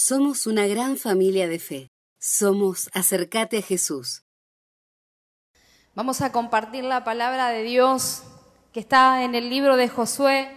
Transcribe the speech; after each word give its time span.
Somos 0.00 0.46
una 0.46 0.64
gran 0.68 0.96
familia 0.96 1.48
de 1.48 1.58
fe. 1.58 1.90
Somos 2.20 2.88
Acercate 2.94 3.58
a 3.58 3.62
Jesús. 3.62 4.22
Vamos 5.96 6.20
a 6.20 6.30
compartir 6.30 6.84
la 6.84 7.02
palabra 7.02 7.48
de 7.48 7.64
Dios 7.64 8.22
que 8.72 8.78
está 8.78 9.24
en 9.24 9.34
el 9.34 9.50
libro 9.50 9.76
de 9.76 9.88
Josué, 9.88 10.56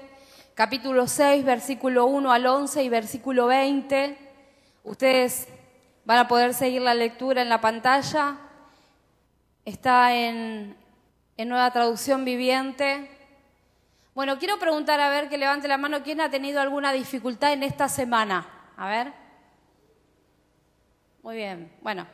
capítulo 0.54 1.08
6, 1.08 1.44
versículo 1.44 2.06
1 2.06 2.32
al 2.32 2.46
11 2.46 2.84
y 2.84 2.90
versículo 2.90 3.48
20. 3.48 4.16
Ustedes 4.84 5.48
van 6.05 6.20
a 6.20 6.28
poder 6.28 6.54
seguir 6.54 6.84
la 6.84 6.94
lectura 6.94 7.42
en 7.42 7.50
la 7.50 7.62
pantalla. 7.62 8.38
Está 9.66 10.14
en, 10.14 10.78
en 11.36 11.50
nueva 11.50 11.71
traducción 11.73 12.26
viviente. 12.26 13.10
Bueno, 14.14 14.38
quiero 14.38 14.60
preguntar 14.60 15.00
a 15.00 15.10
ver 15.10 15.30
que 15.30 15.39
levante 15.39 15.68
la 15.68 15.80
mano 15.80 16.04
quién 16.04 16.21
ha 16.21 16.30
tenido 16.30 16.62
alguna 16.62 16.94
dificultad 16.94 17.54
en 17.54 17.64
esta 17.64 17.89
semana. 17.89 18.48
A 18.78 18.88
ver. 18.88 19.21
Muy 21.24 21.36
bien, 21.36 21.71
bueno, 21.82 22.07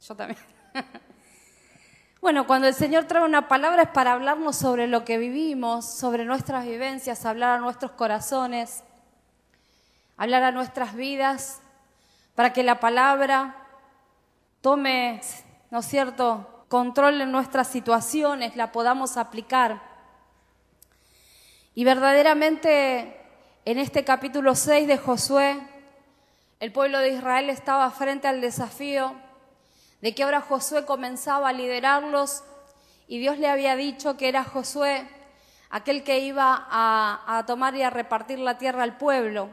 yo 0.00 0.14
también. 0.14 0.40
bueno, 2.22 2.46
cuando 2.46 2.66
el 2.66 2.72
Señor 2.72 3.04
trae 3.04 3.22
una 3.22 3.48
palabra 3.48 3.82
es 3.82 3.88
para 3.90 4.12
hablarnos 4.12 4.56
sobre 4.56 4.86
lo 4.86 5.04
que 5.04 5.18
vivimos, 5.18 5.84
sobre 5.84 6.24
nuestras 6.24 6.64
vivencias, 6.64 7.26
hablar 7.26 7.58
a 7.58 7.60
nuestros 7.60 7.90
corazones, 7.90 8.82
hablar 10.16 10.42
a 10.42 10.52
nuestras 10.52 10.94
vidas, 10.94 11.60
para 12.34 12.54
que 12.54 12.62
la 12.62 12.80
palabra 12.80 13.56
tome, 14.62 15.20
¿no 15.70 15.80
es 15.80 15.86
cierto?, 15.86 16.64
control 16.68 17.20
en 17.20 17.30
nuestras 17.30 17.68
situaciones, 17.68 18.56
la 18.56 18.72
podamos 18.72 19.18
aplicar. 19.18 19.82
Y 21.74 21.84
verdaderamente 21.84 23.20
en 23.66 23.78
este 23.78 24.02
capítulo 24.02 24.54
6 24.54 24.88
de 24.88 24.96
Josué, 24.96 25.73
el 26.64 26.72
pueblo 26.72 27.00
de 27.00 27.10
Israel 27.10 27.50
estaba 27.50 27.90
frente 27.90 28.26
al 28.26 28.40
desafío 28.40 29.12
de 30.00 30.14
que 30.14 30.22
ahora 30.22 30.40
Josué 30.40 30.86
comenzaba 30.86 31.50
a 31.50 31.52
liderarlos 31.52 32.42
y 33.06 33.18
Dios 33.18 33.38
le 33.38 33.50
había 33.50 33.76
dicho 33.76 34.16
que 34.16 34.30
era 34.30 34.44
Josué 34.44 35.06
aquel 35.68 36.04
que 36.04 36.20
iba 36.20 36.66
a, 36.70 37.44
tomar 37.46 37.76
y 37.76 37.82
a 37.82 37.90
repartir 37.90 38.38
la 38.38 38.56
tierra 38.56 38.82
al 38.82 38.96
pueblo. 38.96 39.50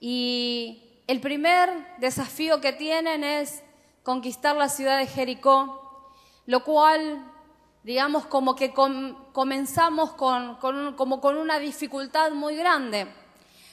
Y 0.00 1.02
el 1.06 1.22
primer 1.22 1.96
desafío 1.96 2.60
que 2.60 2.74
tienen 2.74 3.24
es 3.24 3.62
conquistar 4.02 4.54
la 4.54 4.68
ciudad 4.68 4.98
de 4.98 5.06
Jericó, 5.06 6.12
lo 6.44 6.62
cual, 6.62 7.24
digamos, 7.84 8.26
como 8.26 8.54
que 8.54 8.74
comenzamos 8.74 10.10
con, 10.12 10.56
como 10.94 11.22
con 11.22 11.38
una 11.38 11.58
dificultad 11.58 12.32
muy 12.32 12.54
grande. 12.54 13.06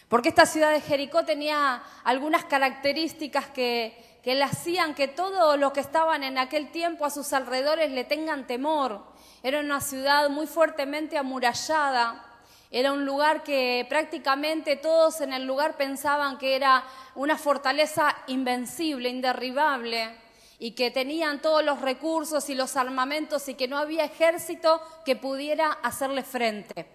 Porque 0.09 0.30
esta 0.30 0.45
ciudad 0.45 0.72
de 0.72 0.81
Jericó 0.81 1.25
tenía 1.25 1.81
algunas 2.03 2.45
características 2.45 3.48
que, 3.48 4.20
que 4.23 4.36
le 4.36 4.44
hacían 4.44 4.95
que 4.95 5.08
todos 5.08 5.58
los 5.59 5.72
que 5.72 5.80
estaban 5.80 6.23
en 6.23 6.38
aquel 6.38 6.72
tiempo 6.72 7.06
a 7.06 7.09
sus 7.09 7.34
alrededores 7.34 7.92
le 7.92 8.03
tengan 8.03 8.48
temor. 8.48 9.03
Era 9.44 9.59
una 9.59 9.81
ciudad 9.81 10.30
muy 10.30 10.48
fuertemente 10.48 11.17
amurallada. 11.17 12.23
Era 12.72 12.92
un 12.92 13.06
lugar 13.06 13.44
que 13.44 13.86
prácticamente 13.89 14.76
todos 14.76 15.22
en 15.22 15.33
el 15.33 15.45
lugar 15.45 15.78
pensaban 15.78 16.38
que 16.38 16.56
era 16.56 16.83
una 17.16 17.38
fortaleza 17.38 18.16
invencible, 18.28 19.09
inderribable, 19.09 20.16
y 20.58 20.72
que 20.72 20.92
tenían 20.92 21.42
todos 21.42 21.64
los 21.64 21.81
recursos 21.81 22.50
y 22.50 22.56
los 22.56 22.76
armamentos 22.78 23.48
y 23.50 23.56
que 23.56 23.67
no 23.67 23.78
había 23.78 24.06
ejército 24.06 24.81
que 25.03 25.16
pudiera 25.16 25.72
hacerle 25.83 26.23
frente. 26.23 26.88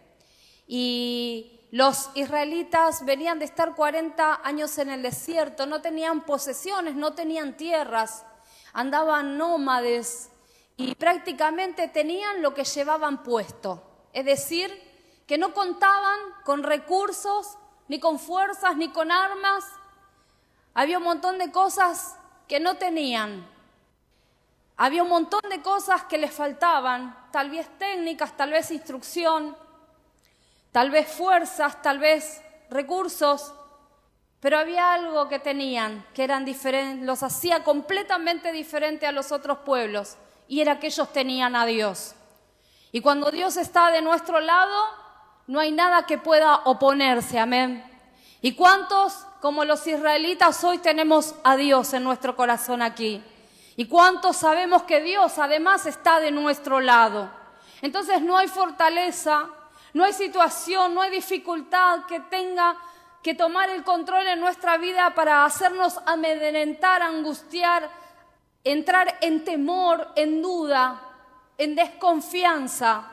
Y 0.66 1.59
los 1.70 2.10
israelitas 2.14 3.04
venían 3.04 3.38
de 3.38 3.44
estar 3.44 3.76
40 3.76 4.40
años 4.42 4.76
en 4.78 4.90
el 4.90 5.02
desierto, 5.02 5.66
no 5.66 5.80
tenían 5.80 6.22
posesiones, 6.22 6.96
no 6.96 7.12
tenían 7.12 7.56
tierras, 7.56 8.24
andaban 8.72 9.38
nómades 9.38 10.30
y 10.76 10.96
prácticamente 10.96 11.86
tenían 11.86 12.42
lo 12.42 12.54
que 12.54 12.64
llevaban 12.64 13.22
puesto. 13.22 13.82
Es 14.12 14.24
decir, 14.24 14.70
que 15.28 15.38
no 15.38 15.54
contaban 15.54 16.18
con 16.44 16.64
recursos, 16.64 17.56
ni 17.86 18.00
con 18.00 18.18
fuerzas, 18.18 18.76
ni 18.76 18.88
con 18.88 19.12
armas. 19.12 19.64
Había 20.74 20.98
un 20.98 21.04
montón 21.04 21.38
de 21.38 21.52
cosas 21.52 22.16
que 22.48 22.58
no 22.58 22.78
tenían. 22.78 23.48
Había 24.76 25.04
un 25.04 25.08
montón 25.08 25.42
de 25.48 25.62
cosas 25.62 26.02
que 26.04 26.18
les 26.18 26.32
faltaban, 26.32 27.28
tal 27.30 27.50
vez 27.50 27.68
técnicas, 27.78 28.36
tal 28.36 28.50
vez 28.50 28.72
instrucción 28.72 29.56
tal 30.72 30.90
vez 30.90 31.08
fuerzas, 31.08 31.80
tal 31.82 31.98
vez 31.98 32.42
recursos, 32.70 33.52
pero 34.40 34.58
había 34.58 34.94
algo 34.94 35.28
que 35.28 35.38
tenían, 35.38 36.04
que 36.14 36.24
eran 36.24 36.44
diferentes, 36.44 37.04
los 37.06 37.22
hacía 37.22 37.62
completamente 37.62 38.52
diferente 38.52 39.06
a 39.06 39.12
los 39.12 39.32
otros 39.32 39.58
pueblos, 39.58 40.16
y 40.48 40.60
era 40.60 40.80
que 40.80 40.86
ellos 40.86 41.12
tenían 41.12 41.54
a 41.54 41.66
Dios. 41.66 42.14
Y 42.92 43.02
cuando 43.02 43.30
Dios 43.30 43.56
está 43.56 43.90
de 43.90 44.02
nuestro 44.02 44.40
lado, 44.40 44.76
no 45.46 45.60
hay 45.60 45.72
nada 45.72 46.06
que 46.06 46.18
pueda 46.18 46.56
oponerse, 46.64 47.38
amén. 47.38 47.84
¿Y 48.40 48.54
cuántos, 48.54 49.26
como 49.40 49.64
los 49.64 49.86
israelitas, 49.86 50.64
hoy 50.64 50.78
tenemos 50.78 51.34
a 51.44 51.56
Dios 51.56 51.92
en 51.92 52.04
nuestro 52.04 52.34
corazón 52.34 52.80
aquí? 52.80 53.22
¿Y 53.76 53.86
cuántos 53.86 54.38
sabemos 54.38 54.84
que 54.84 55.00
Dios 55.02 55.38
además 55.38 55.86
está 55.86 56.20
de 56.20 56.30
nuestro 56.30 56.80
lado? 56.80 57.30
Entonces 57.82 58.22
no 58.22 58.36
hay 58.36 58.48
fortaleza, 58.48 59.48
no 59.92 60.04
hay 60.04 60.12
situación, 60.12 60.94
no 60.94 61.02
hay 61.02 61.10
dificultad 61.10 62.04
que 62.06 62.20
tenga 62.20 62.76
que 63.22 63.34
tomar 63.34 63.68
el 63.70 63.84
control 63.84 64.26
en 64.28 64.40
nuestra 64.40 64.78
vida 64.78 65.14
para 65.14 65.44
hacernos 65.44 65.98
amedrentar, 66.06 67.02
angustiar, 67.02 67.90
entrar 68.64 69.18
en 69.20 69.44
temor, 69.44 70.12
en 70.16 70.40
duda, 70.40 71.02
en 71.58 71.74
desconfianza, 71.74 73.10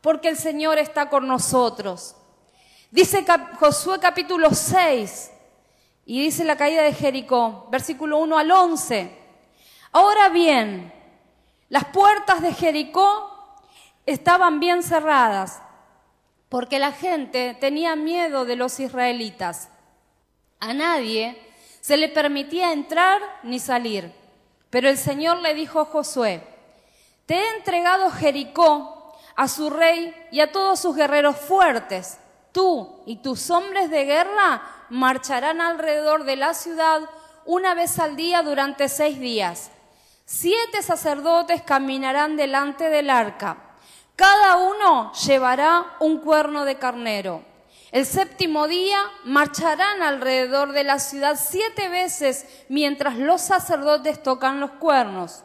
porque 0.00 0.28
el 0.28 0.36
Señor 0.36 0.78
está 0.78 1.08
con 1.08 1.26
nosotros. 1.26 2.14
Dice 2.90 3.24
Josué 3.58 3.98
capítulo 3.98 4.50
6 4.52 5.32
y 6.06 6.22
dice 6.22 6.44
la 6.44 6.56
caída 6.56 6.82
de 6.82 6.94
Jericó, 6.94 7.66
versículo 7.70 8.18
1 8.18 8.38
al 8.38 8.50
11. 8.50 9.18
Ahora 9.92 10.28
bien, 10.28 10.92
las 11.68 11.86
puertas 11.86 12.40
de 12.40 12.52
Jericó 12.54 13.56
estaban 14.06 14.60
bien 14.60 14.82
cerradas 14.82 15.60
porque 16.48 16.78
la 16.78 16.92
gente 16.92 17.56
tenía 17.60 17.96
miedo 17.96 18.44
de 18.44 18.56
los 18.56 18.80
israelitas. 18.80 19.68
A 20.60 20.72
nadie 20.72 21.40
se 21.80 21.96
le 21.96 22.08
permitía 22.08 22.72
entrar 22.72 23.20
ni 23.42 23.58
salir. 23.58 24.12
Pero 24.70 24.88
el 24.88 24.98
Señor 24.98 25.38
le 25.38 25.54
dijo 25.54 25.80
a 25.80 25.84
Josué, 25.86 26.42
te 27.26 27.34
he 27.34 27.56
entregado 27.56 28.10
Jericó 28.10 29.16
a 29.36 29.48
su 29.48 29.70
rey 29.70 30.14
y 30.30 30.40
a 30.40 30.52
todos 30.52 30.80
sus 30.80 30.96
guerreros 30.96 31.36
fuertes. 31.36 32.18
Tú 32.52 33.02
y 33.06 33.16
tus 33.16 33.50
hombres 33.50 33.90
de 33.90 34.04
guerra 34.04 34.62
marcharán 34.90 35.60
alrededor 35.60 36.24
de 36.24 36.36
la 36.36 36.54
ciudad 36.54 37.02
una 37.44 37.74
vez 37.74 37.98
al 37.98 38.16
día 38.16 38.42
durante 38.42 38.88
seis 38.88 39.20
días. 39.20 39.70
Siete 40.24 40.82
sacerdotes 40.82 41.62
caminarán 41.62 42.36
delante 42.36 42.90
del 42.90 43.08
arca 43.08 43.67
cada 44.18 44.56
uno 44.56 45.12
llevará 45.12 45.94
un 46.00 46.18
cuerno 46.18 46.64
de 46.64 46.74
carnero. 46.74 47.42
El 47.92 48.04
séptimo 48.04 48.66
día 48.66 48.98
marcharán 49.22 50.02
alrededor 50.02 50.72
de 50.72 50.82
la 50.82 50.98
ciudad 50.98 51.38
siete 51.40 51.88
veces 51.88 52.64
mientras 52.68 53.16
los 53.16 53.40
sacerdotes 53.40 54.20
tocan 54.20 54.58
los 54.58 54.72
cuernos. 54.72 55.44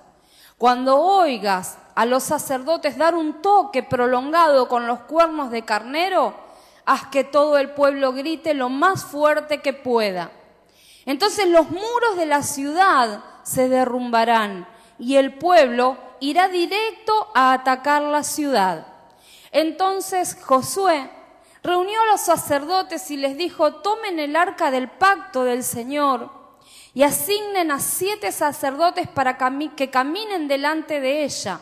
Cuando 0.58 1.00
oigas 1.00 1.78
a 1.94 2.08
los 2.08 2.24
sacerdotes 2.24 2.98
dar 2.98 3.14
un 3.14 3.44
toque 3.44 3.84
prolongado 3.84 4.68
con 4.68 4.88
los 4.88 5.02
cuernos 5.02 5.52
de 5.52 5.62
carnero, 5.62 6.34
haz 6.84 7.06
que 7.10 7.24
todo 7.24 7.60
el 7.60 7.76
pueblo 7.76 8.12
grite 8.12 8.56
lo 8.56 8.70
más 8.70 9.06
fuerte 9.06 9.62
que 9.62 9.74
pueda. 9.74 10.32
Entonces 11.06 11.48
los 11.48 11.70
muros 11.70 12.18
de 12.18 12.26
la 12.26 12.42
ciudad 12.42 13.24
se 13.44 13.70
derrumbarán 13.70 14.68
y 14.98 15.18
el 15.18 15.38
pueblo 15.38 15.96
irá 16.24 16.48
directo 16.48 17.28
a 17.36 17.52
atacar 17.52 18.02
la 18.02 18.24
ciudad. 18.24 18.88
Entonces 19.52 20.38
Josué 20.42 21.10
reunió 21.62 22.02
a 22.02 22.06
los 22.06 22.22
sacerdotes 22.22 23.12
y 23.12 23.18
les 23.18 23.36
dijo, 23.36 23.76
tomen 23.76 24.20
el 24.20 24.38
arca 24.38 24.72
del 24.72 24.90
pacto 24.90 25.44
del 25.44 25.66
Señor 25.66 26.32
y 26.94 27.04
asignen 27.04 27.72
a 27.72 27.80
siete 27.82 28.32
sacerdotes 28.32 29.10
para 29.10 29.38
que 29.76 29.90
caminen 29.90 30.48
delante 30.48 31.02
de 31.02 31.26
ella, 31.26 31.60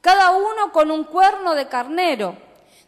cada 0.00 0.30
uno 0.30 0.72
con 0.72 0.90
un 0.90 1.04
cuerno 1.04 1.54
de 1.54 1.68
carnero. 1.68 2.36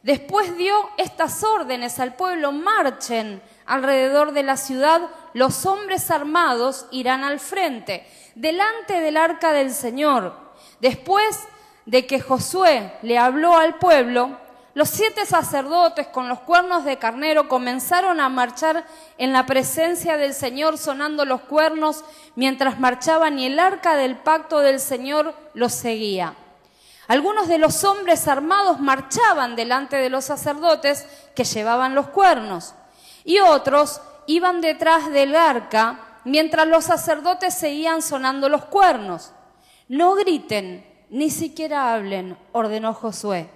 Después 0.03 0.57
dio 0.57 0.75
estas 0.97 1.45
órdenes 1.45 1.99
al 1.99 2.15
pueblo, 2.15 2.53
marchen 2.53 3.43
alrededor 3.67 4.33
de 4.33 4.43
la 4.45 4.57
ciudad, 4.57 5.11
los 5.35 5.67
hombres 5.67 6.11
armados 6.11 6.87
irán 6.91 7.23
al 7.23 7.39
frente, 7.39 8.07
delante 8.35 9.01
del 9.01 9.19
arca 9.19 9.53
del 9.53 9.73
Señor. 9.73 10.42
Después 10.83 11.39
de 11.87 12.09
que 12.09 12.21
Josué 12.21 12.93
le 13.03 13.17
habló 13.17 13.57
al 13.57 13.77
pueblo, 13.77 14.37
los 14.75 14.89
siete 14.89 15.25
sacerdotes 15.27 16.09
con 16.09 16.29
los 16.29 16.41
cuernos 16.41 16.85
de 16.85 16.97
carnero 16.97 17.47
comenzaron 17.47 18.19
a 18.19 18.29
marchar 18.29 18.85
en 19.17 19.33
la 19.33 19.47
presencia 19.47 20.17
del 20.17 20.35
Señor 20.35 20.79
sonando 20.79 21.25
los 21.25 21.43
cuernos 21.43 22.05
mientras 22.35 22.81
marchaban 22.81 23.39
y 23.39 23.47
el 23.47 23.61
arca 23.61 23.95
del 23.95 24.17
pacto 24.17 24.59
del 24.59 24.81
Señor 24.81 25.37
los 25.55 25.73
seguía. 25.73 26.35
Algunos 27.07 27.47
de 27.47 27.59
los 27.59 27.85
hombres 27.85 28.27
armados 28.27 28.81
marchaban 28.81 29.55
delante 29.55 29.99
de 29.99 30.11
los 30.11 30.25
sacerdotes 30.25 31.07
que 31.37 31.45
llevaban 31.45 31.95
los 31.95 32.09
cuernos 32.09 32.75
y 33.23 33.39
otros 33.39 34.01
iban 34.27 34.61
detrás 34.61 35.13
del 35.13 35.37
arca 35.37 36.01
mientras 36.25 36.67
los 36.67 36.87
sacerdotes 36.87 37.55
seguían 37.55 38.03
sonando 38.03 38.49
los 38.49 38.65
cuernos. 38.65 39.31
No 39.89 40.15
griten, 40.15 40.85
ni 41.11 41.31
siquiera 41.31 41.95
hablen, 41.95 42.37
ordenó 42.53 42.95
Josué 42.95 43.49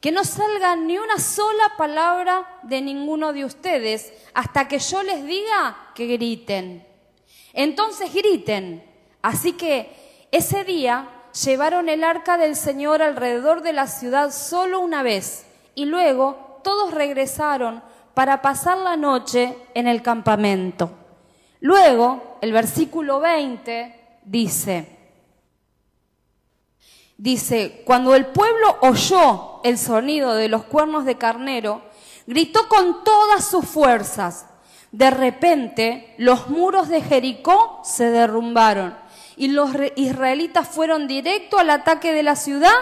que 0.00 0.12
no 0.12 0.24
salga 0.24 0.76
ni 0.76 0.96
una 0.96 1.18
sola 1.18 1.72
palabra 1.76 2.60
de 2.62 2.80
ninguno 2.80 3.32
de 3.32 3.44
ustedes 3.44 4.12
hasta 4.32 4.68
que 4.68 4.78
yo 4.78 5.02
les 5.02 5.24
diga 5.24 5.76
que 5.94 6.06
griten. 6.06 6.86
Entonces 7.52 8.14
griten. 8.14 8.84
Así 9.22 9.54
que 9.54 10.26
ese 10.30 10.62
día 10.62 11.08
llevaron 11.44 11.88
el 11.88 12.04
arca 12.04 12.38
del 12.38 12.54
Señor 12.54 13.02
alrededor 13.02 13.62
de 13.62 13.72
la 13.72 13.88
ciudad 13.88 14.30
solo 14.30 14.80
una 14.80 15.02
vez 15.02 15.46
y 15.74 15.84
luego 15.86 16.60
todos 16.62 16.94
regresaron 16.94 17.82
para 18.14 18.40
pasar 18.40 18.78
la 18.78 18.96
noche 18.96 19.56
en 19.74 19.88
el 19.88 20.02
campamento. 20.02 20.90
Luego, 21.60 22.38
el 22.40 22.52
versículo 22.52 23.18
20 23.18 24.20
dice, 24.24 24.97
Dice, 27.18 27.82
cuando 27.84 28.14
el 28.14 28.26
pueblo 28.26 28.76
oyó 28.80 29.60
el 29.64 29.76
sonido 29.76 30.34
de 30.34 30.48
los 30.48 30.62
cuernos 30.62 31.04
de 31.04 31.18
carnero, 31.18 31.82
gritó 32.28 32.68
con 32.68 33.02
todas 33.02 33.44
sus 33.44 33.66
fuerzas. 33.66 34.46
De 34.92 35.10
repente, 35.10 36.14
los 36.16 36.48
muros 36.48 36.88
de 36.88 37.02
Jericó 37.02 37.80
se 37.82 38.10
derrumbaron 38.10 38.96
y 39.36 39.48
los 39.48 39.70
israelitas 39.96 40.68
fueron 40.68 41.08
directo 41.08 41.58
al 41.58 41.70
ataque 41.70 42.12
de 42.12 42.22
la 42.22 42.36
ciudad 42.36 42.72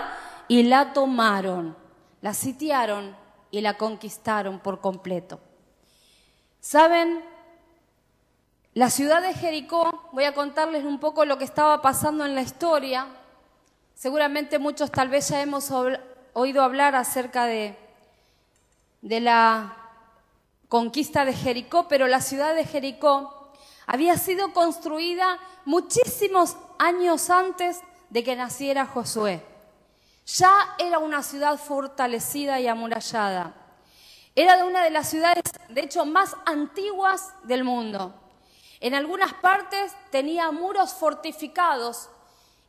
y 0.48 0.64
la 0.64 0.92
tomaron, 0.92 1.74
la 2.20 2.34
sitiaron 2.34 3.16
y 3.50 3.62
la 3.62 3.78
conquistaron 3.78 4.58
por 4.58 4.82
completo. 4.82 5.40
¿Saben? 6.60 7.24
La 8.74 8.90
ciudad 8.90 9.22
de 9.22 9.32
Jericó, 9.32 10.10
voy 10.12 10.24
a 10.24 10.34
contarles 10.34 10.84
un 10.84 10.98
poco 10.98 11.24
lo 11.24 11.38
que 11.38 11.44
estaba 11.44 11.80
pasando 11.80 12.26
en 12.26 12.34
la 12.34 12.42
historia, 12.42 13.06
Seguramente 13.96 14.58
muchos 14.58 14.92
tal 14.92 15.08
vez 15.08 15.30
ya 15.30 15.40
hemos 15.40 15.70
oído 16.34 16.62
hablar 16.62 16.94
acerca 16.94 17.46
de, 17.46 17.74
la 19.00 19.74
conquista 20.68 21.24
de 21.24 21.32
Jericó, 21.32 21.88
pero 21.88 22.06
la 22.06 22.20
ciudad 22.20 22.54
de 22.54 22.66
Jericó 22.66 23.54
había 23.86 24.18
sido 24.18 24.52
construida 24.52 25.38
muchísimos 25.64 26.58
años 26.78 27.30
antes 27.30 27.80
de 28.10 28.22
que 28.22 28.36
naciera 28.36 28.84
Josué. 28.84 29.42
Ya 30.26 30.74
era 30.78 30.98
una 30.98 31.22
ciudad 31.22 31.56
fortalecida 31.56 32.60
y 32.60 32.66
amurallada. 32.66 33.54
Era 34.34 34.62
una 34.66 34.84
de 34.84 34.90
las 34.90 35.08
ciudades, 35.08 35.44
de 35.70 35.80
hecho, 35.80 36.04
más 36.04 36.36
antiguas 36.44 37.32
del 37.44 37.64
mundo. 37.64 38.14
En 38.80 38.94
algunas 38.94 39.32
partes 39.32 39.96
tenía 40.10 40.50
muros 40.50 40.92
fortificados 40.92 42.10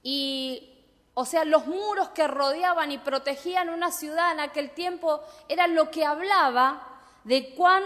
y 0.01 0.73
o 1.19 1.25
sea, 1.25 1.45
los 1.45 1.65
muros 1.65 2.09
que 2.09 2.27
rodeaban 2.27 2.91
y 2.91 2.99
protegían 2.99 3.69
una 3.69 3.91
ciudad 3.91 4.33
en 4.33 4.39
aquel 4.39 4.69
tiempo 4.69 5.19
eran 5.49 5.73
lo 5.73 5.89
que 5.89 6.05
hablaba 6.05 6.79
de 7.23 7.55
cuán 7.55 7.83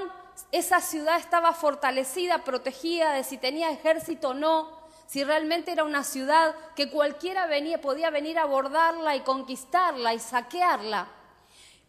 esa 0.51 0.81
ciudad 0.81 1.15
estaba 1.15 1.53
fortalecida, 1.53 2.43
protegida, 2.43 3.13
de 3.13 3.23
si 3.23 3.37
tenía 3.37 3.71
ejército 3.71 4.31
o 4.31 4.33
no, 4.33 4.81
si 5.07 5.23
realmente 5.23 5.71
era 5.71 5.85
una 5.85 6.03
ciudad 6.03 6.53
que 6.75 6.91
cualquiera 6.91 7.45
venía, 7.45 7.79
podía 7.79 8.09
venir 8.09 8.37
a 8.37 8.41
abordarla 8.41 9.15
y 9.15 9.21
conquistarla 9.21 10.13
y 10.13 10.19
saquearla. 10.19 11.07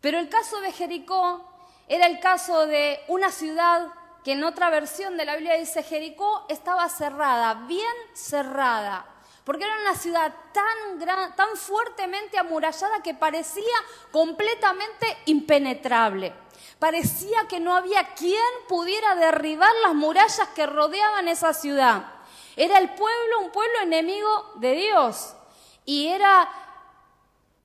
Pero 0.00 0.20
el 0.20 0.28
caso 0.28 0.60
de 0.60 0.70
Jericó 0.70 1.44
era 1.88 2.06
el 2.06 2.20
caso 2.20 2.68
de 2.68 3.00
una 3.08 3.32
ciudad 3.32 3.88
que 4.22 4.34
en 4.34 4.44
otra 4.44 4.70
versión 4.70 5.16
de 5.16 5.24
la 5.24 5.34
Biblia 5.34 5.54
dice 5.54 5.82
Jericó 5.82 6.46
estaba 6.48 6.88
cerrada, 6.88 7.54
bien 7.66 7.96
cerrada, 8.14 9.11
porque 9.44 9.64
era 9.64 9.80
una 9.80 9.94
ciudad 9.94 10.32
tan, 10.52 10.98
gran, 10.98 11.34
tan 11.34 11.56
fuertemente 11.56 12.38
amurallada 12.38 13.02
que 13.02 13.14
parecía 13.14 13.64
completamente 14.10 15.06
impenetrable. 15.26 16.32
Parecía 16.78 17.46
que 17.48 17.60
no 17.60 17.74
había 17.74 18.14
quien 18.14 18.42
pudiera 18.68 19.14
derribar 19.14 19.72
las 19.82 19.94
murallas 19.94 20.48
que 20.54 20.66
rodeaban 20.66 21.28
esa 21.28 21.54
ciudad. 21.54 22.04
Era 22.56 22.78
el 22.78 22.90
pueblo, 22.90 23.40
un 23.40 23.50
pueblo 23.50 23.80
enemigo 23.82 24.52
de 24.56 24.72
Dios. 24.74 25.34
Y 25.84 26.08
era 26.08 26.48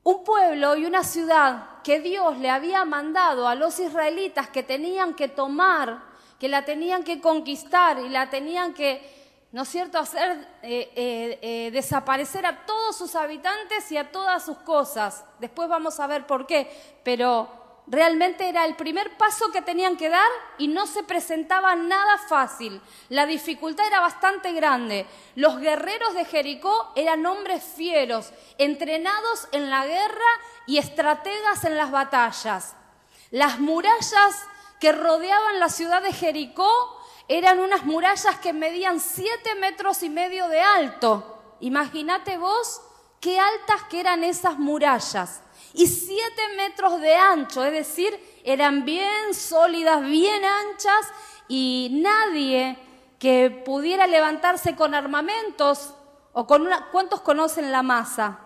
un 0.03 0.24
pueblo 0.24 0.75
y 0.75 0.85
una 0.85 1.03
ciudad 1.03 1.81
que 1.83 2.00
Dios 2.00 2.38
le 2.38 2.50
había 2.50 2.85
mandado 2.85 3.47
a 3.47 3.56
los 3.56 3.79
israelitas 3.79 4.50
que 4.50 4.63
tenían 4.63 5.13
que 5.13 5.27
tomar, 5.27 6.01
que 6.39 6.47
la 6.47 6.65
tenían 6.65 7.03
que 7.03 7.21
conquistar 7.21 8.00
y 8.00 8.09
la 8.09 8.29
tenían 8.29 8.74
que 8.74 9.17
¿no 9.52 9.64
es 9.64 9.70
cierto?, 9.70 9.98
hacer 9.98 10.32
eh, 10.62 10.92
eh, 10.96 11.40
eh, 11.42 11.72
desaparecer 11.72 12.46
a 12.46 12.66
todos 12.66 12.98
sus 12.98 13.16
habitantes 13.16 13.92
y 13.92 13.98
a 13.98 14.12
todas 14.12 14.44
sus 14.44 14.58
cosas. 14.60 15.24
Después 15.40 15.70
vamos 15.70 16.00
a 16.00 16.08
ver 16.08 16.28
por 16.28 16.46
qué, 16.46 16.70
pero 17.04 17.50
realmente 17.88 18.50
era 18.50 18.66
el 18.66 18.76
primer 18.76 19.16
paso 19.18 19.50
que 19.52 19.62
tenían 19.62 19.96
que 19.96 20.10
dar 20.10 20.30
y 20.58 20.68
no 20.68 20.86
se 20.86 21.04
presentaba 21.04 21.76
nada 21.76 22.18
fácil. 22.18 22.82
La 23.10 23.26
dificultad 23.26 23.88
era 23.88 24.02
bastante 24.02 24.52
grande. 24.52 25.08
Los 25.36 25.60
guerreros 25.60 26.14
de 26.14 26.26
Jericó 26.26 26.92
eran 26.96 27.26
hombres 27.26 27.64
fieros, 27.64 28.34
entrenados 28.58 29.48
en 29.54 29.70
la 29.70 29.86
guerra 29.86 30.26
y 30.66 30.78
estrategas 30.78 31.64
en 31.64 31.78
las 31.78 31.92
batallas. 31.92 32.76
Las 33.32 33.60
murallas 33.60 34.46
que 34.82 34.92
rodeaban 34.92 35.60
la 35.60 35.70
ciudad 35.70 36.02
de 36.02 36.14
Jericó 36.14 36.97
eran 37.27 37.59
unas 37.59 37.85
murallas 37.85 38.38
que 38.39 38.53
medían 38.53 39.00
siete 39.00 39.56
metros 39.56 40.03
y 40.03 40.09
medio 40.09 40.47
de 40.47 40.62
alto. 40.62 41.56
Imagínate 41.59 42.38
vos 42.38 42.81
qué 43.19 43.39
altas 43.39 43.83
que 43.89 44.00
eran 44.00 44.24
esas 44.24 44.57
murallas. 44.57 45.41
Y 45.74 45.88
siete 45.88 46.41
metros 46.56 47.00
de 47.01 47.15
ancho, 47.15 47.63
es 47.65 47.74
decir, 47.74 48.41
eran 48.44 48.85
bien 48.85 49.33
sólidas, 49.33 50.01
bien 50.01 50.44
anchas 50.44 51.07
y 51.47 51.89
nadie 52.01 52.77
que 53.19 53.50
pudiera 53.65 54.07
levantarse 54.07 54.75
con 54.75 54.95
armamentos 54.95 55.93
o 56.34 56.48
con 56.48 56.62
una... 56.62 56.89
¿Cuántos 56.91 57.22
conocen 57.22 57.72
la 57.72 57.84
masa? 57.84 58.39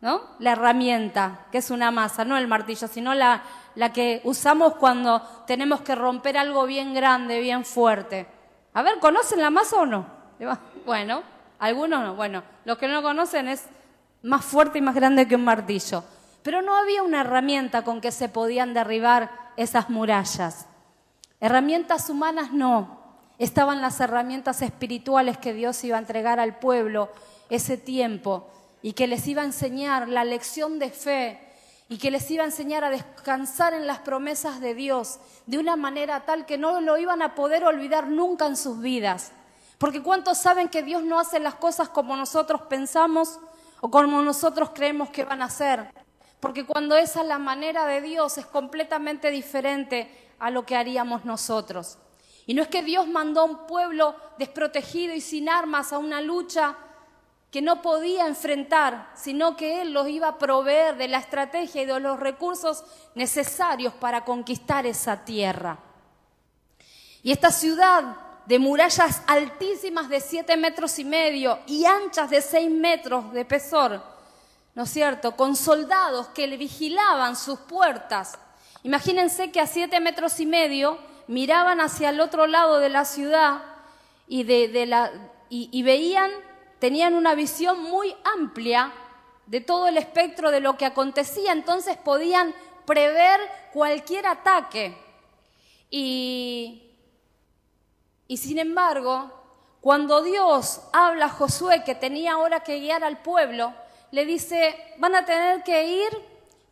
¿No? 0.00 0.20
La 0.38 0.52
herramienta, 0.52 1.46
que 1.50 1.58
es 1.58 1.70
una 1.70 1.90
masa, 1.90 2.24
no 2.24 2.36
el 2.36 2.46
martillo, 2.46 2.86
sino 2.86 3.14
la, 3.14 3.42
la 3.74 3.92
que 3.92 4.20
usamos 4.24 4.74
cuando 4.76 5.22
tenemos 5.46 5.80
que 5.80 5.96
romper 5.96 6.38
algo 6.38 6.66
bien 6.66 6.94
grande, 6.94 7.40
bien 7.40 7.64
fuerte. 7.64 8.28
A 8.74 8.82
ver, 8.82 9.00
¿conocen 9.00 9.40
la 9.40 9.50
masa 9.50 9.76
o 9.76 9.86
no? 9.86 10.06
Bueno, 10.86 11.22
algunos 11.58 12.02
no. 12.02 12.14
Bueno, 12.14 12.44
los 12.64 12.78
que 12.78 12.86
no 12.86 13.02
conocen 13.02 13.48
es 13.48 13.66
más 14.22 14.44
fuerte 14.44 14.78
y 14.78 14.82
más 14.82 14.94
grande 14.94 15.26
que 15.26 15.34
un 15.34 15.44
martillo. 15.44 16.04
Pero 16.42 16.62
no 16.62 16.76
había 16.76 17.02
una 17.02 17.22
herramienta 17.22 17.82
con 17.82 18.00
que 18.00 18.12
se 18.12 18.28
podían 18.28 18.74
derribar 18.74 19.30
esas 19.56 19.90
murallas. 19.90 20.66
Herramientas 21.40 22.08
humanas 22.08 22.52
no. 22.52 22.98
Estaban 23.38 23.82
las 23.82 24.00
herramientas 24.00 24.62
espirituales 24.62 25.38
que 25.38 25.52
Dios 25.52 25.82
iba 25.84 25.96
a 25.96 26.00
entregar 26.00 26.40
al 26.40 26.58
pueblo 26.58 27.10
ese 27.50 27.76
tiempo 27.76 28.48
y 28.82 28.92
que 28.92 29.06
les 29.06 29.26
iba 29.26 29.42
a 29.42 29.46
enseñar 29.46 30.08
la 30.08 30.24
lección 30.24 30.78
de 30.78 30.90
fe 30.90 31.40
y 31.88 31.98
que 31.98 32.10
les 32.10 32.30
iba 32.30 32.42
a 32.42 32.46
enseñar 32.46 32.84
a 32.84 32.90
descansar 32.90 33.74
en 33.74 33.86
las 33.86 33.98
promesas 34.00 34.60
de 34.60 34.74
Dios 34.74 35.18
de 35.46 35.58
una 35.58 35.76
manera 35.76 36.24
tal 36.26 36.44
que 36.44 36.58
no 36.58 36.80
lo 36.80 36.98
iban 36.98 37.22
a 37.22 37.34
poder 37.34 37.64
olvidar 37.64 38.08
nunca 38.08 38.46
en 38.46 38.56
sus 38.56 38.80
vidas. 38.80 39.32
Porque 39.78 40.02
¿cuántos 40.02 40.38
saben 40.38 40.68
que 40.68 40.82
Dios 40.82 41.02
no 41.02 41.18
hace 41.18 41.38
las 41.38 41.54
cosas 41.54 41.88
como 41.88 42.16
nosotros 42.16 42.62
pensamos 42.62 43.38
o 43.80 43.90
como 43.90 44.20
nosotros 44.22 44.70
creemos 44.74 45.08
que 45.10 45.24
van 45.24 45.40
a 45.40 45.48
ser? 45.48 45.92
Porque 46.40 46.66
cuando 46.66 46.96
esa 46.96 47.22
es 47.22 47.26
la 47.26 47.38
manera 47.38 47.86
de 47.86 48.00
Dios 48.00 48.38
es 48.38 48.46
completamente 48.46 49.30
diferente 49.30 50.10
a 50.38 50.50
lo 50.50 50.66
que 50.66 50.76
haríamos 50.76 51.24
nosotros. 51.24 51.98
Y 52.46 52.54
no 52.54 52.62
es 52.62 52.68
que 52.68 52.82
Dios 52.82 53.06
mandó 53.06 53.40
a 53.42 53.44
un 53.44 53.66
pueblo 53.66 54.14
desprotegido 54.38 55.14
y 55.14 55.20
sin 55.20 55.48
armas 55.48 55.92
a 55.92 55.98
una 55.98 56.20
lucha 56.20 56.76
que 57.50 57.62
no 57.62 57.80
podía 57.80 58.26
enfrentar, 58.26 59.10
sino 59.14 59.56
que 59.56 59.80
Él 59.80 59.92
los 59.92 60.08
iba 60.08 60.28
a 60.28 60.38
proveer 60.38 60.96
de 60.96 61.08
la 61.08 61.18
estrategia 61.18 61.82
y 61.82 61.86
de 61.86 61.98
los 62.00 62.20
recursos 62.20 62.84
necesarios 63.14 63.94
para 63.94 64.24
conquistar 64.24 64.86
esa 64.86 65.24
tierra. 65.24 65.78
Y 67.22 67.32
esta 67.32 67.50
ciudad 67.50 68.16
de 68.46 68.58
murallas 68.58 69.22
altísimas 69.26 70.08
de 70.08 70.20
siete 70.20 70.56
metros 70.56 70.98
y 70.98 71.04
medio 71.04 71.58
y 71.66 71.84
anchas 71.84 72.30
de 72.30 72.40
seis 72.42 72.70
metros 72.70 73.32
de 73.32 73.40
espesor, 73.40 74.02
¿no 74.74 74.84
es 74.84 74.90
cierto?, 74.90 75.36
con 75.36 75.56
soldados 75.56 76.28
que 76.28 76.46
le 76.46 76.56
vigilaban 76.56 77.36
sus 77.36 77.58
puertas 77.60 78.38
Imagínense 78.82 79.50
que 79.50 79.60
a 79.60 79.66
siete 79.66 80.00
metros 80.00 80.38
y 80.40 80.46
medio 80.46 80.98
miraban 81.26 81.80
hacia 81.80 82.10
el 82.10 82.20
otro 82.20 82.46
lado 82.46 82.78
de 82.78 82.88
la 82.88 83.04
ciudad 83.04 83.60
y, 84.28 84.44
veían, 85.82 86.30
tenían 86.78 87.14
una 87.14 87.34
visión 87.34 87.82
muy 87.82 88.14
amplia 88.36 88.92
de 89.46 89.60
todo 89.60 89.88
el 89.88 89.96
espectro 89.96 90.50
de 90.50 90.60
lo 90.60 90.76
que 90.76 90.86
acontecía, 90.86 91.52
entonces 91.52 91.96
podían 91.96 92.54
prever 92.84 93.40
cualquier 93.72 94.26
ataque. 94.26 94.96
Y, 95.90 96.82
y 98.26 98.36
sin 98.36 98.58
embargo, 98.58 99.30
cuando 99.80 100.22
Dios 100.22 100.82
habla 100.92 101.26
a 101.26 101.30
Josué 101.30 101.82
que 101.84 101.94
tenía 101.94 102.32
ahora 102.32 102.60
que 102.60 102.78
guiar 102.78 103.04
al 103.04 103.22
pueblo, 103.22 103.72
le 104.10 104.24
dice, 104.24 104.94
van 104.98 105.14
a 105.14 105.24
tener 105.24 105.62
que 105.62 105.84
ir, 105.84 106.10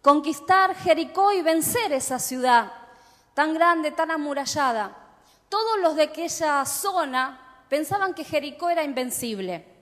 conquistar 0.02 0.74
Jericó 0.74 1.32
y 1.32 1.42
vencer 1.42 1.92
esa 1.92 2.18
ciudad 2.18 2.72
tan 3.34 3.54
grande, 3.54 3.90
tan 3.90 4.10
amurallada. 4.10 4.96
Todos 5.48 5.78
los 5.80 5.96
de 5.96 6.04
aquella 6.04 6.64
zona 6.64 7.64
pensaban 7.68 8.14
que 8.14 8.24
Jericó 8.24 8.70
era 8.70 8.82
invencible 8.82 9.75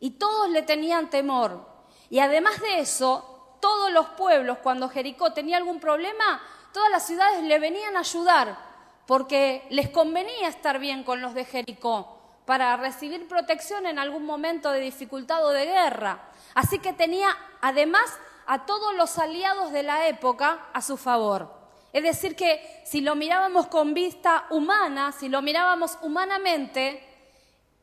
y 0.00 0.12
todos 0.12 0.48
le 0.50 0.62
tenían 0.62 1.10
temor. 1.10 1.64
Y 2.08 2.18
además 2.18 2.60
de 2.60 2.80
eso, 2.80 3.56
todos 3.60 3.92
los 3.92 4.06
pueblos, 4.08 4.58
cuando 4.62 4.88
Jericó 4.88 5.32
tenía 5.32 5.58
algún 5.58 5.78
problema, 5.78 6.42
todas 6.72 6.90
las 6.90 7.06
ciudades 7.06 7.42
le 7.44 7.58
venían 7.58 7.96
a 7.96 8.00
ayudar, 8.00 8.58
porque 9.06 9.66
les 9.70 9.90
convenía 9.90 10.48
estar 10.48 10.78
bien 10.78 11.04
con 11.04 11.20
los 11.20 11.34
de 11.34 11.44
Jericó, 11.44 12.18
para 12.46 12.76
recibir 12.76 13.28
protección 13.28 13.86
en 13.86 13.98
algún 13.98 14.24
momento 14.24 14.70
de 14.70 14.80
dificultad 14.80 15.44
o 15.44 15.50
de 15.50 15.66
guerra. 15.66 16.30
Así 16.54 16.78
que 16.78 16.92
tenía 16.92 17.28
además 17.60 18.18
a 18.46 18.66
todos 18.66 18.94
los 18.94 19.18
aliados 19.18 19.70
de 19.70 19.84
la 19.84 20.08
época 20.08 20.66
a 20.72 20.82
su 20.82 20.96
favor. 20.96 21.60
Es 21.92 22.02
decir, 22.02 22.34
que 22.34 22.82
si 22.84 23.00
lo 23.00 23.14
mirábamos 23.14 23.66
con 23.66 23.94
vista 23.94 24.46
humana, 24.50 25.12
si 25.12 25.28
lo 25.28 25.42
mirábamos 25.42 25.98
humanamente, 26.02 27.09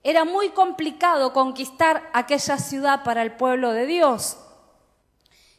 era 0.07 0.23
muy 0.23 0.51
complicado 0.51 1.33
conquistar 1.33 2.09
aquella 2.13 2.57
ciudad 2.57 3.03
para 3.03 3.21
el 3.23 3.33
pueblo 3.33 3.73
de 3.73 3.85
Dios, 3.85 4.37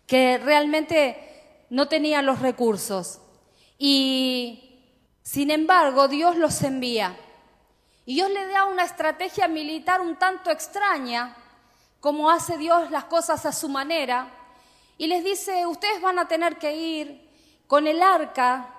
que 0.07 0.39
realmente 0.39 1.67
no 1.69 1.87
tenía 1.87 2.23
los 2.23 2.41
recursos. 2.41 3.21
Y 3.77 4.87
sin 5.23 5.51
embargo, 5.51 6.09
Dios 6.09 6.37
los 6.37 6.63
envía. 6.63 7.15
Y 8.07 8.15
Dios 8.15 8.31
le 8.31 8.47
da 8.47 8.65
una 8.65 8.85
estrategia 8.85 9.49
militar 9.49 10.01
un 10.01 10.17
tanto 10.17 10.51
extraña, 10.51 11.37
como 12.01 12.31
hace 12.31 12.57
Dios 12.57 12.91
las 12.91 13.05
cosas 13.05 13.45
a 13.45 13.53
su 13.53 13.69
manera, 13.69 14.31
y 14.97 15.09
les 15.09 15.25
dice, 15.25 15.67
ustedes 15.67 16.01
van 16.01 16.19
a 16.19 16.27
tener 16.27 16.57
que 16.57 16.75
ir 16.75 17.31
con 17.67 17.87
el 17.87 18.01
arca 18.01 18.75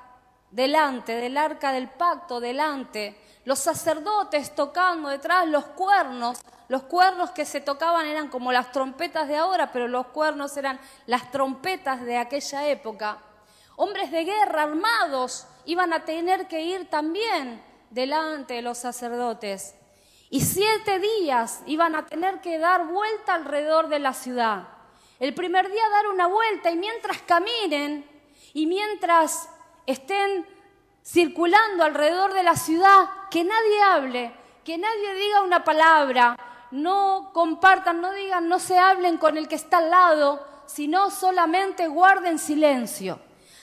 delante, 0.49 1.13
del 1.13 1.37
arca 1.37 1.71
del 1.71 1.89
pacto 1.89 2.39
delante, 2.39 3.15
los 3.45 3.59
sacerdotes 3.59 4.53
tocando 4.55 5.09
detrás 5.09 5.47
los 5.47 5.65
cuernos. 5.65 6.39
Los 6.67 6.83
cuernos 6.83 7.31
que 7.31 7.45
se 7.45 7.61
tocaban 7.61 8.05
eran 8.05 8.27
como 8.27 8.51
las 8.51 8.71
trompetas 8.71 9.27
de 9.27 9.37
ahora, 9.37 9.71
pero 9.71 9.87
los 9.87 10.07
cuernos 10.07 10.55
eran 10.55 10.79
las 11.07 11.31
trompetas 11.31 12.01
de 12.01 12.17
aquella 12.17 12.67
época. 12.67 13.17
Hombres 13.75 14.11
de 14.11 14.23
guerra 14.23 14.63
armados 14.63 15.47
iban 15.65 15.93
a 15.93 16.05
tener 16.05 16.47
que 16.47 16.61
ir 16.61 16.89
también 16.89 17.63
delante 17.89 18.55
de 18.55 18.61
los 18.61 18.77
sacerdotes. 18.77 19.75
Y 20.29 20.41
siete 20.41 20.99
días 20.99 21.61
iban 21.65 21.95
a 21.95 22.05
tener 22.05 22.39
que 22.41 22.59
dar 22.59 22.85
vuelta 22.85 23.33
alrededor 23.33 23.87
de 23.87 23.99
la 23.99 24.13
ciudad. 24.13 24.67
El 25.19 25.33
primer 25.33 25.71
día 25.71 25.89
dar 25.89 26.07
una 26.07 26.27
vuelta 26.27 26.71
y 26.71 26.77
mientras 26.77 27.21
caminen 27.23 28.05
y 28.53 28.67
mientras 28.67 29.49
estén 29.85 30.45
circulando 31.11 31.83
alrededor 31.83 32.33
de 32.33 32.43
la 32.43 32.55
ciudad, 32.55 33.09
que 33.31 33.43
nadie 33.43 33.81
hable, 33.81 34.31
que 34.63 34.77
nadie 34.77 35.13
diga 35.15 35.41
una 35.41 35.63
palabra, 35.63 36.37
no 36.71 37.31
compartan, 37.33 37.99
no 37.99 38.11
digan, 38.11 38.47
no 38.47 38.59
se 38.59 38.77
hablen 38.77 39.17
con 39.17 39.37
el 39.37 39.47
que 39.47 39.55
está 39.55 39.79
al 39.79 39.89
lado, 39.89 40.45
sino 40.67 41.09
solamente 41.09 41.87
guarden 41.87 42.37
silencio. 42.37 43.19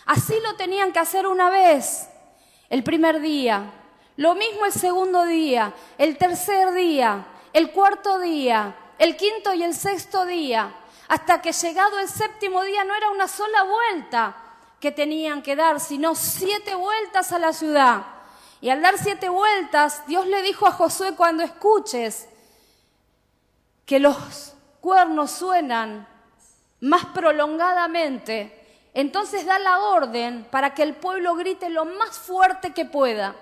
Así 0.06 0.34
lo 0.42 0.56
tenían 0.56 0.92
que 0.92 0.98
hacer 0.98 1.26
una 1.26 1.48
vez, 1.48 2.08
el 2.68 2.82
primer 2.82 3.20
día, 3.20 3.70
lo 4.16 4.34
mismo 4.34 4.66
el 4.66 4.72
segundo 4.72 5.24
día, 5.24 5.72
el 5.98 6.18
tercer 6.18 6.72
día, 6.72 7.26
el 7.52 7.70
cuarto 7.70 8.18
día, 8.18 8.74
el 8.98 9.16
quinto 9.16 9.54
y 9.54 9.62
el 9.62 9.74
sexto 9.74 10.26
día, 10.26 10.74
hasta 11.06 11.40
que 11.40 11.52
llegado 11.52 12.00
el 12.00 12.08
séptimo 12.08 12.62
día 12.64 12.82
no 12.82 12.94
era 12.94 13.10
una 13.10 13.28
sola 13.28 13.62
vuelta, 13.62 14.45
que 14.86 14.92
tenían 14.92 15.42
que 15.42 15.56
dar, 15.56 15.80
sino 15.80 16.14
siete 16.14 16.76
vueltas 16.76 17.32
a 17.32 17.40
la 17.40 17.52
ciudad. 17.52 18.06
Y 18.60 18.70
al 18.70 18.80
dar 18.80 18.96
siete 18.96 19.28
vueltas, 19.28 20.06
Dios 20.06 20.28
le 20.28 20.42
dijo 20.42 20.64
a 20.64 20.70
Josué, 20.70 21.16
cuando 21.16 21.42
escuches 21.42 22.28
que 23.84 23.98
los 23.98 24.54
cuernos 24.80 25.32
suenan 25.32 26.06
más 26.78 27.04
prolongadamente, 27.06 28.88
entonces 28.94 29.44
da 29.44 29.58
la 29.58 29.80
orden 29.80 30.46
para 30.52 30.72
que 30.72 30.84
el 30.84 30.94
pueblo 30.94 31.34
grite 31.34 31.68
lo 31.68 31.84
más 31.84 32.16
fuerte 32.16 32.72
que 32.72 32.84
pueda. 32.84 33.34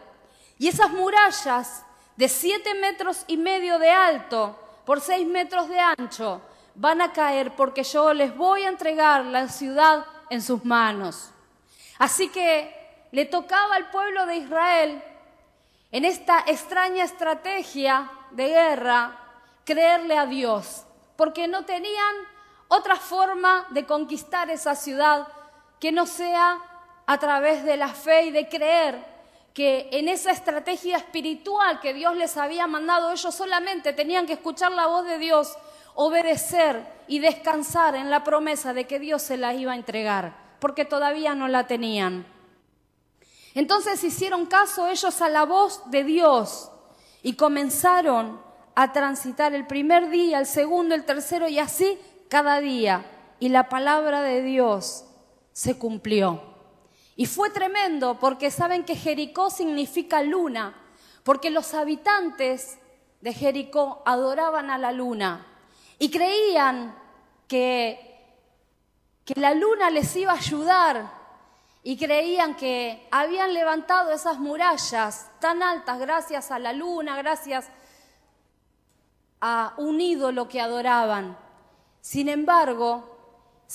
Y 0.58 0.68
esas 0.68 0.92
murallas 0.92 1.84
de 2.16 2.30
siete 2.30 2.72
metros 2.72 3.24
y 3.26 3.36
medio 3.36 3.78
de 3.78 3.90
alto 3.90 4.58
por 4.86 5.02
seis 5.02 5.26
metros 5.26 5.68
de 5.68 5.78
ancho 5.78 6.40
van 6.74 7.02
a 7.02 7.12
caer 7.12 7.54
porque 7.54 7.82
yo 7.82 8.14
les 8.14 8.34
voy 8.34 8.62
a 8.62 8.70
entregar 8.70 9.26
la 9.26 9.46
ciudad 9.48 10.06
en 10.30 10.40
sus 10.40 10.64
manos. 10.64 11.33
Así 11.98 12.28
que 12.28 12.74
le 13.12 13.24
tocaba 13.26 13.76
al 13.76 13.90
pueblo 13.90 14.26
de 14.26 14.36
Israel, 14.36 15.02
en 15.92 16.04
esta 16.04 16.44
extraña 16.46 17.04
estrategia 17.04 18.10
de 18.32 18.48
guerra, 18.48 19.16
creerle 19.64 20.18
a 20.18 20.26
Dios, 20.26 20.84
porque 21.16 21.46
no 21.46 21.64
tenían 21.64 22.14
otra 22.68 22.96
forma 22.96 23.66
de 23.70 23.86
conquistar 23.86 24.50
esa 24.50 24.74
ciudad 24.74 25.28
que 25.78 25.92
no 25.92 26.06
sea 26.06 26.58
a 27.06 27.18
través 27.18 27.64
de 27.64 27.76
la 27.76 27.88
fe 27.88 28.24
y 28.24 28.30
de 28.30 28.48
creer 28.48 29.14
que 29.52 29.88
en 29.92 30.08
esa 30.08 30.32
estrategia 30.32 30.96
espiritual 30.96 31.78
que 31.78 31.94
Dios 31.94 32.16
les 32.16 32.36
había 32.36 32.66
mandado, 32.66 33.12
ellos 33.12 33.34
solamente 33.34 33.92
tenían 33.92 34.26
que 34.26 34.32
escuchar 34.32 34.72
la 34.72 34.88
voz 34.88 35.06
de 35.06 35.18
Dios 35.18 35.56
obedecer 35.94 36.84
y 37.06 37.20
descansar 37.20 37.94
en 37.94 38.10
la 38.10 38.24
promesa 38.24 38.74
de 38.74 38.86
que 38.86 38.98
Dios 38.98 39.22
se 39.22 39.36
la 39.36 39.54
iba 39.54 39.72
a 39.72 39.76
entregar, 39.76 40.32
porque 40.64 40.86
todavía 40.86 41.34
no 41.34 41.46
la 41.46 41.66
tenían. 41.66 42.24
Entonces 43.52 44.02
hicieron 44.02 44.46
caso 44.46 44.88
ellos 44.88 45.20
a 45.20 45.28
la 45.28 45.44
voz 45.44 45.82
de 45.90 46.04
Dios 46.04 46.70
y 47.22 47.34
comenzaron 47.34 48.40
a 48.74 48.90
transitar 48.94 49.52
el 49.54 49.66
primer 49.66 50.08
día, 50.08 50.38
el 50.38 50.46
segundo, 50.46 50.94
el 50.94 51.04
tercero 51.04 51.48
y 51.48 51.58
así 51.58 51.98
cada 52.30 52.62
día. 52.62 53.04
Y 53.40 53.50
la 53.50 53.68
palabra 53.68 54.22
de 54.22 54.40
Dios 54.40 55.04
se 55.52 55.76
cumplió. 55.76 56.40
Y 57.14 57.26
fue 57.26 57.50
tremendo 57.50 58.18
porque 58.18 58.50
saben 58.50 58.86
que 58.86 58.96
Jericó 58.96 59.50
significa 59.50 60.22
luna, 60.22 60.74
porque 61.24 61.50
los 61.50 61.74
habitantes 61.74 62.78
de 63.20 63.34
Jericó 63.34 64.02
adoraban 64.06 64.70
a 64.70 64.78
la 64.78 64.92
luna 64.92 65.46
y 65.98 66.10
creían 66.10 66.96
que, 67.48 68.13
que 69.24 69.40
la 69.40 69.54
luna 69.54 69.90
les 69.90 70.14
iba 70.16 70.32
a 70.32 70.36
ayudar 70.36 71.10
y 71.82 71.96
creían 71.96 72.56
que 72.56 73.06
habían 73.10 73.52
levantado 73.54 74.10
esas 74.10 74.38
murallas 74.38 75.30
tan 75.40 75.62
altas 75.62 75.98
gracias 75.98 76.50
a 76.50 76.58
la 76.58 76.72
luna, 76.72 77.16
gracias 77.16 77.68
a 79.40 79.74
un 79.76 80.00
ídolo 80.00 80.48
que 80.48 80.60
adoraban. 80.60 81.36
Sin 82.00 82.28
embargo, 82.28 83.13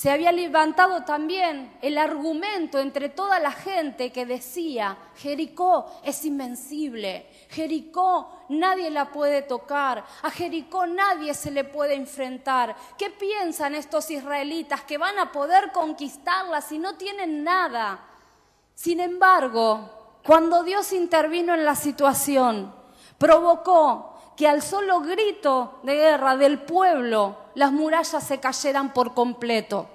se 0.00 0.10
había 0.10 0.32
levantado 0.32 1.04
también 1.04 1.76
el 1.82 1.98
argumento 1.98 2.78
entre 2.78 3.10
toda 3.10 3.38
la 3.38 3.52
gente 3.52 4.10
que 4.10 4.24
decía, 4.24 4.96
Jericó 5.16 6.00
es 6.02 6.24
invencible, 6.24 7.26
Jericó 7.50 8.46
nadie 8.48 8.90
la 8.90 9.12
puede 9.12 9.42
tocar, 9.42 10.02
a 10.22 10.30
Jericó 10.30 10.86
nadie 10.86 11.34
se 11.34 11.50
le 11.50 11.64
puede 11.64 11.96
enfrentar. 11.96 12.74
¿Qué 12.96 13.10
piensan 13.10 13.74
estos 13.74 14.10
israelitas 14.10 14.84
que 14.84 14.96
van 14.96 15.18
a 15.18 15.30
poder 15.32 15.70
conquistarla 15.70 16.62
si 16.62 16.78
no 16.78 16.94
tienen 16.94 17.44
nada? 17.44 18.00
Sin 18.74 19.00
embargo, 19.00 20.18
cuando 20.24 20.62
Dios 20.62 20.94
intervino 20.94 21.52
en 21.52 21.66
la 21.66 21.74
situación, 21.74 22.74
provocó 23.18 24.32
que 24.34 24.48
al 24.48 24.62
solo 24.62 25.00
grito 25.00 25.80
de 25.82 25.94
guerra 25.94 26.38
del 26.38 26.58
pueblo 26.62 27.36
las 27.54 27.72
murallas 27.72 28.24
se 28.24 28.40
cayeran 28.40 28.92
por 28.92 29.14
completo. 29.14 29.88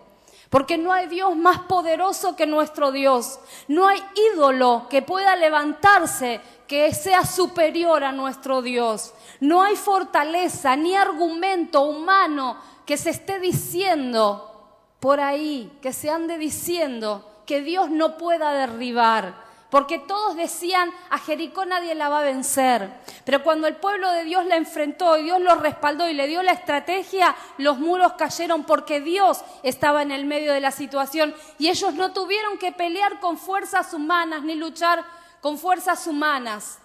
Porque 0.49 0.77
no 0.77 0.93
hay 0.93 1.07
Dios 1.07 1.35
más 1.35 1.59
poderoso 1.59 2.35
que 2.35 2.45
nuestro 2.45 2.91
Dios. 2.91 3.39
No 3.67 3.87
hay 3.87 4.01
ídolo 4.33 4.87
que 4.89 5.01
pueda 5.01 5.35
levantarse 5.35 6.39
que 6.67 6.93
sea 6.93 7.25
superior 7.25 8.03
a 8.03 8.11
nuestro 8.11 8.61
Dios. 8.61 9.13
No 9.39 9.63
hay 9.63 9.75
fortaleza 9.75 10.75
ni 10.75 10.95
argumento 10.95 11.81
humano 11.81 12.57
que 12.85 12.97
se 12.97 13.09
esté 13.09 13.39
diciendo 13.39 14.51
por 14.99 15.19
ahí, 15.19 15.77
que 15.81 15.93
se 15.93 16.09
ande 16.09 16.37
diciendo 16.37 17.29
que 17.45 17.61
Dios 17.61 17.89
no 17.89 18.17
pueda 18.17 18.53
derribar. 18.53 19.44
Porque 19.75 19.99
todos 19.99 20.37
decían, 20.37 20.89
a 21.09 21.17
Jericó 21.17 21.65
nadie 21.65 21.95
la 21.95 22.07
va 22.07 22.19
a 22.19 22.23
vencer. 22.23 22.89
Pero 23.25 23.43
cuando 23.43 23.67
el 23.67 23.75
pueblo 23.75 24.09
de 24.09 24.23
Dios 24.23 24.45
la 24.45 24.55
enfrentó 24.55 25.17
y 25.17 25.23
Dios 25.23 25.41
lo 25.41 25.53
respaldó 25.55 26.07
y 26.07 26.13
le 26.13 26.27
dio 26.27 26.41
la 26.43 26.53
estrategia, 26.53 27.35
los 27.57 27.77
muros 27.77 28.13
cayeron 28.13 28.63
porque 28.63 29.01
Dios 29.01 29.43
estaba 29.63 30.01
en 30.01 30.11
el 30.11 30.23
medio 30.23 30.53
de 30.53 30.61
la 30.61 30.71
situación 30.71 31.35
y 31.59 31.67
ellos 31.67 31.93
no 31.93 32.13
tuvieron 32.13 32.57
que 32.57 32.71
pelear 32.71 33.19
con 33.19 33.37
fuerzas 33.37 33.93
humanas 33.93 34.43
ni 34.43 34.55
luchar 34.55 35.03
con 35.41 35.57
fuerzas 35.57 36.07
humanas. 36.07 36.79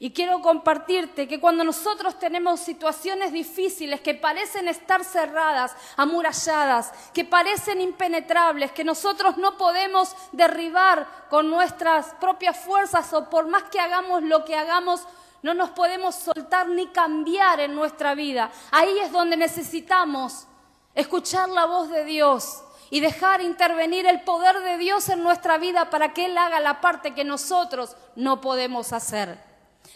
Y 0.00 0.12
quiero 0.12 0.40
compartirte 0.40 1.26
que 1.26 1.40
cuando 1.40 1.64
nosotros 1.64 2.20
tenemos 2.20 2.60
situaciones 2.60 3.32
difíciles 3.32 4.00
que 4.00 4.14
parecen 4.14 4.68
estar 4.68 5.04
cerradas, 5.04 5.74
amuralladas, 5.96 6.92
que 7.12 7.24
parecen 7.24 7.80
impenetrables, 7.80 8.70
que 8.70 8.84
nosotros 8.84 9.38
no 9.38 9.56
podemos 9.56 10.14
derribar 10.30 11.26
con 11.28 11.50
nuestras 11.50 12.14
propias 12.20 12.56
fuerzas 12.56 13.12
o 13.12 13.28
por 13.28 13.48
más 13.48 13.64
que 13.64 13.80
hagamos 13.80 14.22
lo 14.22 14.44
que 14.44 14.54
hagamos, 14.54 15.02
no 15.42 15.52
nos 15.52 15.70
podemos 15.70 16.14
soltar 16.14 16.68
ni 16.68 16.86
cambiar 16.88 17.58
en 17.58 17.74
nuestra 17.74 18.14
vida. 18.14 18.52
Ahí 18.70 19.00
es 19.00 19.10
donde 19.10 19.36
necesitamos 19.36 20.46
escuchar 20.94 21.48
la 21.48 21.66
voz 21.66 21.90
de 21.90 22.04
Dios 22.04 22.62
y 22.90 23.00
dejar 23.00 23.40
intervenir 23.40 24.06
el 24.06 24.22
poder 24.22 24.60
de 24.60 24.78
Dios 24.78 25.08
en 25.08 25.24
nuestra 25.24 25.58
vida 25.58 25.90
para 25.90 26.14
que 26.14 26.26
Él 26.26 26.38
haga 26.38 26.60
la 26.60 26.80
parte 26.80 27.14
que 27.14 27.24
nosotros 27.24 27.96
no 28.14 28.40
podemos 28.40 28.92
hacer. 28.92 29.47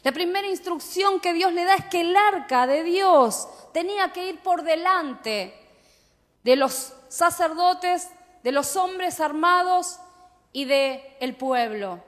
La 0.02 0.12
primera 0.12 0.48
instrucción 0.48 1.20
que 1.20 1.32
Dios 1.32 1.52
le 1.52 1.64
da 1.64 1.74
es 1.74 1.84
que 1.86 2.00
el 2.00 2.16
arca 2.16 2.66
de 2.66 2.82
Dios 2.82 3.48
tenía 3.72 4.12
que 4.12 4.28
ir 4.28 4.40
por 4.40 4.62
delante 4.62 5.54
de 6.42 6.56
los 6.56 6.92
sacerdotes, 7.08 8.08
de 8.42 8.52
los 8.52 8.74
hombres 8.76 9.20
armados 9.20 9.98
y 10.52 10.64
del 10.64 11.00
el 11.20 11.36
pueblo. 11.36 12.02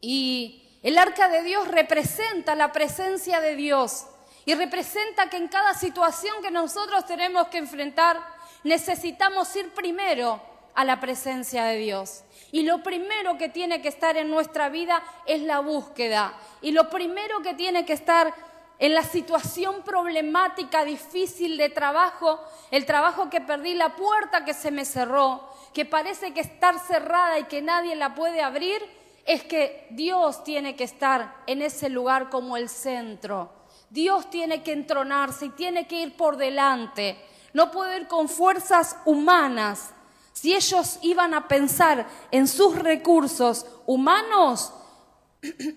Y 0.00 0.80
el 0.82 0.98
arca 0.98 1.28
de 1.28 1.42
Dios 1.42 1.66
representa 1.68 2.54
la 2.54 2.72
presencia 2.72 3.40
de 3.40 3.56
Dios 3.56 4.06
y 4.44 4.54
representa 4.54 5.28
que 5.28 5.36
en 5.36 5.48
cada 5.48 5.74
situación 5.74 6.42
que 6.42 6.50
nosotros 6.50 7.06
tenemos 7.06 7.48
que 7.48 7.58
enfrentar 7.58 8.18
necesitamos 8.64 9.54
ir 9.56 9.70
primero 9.70 10.40
a 10.74 10.84
la 10.84 11.00
presencia 11.00 11.64
de 11.64 11.76
Dios. 11.76 12.22
Y 12.50 12.62
lo 12.62 12.82
primero 12.82 13.36
que 13.36 13.48
tiene 13.48 13.82
que 13.82 13.88
estar 13.88 14.16
en 14.16 14.30
nuestra 14.30 14.68
vida 14.68 15.02
es 15.26 15.42
la 15.42 15.60
búsqueda. 15.60 16.34
Y 16.62 16.70
lo 16.70 16.88
primero 16.88 17.42
que 17.42 17.54
tiene 17.54 17.84
que 17.84 17.92
estar 17.92 18.34
en 18.78 18.94
la 18.94 19.02
situación 19.02 19.82
problemática, 19.82 20.84
difícil 20.84 21.56
de 21.56 21.68
trabajo, 21.68 22.40
el 22.70 22.86
trabajo 22.86 23.28
que 23.28 23.40
perdí, 23.40 23.74
la 23.74 23.96
puerta 23.96 24.44
que 24.44 24.54
se 24.54 24.70
me 24.70 24.84
cerró, 24.84 25.42
que 25.74 25.84
parece 25.84 26.32
que 26.32 26.40
estar 26.40 26.78
cerrada 26.78 27.38
y 27.38 27.44
que 27.44 27.60
nadie 27.60 27.96
la 27.96 28.14
puede 28.14 28.40
abrir, 28.40 28.80
es 29.26 29.44
que 29.44 29.86
Dios 29.90 30.42
tiene 30.44 30.74
que 30.74 30.84
estar 30.84 31.34
en 31.46 31.60
ese 31.60 31.90
lugar 31.90 32.30
como 32.30 32.56
el 32.56 32.68
centro. 32.68 33.52
Dios 33.90 34.30
tiene 34.30 34.62
que 34.62 34.72
entronarse 34.72 35.46
y 35.46 35.50
tiene 35.50 35.86
que 35.86 36.00
ir 36.00 36.16
por 36.16 36.36
delante. 36.36 37.18
No 37.52 37.70
puede 37.70 38.00
ir 38.00 38.06
con 38.06 38.28
fuerzas 38.28 38.96
humanas, 39.04 39.92
si 40.40 40.54
ellos 40.54 41.00
iban 41.02 41.34
a 41.34 41.48
pensar 41.48 42.06
en 42.30 42.46
sus 42.46 42.78
recursos 42.78 43.66
humanos, 43.86 44.72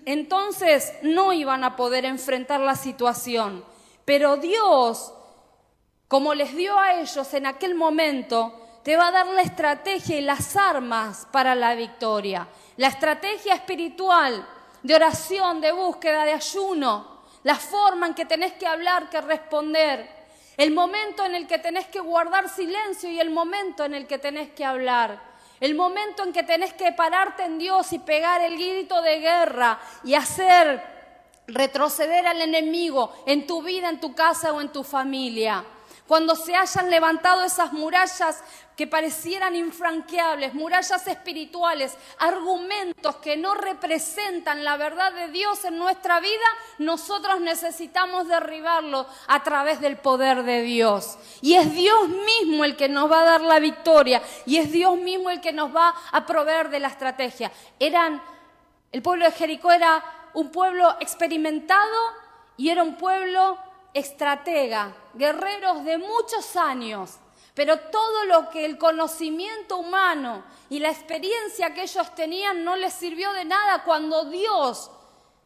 entonces 0.04 0.92
no 1.02 1.32
iban 1.32 1.64
a 1.64 1.74
poder 1.74 2.04
enfrentar 2.04 2.60
la 2.60 2.76
situación. 2.76 3.64
Pero 4.04 4.36
Dios, 4.36 5.12
como 6.06 6.32
les 6.32 6.54
dio 6.54 6.78
a 6.78 6.94
ellos 7.00 7.34
en 7.34 7.46
aquel 7.46 7.74
momento, 7.74 8.54
te 8.84 8.96
va 8.96 9.08
a 9.08 9.10
dar 9.10 9.26
la 9.26 9.42
estrategia 9.42 10.16
y 10.16 10.22
las 10.22 10.54
armas 10.54 11.26
para 11.32 11.56
la 11.56 11.74
victoria. 11.74 12.46
La 12.76 12.86
estrategia 12.86 13.54
espiritual 13.54 14.46
de 14.84 14.94
oración, 14.94 15.60
de 15.60 15.72
búsqueda, 15.72 16.24
de 16.24 16.34
ayuno, 16.34 17.22
la 17.42 17.56
forma 17.56 18.06
en 18.06 18.14
que 18.14 18.26
tenés 18.26 18.52
que 18.52 18.68
hablar, 18.68 19.10
que 19.10 19.20
responder 19.22 20.21
el 20.56 20.72
momento 20.72 21.24
en 21.24 21.34
el 21.34 21.46
que 21.46 21.58
tenés 21.58 21.86
que 21.86 22.00
guardar 22.00 22.48
silencio 22.48 23.10
y 23.10 23.20
el 23.20 23.30
momento 23.30 23.84
en 23.84 23.94
el 23.94 24.06
que 24.06 24.18
tenés 24.18 24.50
que 24.50 24.64
hablar. 24.64 25.32
El 25.60 25.74
momento 25.74 26.24
en 26.24 26.32
que 26.32 26.42
tenés 26.42 26.74
que 26.74 26.92
pararte 26.92 27.44
en 27.44 27.58
Dios 27.58 27.92
y 27.92 28.00
pegar 28.00 28.40
el 28.42 28.54
grito 28.54 29.00
de 29.00 29.20
guerra 29.20 29.78
y 30.02 30.14
hacer 30.14 30.82
retroceder 31.46 32.26
al 32.26 32.40
enemigo 32.40 33.12
en 33.26 33.46
tu 33.46 33.62
vida, 33.62 33.88
en 33.88 34.00
tu 34.00 34.14
casa 34.14 34.52
o 34.52 34.60
en 34.60 34.70
tu 34.70 34.82
familia. 34.82 35.64
Cuando 36.06 36.34
se 36.34 36.54
hayan 36.54 36.90
levantado 36.90 37.44
esas 37.44 37.72
murallas 37.72 38.42
que 38.76 38.86
parecieran 38.86 39.54
infranqueables, 39.54 40.54
murallas 40.54 41.06
espirituales, 41.06 41.96
argumentos 42.18 43.16
que 43.16 43.36
no 43.36 43.54
representan 43.54 44.64
la 44.64 44.76
verdad 44.76 45.12
de 45.12 45.28
Dios 45.28 45.64
en 45.64 45.78
nuestra 45.78 46.20
vida, 46.20 46.44
nosotros 46.78 47.40
necesitamos 47.40 48.28
derribarlo 48.28 49.06
a 49.28 49.42
través 49.42 49.80
del 49.80 49.96
poder 49.96 50.42
de 50.42 50.62
Dios. 50.62 51.18
Y 51.40 51.54
es 51.54 51.72
Dios 51.72 52.08
mismo 52.08 52.64
el 52.64 52.76
que 52.76 52.88
nos 52.88 53.10
va 53.10 53.22
a 53.22 53.24
dar 53.24 53.40
la 53.40 53.60
victoria 53.60 54.20
y 54.44 54.58
es 54.58 54.72
Dios 54.72 54.96
mismo 54.98 55.30
el 55.30 55.40
que 55.40 55.52
nos 55.52 55.74
va 55.74 55.94
a 56.10 56.26
proveer 56.26 56.68
de 56.68 56.80
la 56.80 56.88
estrategia. 56.88 57.52
Eran 57.78 58.22
el 58.92 59.00
pueblo 59.00 59.24
de 59.24 59.32
Jericó 59.32 59.72
era 59.72 60.04
un 60.34 60.50
pueblo 60.50 60.96
experimentado 61.00 61.96
y 62.58 62.68
era 62.68 62.82
un 62.82 62.96
pueblo 62.96 63.58
estratega, 63.94 64.94
guerreros 65.14 65.84
de 65.84 65.98
muchos 65.98 66.56
años 66.56 67.18
pero 67.54 67.78
todo 67.78 68.24
lo 68.24 68.48
que 68.48 68.64
el 68.64 68.78
conocimiento 68.78 69.76
humano 69.76 70.44
y 70.70 70.78
la 70.78 70.90
experiencia 70.90 71.74
que 71.74 71.82
ellos 71.82 72.14
tenían 72.14 72.64
no 72.64 72.76
les 72.76 72.94
sirvió 72.94 73.32
de 73.34 73.44
nada 73.44 73.84
cuando 73.84 74.24
Dios 74.26 74.90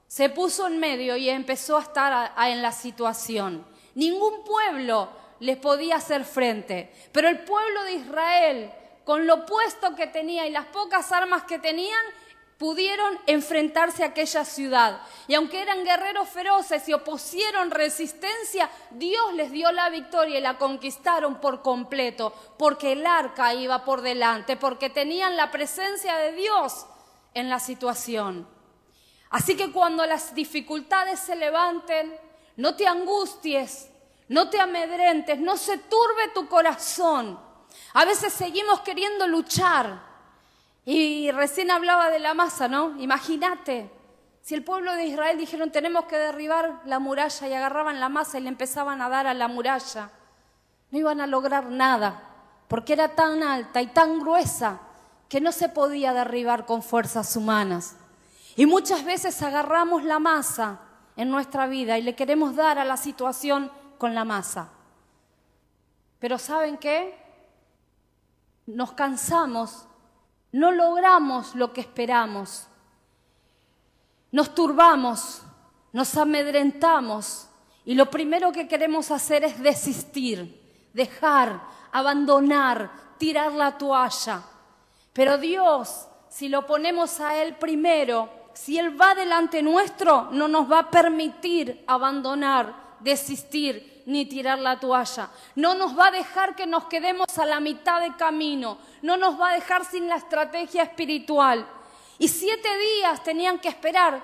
se 0.07 0.29
puso 0.31 0.69
en 0.69 0.79
medio 0.79 1.17
y 1.17 1.29
empezó 1.29 1.77
a 1.77 1.83
estar 1.83 2.33
en 2.49 2.63
la 2.63 2.71
situación. 2.71 3.67
Ningún 3.95 4.45
pueblo 4.45 5.09
les 5.41 5.57
podía 5.57 5.97
hacer 5.97 6.25
frente, 6.25 6.93
pero 7.11 7.29
el 7.29 7.41
pueblo 7.41 7.83
de 7.83 7.95
Israel, 7.95 8.73
con 9.05 9.27
lo 9.27 9.45
puesto 9.45 9.97
que 9.97 10.07
tenía 10.07 10.47
y 10.47 10.51
las 10.51 10.67
pocas 10.67 11.11
armas 11.11 11.43
que 11.43 11.59
tenían, 11.59 12.05
pudieron 12.59 13.19
enfrentarse 13.27 14.03
a 14.03 14.09
aquella 14.09 14.45
ciudad. 14.45 15.03
Y 15.29 15.35
aunque 15.35 15.61
eran 15.61 15.85
guerreros 15.85 16.29
feroces 16.29 16.89
y 16.89 16.95
opusieron 16.95 17.71
resistencia, 17.71 18.71
Dios 18.91 19.35
les 19.35 19.51
dio 19.51 19.71
la 19.73 19.91
victoria 19.91 20.39
y 20.39 20.43
la 20.43 20.57
conquistaron 20.57 21.41
por 21.41 21.63
completo, 21.63 22.33
porque 22.59 22.93
el 22.93 23.07
arca 23.07 23.53
iba 23.55 23.85
por 23.85 24.01
delante, 24.01 24.57
porque 24.57 24.89
tenían 24.89 25.37
la 25.37 25.51
presencia 25.51 26.17
de 26.17 26.33
Dios 26.33 26.87
en 27.35 27.51
la 27.51 27.61
situación. 27.61 28.49
Así 29.29 29.57
que 29.57 29.73
cuando 29.73 30.07
las 30.07 30.35
dificultades 30.35 31.21
se 31.21 31.37
levanten, 31.37 32.19
no 32.57 32.75
te 32.75 32.87
angusties, 32.87 33.91
no 34.29 34.49
te 34.49 34.59
amedrentes, 34.59 35.39
no 35.39 35.59
se 35.59 35.77
turbe 35.77 36.29
tu 36.33 36.49
corazón. 36.49 37.39
A 37.93 38.05
veces 38.07 38.33
seguimos 38.33 38.81
queriendo 38.81 39.27
luchar, 39.27 40.06
y 40.89 41.33
recién 41.33 41.73
hablaba 41.73 42.11
de 42.11 42.21
la 42.21 42.33
masa, 42.33 42.69
¿no? 42.69 42.97
Imagínate, 43.01 43.91
si 44.41 44.55
el 44.55 44.63
pueblo 44.63 44.95
de 44.95 45.07
Israel 45.07 45.37
dijeron 45.37 45.73
tenemos 45.73 46.05
que 46.05 46.17
derribar 46.17 46.81
la 46.85 47.01
muralla 47.01 47.49
y 47.49 47.53
agarraban 47.53 47.99
la 47.99 48.09
masa 48.09 48.39
y 48.39 48.43
le 48.43 48.49
empezaban 48.49 49.03
a 49.03 49.09
dar 49.09 49.27
a 49.27 49.35
la 49.35 49.49
muralla, 49.49 50.13
no 50.93 50.99
iban 50.99 51.21
a 51.21 51.27
lograr 51.27 51.67
nada, 51.67 52.23
porque 52.69 52.93
era 52.93 53.17
tan 53.17 53.43
alta 53.43 53.83
y 53.83 53.89
tan 53.89 54.21
gruesa 54.21 54.79
que 55.29 55.41
no 55.41 55.51
se 55.51 55.69
podía 55.69 56.13
derribar 56.13 56.67
con 56.67 56.85
fuerzas 56.85 57.35
humanas. 57.35 57.97
Y 58.55 58.67
muchas 58.67 59.05
veces 59.05 59.43
agarramos 59.43 60.05
la 60.05 60.21
masa 60.21 60.79
en 61.17 61.33
nuestra 61.33 61.67
vida 61.67 61.99
y 61.99 62.03
le 62.03 62.15
queremos 62.15 62.55
dar 62.55 62.79
a 62.79 62.85
la 62.85 62.97
situación 62.97 63.73
con 63.99 64.15
la 64.15 64.25
masa. 64.25 64.69
Pero 66.21 66.39
¿saben 66.39 66.79
qué? 66.79 67.19
Nos 68.67 68.93
cansamos 68.93 69.89
no 70.57 70.73
logramos 70.73 71.55
lo 71.55 71.75
que 71.75 71.83
esperamos. 71.83 72.67
Nos 74.33 74.55
turbamos, 74.55 75.43
nos 75.93 76.17
amedrentamos 76.17 77.47
y 77.85 77.95
lo 77.95 78.11
primero 78.11 78.53
que 78.53 78.67
queremos 78.67 79.11
hacer 79.11 79.45
es 79.45 79.63
desistir, 79.63 80.89
dejar, 80.95 81.61
abandonar, 81.93 82.91
tirar 83.19 83.53
la 83.53 83.77
toalla. 83.77 84.45
Pero 85.13 85.37
Dios, 85.37 86.09
si 86.31 86.49
lo 86.49 86.67
ponemos 86.67 87.21
a 87.21 87.37
Él 87.43 87.57
primero, 87.57 88.31
si 88.55 88.79
Él 88.79 88.99
va 88.99 89.15
delante 89.15 89.63
nuestro, 89.63 90.31
no 90.33 90.49
nos 90.49 90.73
va 90.73 90.79
a 90.79 90.91
permitir 90.91 91.85
abandonar, 91.87 92.97
desistir, 93.01 93.96
ni 94.07 94.25
tirar 94.25 94.59
la 94.59 94.81
toalla. 94.81 95.29
No 95.57 95.75
nos 95.75 95.99
va 95.99 96.09
a 96.09 96.11
dejar 96.13 96.57
que 96.57 96.67
nos 96.67 96.85
quedemos 96.85 97.39
a 97.39 97.45
la 97.45 97.61
mitad 97.61 98.01
de 98.01 98.17
camino. 98.17 98.79
No 99.03 99.17
nos 99.17 99.39
va 99.39 99.51
a 99.51 99.55
dejar 99.55 99.85
sin 99.85 100.09
la 100.09 100.17
estrategia 100.17 100.85
espiritual. 100.85 101.67
Y 102.19 102.29
siete 102.29 102.69
días 102.79 103.23
tenían 103.23 103.59
que 103.59 103.69
esperar. 103.69 104.23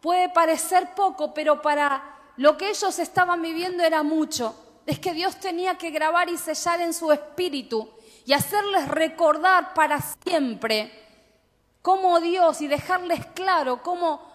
Puede 0.00 0.28
parecer 0.28 0.94
poco, 0.94 1.32
pero 1.32 1.62
para 1.62 2.02
lo 2.36 2.56
que 2.56 2.70
ellos 2.70 2.98
estaban 2.98 3.40
viviendo 3.40 3.84
era 3.84 4.02
mucho. 4.02 4.54
Es 4.84 4.98
que 4.98 5.14
Dios 5.14 5.36
tenía 5.38 5.78
que 5.78 5.90
grabar 5.90 6.28
y 6.28 6.36
sellar 6.36 6.80
en 6.80 6.92
su 6.92 7.12
espíritu 7.12 7.88
y 8.26 8.32
hacerles 8.32 8.88
recordar 8.88 9.72
para 9.74 10.00
siempre 10.00 10.92
cómo 11.80 12.20
Dios 12.20 12.60
y 12.60 12.66
dejarles 12.66 13.24
claro 13.26 13.82
cómo 13.82 14.31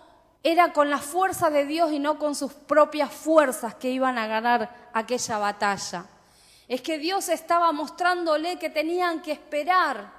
era 0.51 0.71
con 0.71 0.89
la 0.89 0.99
fuerza 0.99 1.49
de 1.49 1.65
Dios 1.65 1.91
y 1.91 1.99
no 1.99 2.17
con 2.17 2.33
sus 2.33 2.53
propias 2.53 3.11
fuerzas 3.11 3.75
que 3.75 3.89
iban 3.89 4.17
a 4.17 4.27
ganar 4.27 4.89
aquella 4.93 5.37
batalla. 5.39 6.05
Es 6.69 6.81
que 6.81 6.97
Dios 6.97 7.27
estaba 7.27 7.73
mostrándole 7.73 8.57
que 8.57 8.69
tenían 8.69 9.21
que 9.21 9.33
esperar, 9.33 10.09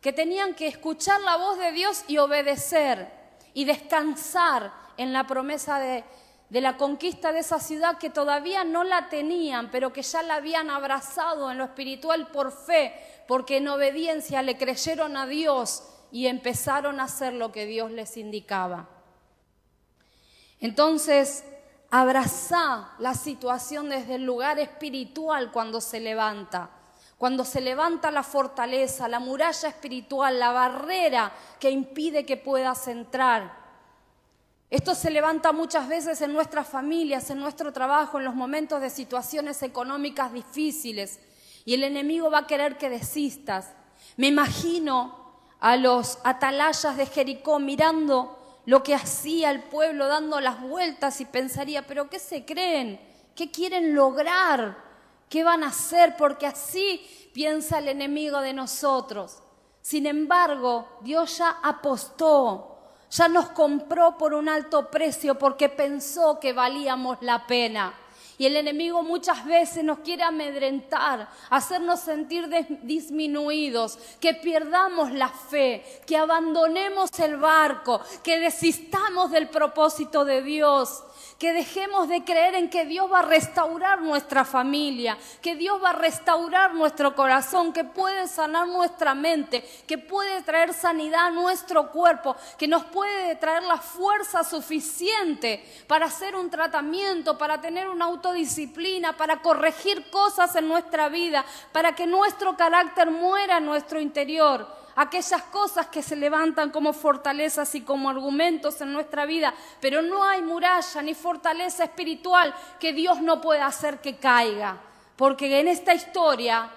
que 0.00 0.14
tenían 0.14 0.54
que 0.54 0.68
escuchar 0.68 1.20
la 1.20 1.36
voz 1.36 1.58
de 1.58 1.72
Dios 1.72 2.02
y 2.08 2.16
obedecer 2.16 3.12
y 3.52 3.66
descansar 3.66 4.72
en 4.96 5.12
la 5.12 5.26
promesa 5.26 5.78
de, 5.78 6.02
de 6.48 6.60
la 6.62 6.78
conquista 6.78 7.32
de 7.32 7.40
esa 7.40 7.60
ciudad 7.60 7.98
que 7.98 8.08
todavía 8.08 8.64
no 8.64 8.84
la 8.84 9.10
tenían, 9.10 9.70
pero 9.70 9.92
que 9.92 10.00
ya 10.00 10.22
la 10.22 10.36
habían 10.36 10.70
abrazado 10.70 11.50
en 11.50 11.58
lo 11.58 11.64
espiritual 11.64 12.28
por 12.28 12.52
fe, 12.52 12.94
porque 13.28 13.58
en 13.58 13.68
obediencia 13.68 14.40
le 14.40 14.56
creyeron 14.56 15.18
a 15.18 15.26
Dios 15.26 15.82
y 16.10 16.26
empezaron 16.26 17.00
a 17.00 17.04
hacer 17.04 17.34
lo 17.34 17.52
que 17.52 17.66
Dios 17.66 17.90
les 17.90 18.16
indicaba. 18.16 18.93
Entonces, 20.64 21.44
abraza 21.90 22.94
la 22.98 23.12
situación 23.12 23.90
desde 23.90 24.14
el 24.14 24.24
lugar 24.24 24.58
espiritual 24.58 25.52
cuando 25.52 25.78
se 25.82 26.00
levanta. 26.00 26.70
Cuando 27.18 27.44
se 27.44 27.60
levanta 27.60 28.10
la 28.10 28.22
fortaleza, 28.22 29.06
la 29.06 29.18
muralla 29.18 29.68
espiritual, 29.68 30.40
la 30.40 30.52
barrera 30.52 31.30
que 31.60 31.70
impide 31.70 32.24
que 32.24 32.38
puedas 32.38 32.88
entrar. 32.88 33.54
Esto 34.70 34.94
se 34.94 35.10
levanta 35.10 35.52
muchas 35.52 35.86
veces 35.86 36.22
en 36.22 36.32
nuestras 36.32 36.66
familias, 36.66 37.28
en 37.28 37.40
nuestro 37.40 37.70
trabajo, 37.70 38.16
en 38.16 38.24
los 38.24 38.34
momentos 38.34 38.80
de 38.80 38.88
situaciones 38.88 39.62
económicas 39.62 40.32
difíciles. 40.32 41.20
Y 41.66 41.74
el 41.74 41.84
enemigo 41.84 42.30
va 42.30 42.38
a 42.38 42.46
querer 42.46 42.78
que 42.78 42.88
desistas. 42.88 43.74
Me 44.16 44.28
imagino 44.28 45.42
a 45.60 45.76
los 45.76 46.20
atalayas 46.24 46.96
de 46.96 47.04
Jericó 47.04 47.58
mirando 47.58 48.33
lo 48.66 48.82
que 48.82 48.94
hacía 48.94 49.50
el 49.50 49.62
pueblo 49.62 50.06
dando 50.06 50.40
las 50.40 50.60
vueltas 50.60 51.20
y 51.20 51.26
pensaría, 51.26 51.86
pero 51.86 52.08
¿qué 52.08 52.18
se 52.18 52.44
creen? 52.44 53.00
¿Qué 53.34 53.50
quieren 53.50 53.94
lograr? 53.94 54.76
¿Qué 55.28 55.44
van 55.44 55.64
a 55.64 55.68
hacer? 55.68 56.16
Porque 56.16 56.46
así 56.46 57.30
piensa 57.32 57.78
el 57.78 57.88
enemigo 57.88 58.40
de 58.40 58.52
nosotros. 58.52 59.42
Sin 59.80 60.06
embargo, 60.06 60.88
Dios 61.02 61.38
ya 61.38 61.58
apostó, 61.62 62.78
ya 63.10 63.28
nos 63.28 63.50
compró 63.50 64.16
por 64.16 64.32
un 64.32 64.48
alto 64.48 64.90
precio 64.90 65.38
porque 65.38 65.68
pensó 65.68 66.40
que 66.40 66.52
valíamos 66.52 67.18
la 67.20 67.46
pena. 67.46 67.92
Y 68.38 68.46
el 68.46 68.56
enemigo 68.56 69.02
muchas 69.02 69.44
veces 69.44 69.84
nos 69.84 70.00
quiere 70.00 70.22
amedrentar, 70.22 71.28
hacernos 71.50 72.00
sentir 72.00 72.48
disminuidos, 72.82 73.98
que 74.20 74.34
perdamos 74.34 75.12
la 75.12 75.28
fe, 75.28 75.84
que 76.06 76.16
abandonemos 76.16 77.10
el 77.20 77.36
barco, 77.36 78.00
que 78.22 78.38
desistamos 78.38 79.30
del 79.30 79.48
propósito 79.48 80.24
de 80.24 80.42
Dios 80.42 81.04
que 81.38 81.52
dejemos 81.52 82.08
de 82.08 82.24
creer 82.24 82.54
en 82.54 82.70
que 82.70 82.84
Dios 82.84 83.10
va 83.12 83.20
a 83.20 83.22
restaurar 83.22 84.00
nuestra 84.00 84.44
familia, 84.44 85.18
que 85.42 85.56
Dios 85.56 85.82
va 85.82 85.90
a 85.90 85.94
restaurar 85.94 86.74
nuestro 86.74 87.14
corazón, 87.14 87.72
que 87.72 87.84
puede 87.84 88.28
sanar 88.28 88.68
nuestra 88.68 89.14
mente, 89.14 89.64
que 89.86 89.98
puede 89.98 90.42
traer 90.42 90.72
sanidad 90.72 91.26
a 91.26 91.30
nuestro 91.30 91.90
cuerpo, 91.90 92.36
que 92.58 92.68
nos 92.68 92.84
puede 92.84 93.36
traer 93.36 93.62
la 93.64 93.78
fuerza 93.78 94.44
suficiente 94.44 95.64
para 95.86 96.06
hacer 96.06 96.36
un 96.36 96.50
tratamiento, 96.50 97.36
para 97.36 97.60
tener 97.60 97.88
una 97.88 98.06
autodisciplina, 98.06 99.16
para 99.16 99.42
corregir 99.42 100.10
cosas 100.10 100.54
en 100.56 100.68
nuestra 100.68 101.08
vida, 101.08 101.44
para 101.72 101.94
que 101.94 102.06
nuestro 102.06 102.56
carácter 102.56 103.10
muera 103.10 103.58
en 103.58 103.66
nuestro 103.66 104.00
interior 104.00 104.83
aquellas 104.96 105.42
cosas 105.44 105.86
que 105.88 106.02
se 106.02 106.16
levantan 106.16 106.70
como 106.70 106.92
fortalezas 106.92 107.74
y 107.74 107.82
como 107.82 108.10
argumentos 108.10 108.80
en 108.80 108.92
nuestra 108.92 109.26
vida, 109.26 109.54
pero 109.80 110.02
no 110.02 110.24
hay 110.24 110.42
muralla 110.42 111.02
ni 111.02 111.14
fortaleza 111.14 111.84
espiritual 111.84 112.54
que 112.78 112.92
Dios 112.92 113.20
no 113.20 113.40
pueda 113.40 113.66
hacer 113.66 114.00
que 114.00 114.16
caiga, 114.16 114.78
porque 115.16 115.60
en 115.60 115.68
esta 115.68 115.94
historia 115.94 116.70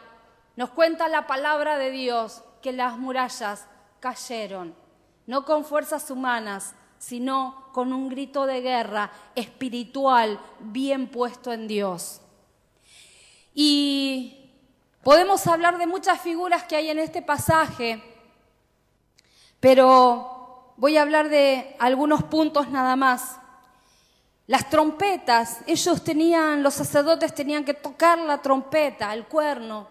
nos 0.55 0.69
cuenta 0.71 1.07
la 1.07 1.27
palabra 1.27 1.77
de 1.77 1.91
Dios 1.91 2.43
que 2.61 2.73
las 2.73 2.97
murallas 2.97 3.67
cayeron, 3.99 4.75
no 5.25 5.45
con 5.45 5.65
fuerzas 5.65 6.09
humanas, 6.09 6.75
sino 6.97 7.69
con 7.73 7.93
un 7.93 8.09
grito 8.09 8.45
de 8.45 8.61
guerra 8.61 9.11
espiritual 9.35 10.39
bien 10.59 11.09
puesto 11.09 11.53
en 11.53 11.67
Dios. 11.67 12.21
Y 13.53 14.46
Podemos 15.07 15.47
hablar 15.47 15.77
de 15.77 15.87
muchas 15.87 16.19
figuras 16.19 16.63
que 16.63 16.75
hay 16.75 16.89
en 16.89 16.99
este 16.99 17.21
pasaje, 17.21 18.03
pero 19.61 20.73
voy 20.75 20.97
a 20.97 21.01
hablar 21.01 21.29
de 21.29 21.77
algunos 21.79 22.23
puntos 22.23 22.67
nada 22.67 22.97
más. 22.97 23.37
Las 24.47 24.69
trompetas, 24.69 25.59
ellos 25.65 26.03
tenían, 26.03 26.61
los 26.61 26.73
sacerdotes 26.73 27.33
tenían 27.33 27.63
que 27.63 27.73
tocar 27.73 28.17
la 28.17 28.41
trompeta, 28.41 29.13
el 29.13 29.23
cuerno. 29.27 29.87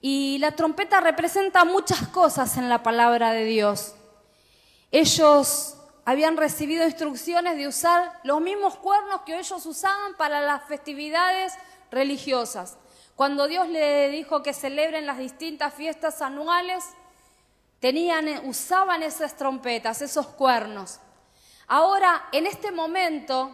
Y 0.00 0.38
la 0.38 0.50
trompeta 0.50 1.00
representa 1.00 1.64
muchas 1.64 2.08
cosas 2.08 2.56
en 2.56 2.68
la 2.68 2.82
palabra 2.82 3.30
de 3.30 3.44
Dios. 3.44 3.94
Ellos 4.90 5.76
habían 6.04 6.36
recibido 6.36 6.84
instrucciones 6.84 7.56
de 7.56 7.68
usar 7.68 8.18
los 8.24 8.40
mismos 8.40 8.74
cuernos 8.74 9.20
que 9.20 9.38
ellos 9.38 9.64
usaban 9.64 10.16
para 10.16 10.40
las 10.40 10.64
festividades 10.64 11.52
religiosas. 11.92 12.76
Cuando 13.16 13.48
Dios 13.48 13.66
le 13.68 14.10
dijo 14.10 14.42
que 14.42 14.52
celebren 14.52 15.06
las 15.06 15.16
distintas 15.16 15.72
fiestas 15.72 16.20
anuales, 16.20 16.84
tenían, 17.80 18.28
usaban 18.46 19.02
esas 19.02 19.36
trompetas, 19.36 20.02
esos 20.02 20.26
cuernos. 20.26 21.00
Ahora, 21.66 22.28
en 22.32 22.46
este 22.46 22.70
momento, 22.72 23.50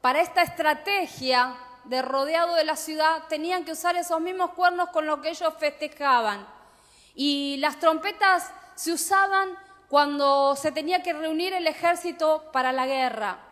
para 0.00 0.22
esta 0.22 0.40
estrategia 0.40 1.54
de 1.84 2.00
rodeado 2.00 2.54
de 2.54 2.64
la 2.64 2.74
ciudad, 2.74 3.24
tenían 3.28 3.66
que 3.66 3.72
usar 3.72 3.96
esos 3.96 4.18
mismos 4.18 4.52
cuernos 4.52 4.88
con 4.88 5.06
los 5.06 5.20
que 5.20 5.28
ellos 5.28 5.52
festejaban. 5.58 6.46
Y 7.14 7.58
las 7.58 7.78
trompetas 7.78 8.50
se 8.76 8.92
usaban 8.92 9.50
cuando 9.90 10.56
se 10.56 10.72
tenía 10.72 11.02
que 11.02 11.12
reunir 11.12 11.52
el 11.52 11.66
ejército 11.66 12.50
para 12.50 12.72
la 12.72 12.86
guerra. 12.86 13.51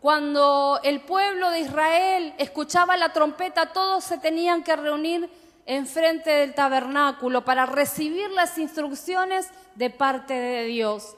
Cuando 0.00 0.78
el 0.84 1.00
pueblo 1.00 1.50
de 1.50 1.60
Israel 1.60 2.34
escuchaba 2.38 2.96
la 2.96 3.12
trompeta, 3.12 3.72
todos 3.72 4.04
se 4.04 4.18
tenían 4.18 4.62
que 4.62 4.76
reunir 4.76 5.28
enfrente 5.66 6.30
del 6.30 6.54
tabernáculo 6.54 7.44
para 7.44 7.66
recibir 7.66 8.30
las 8.30 8.56
instrucciones 8.58 9.48
de 9.74 9.90
parte 9.90 10.34
de 10.34 10.64
Dios. 10.64 11.16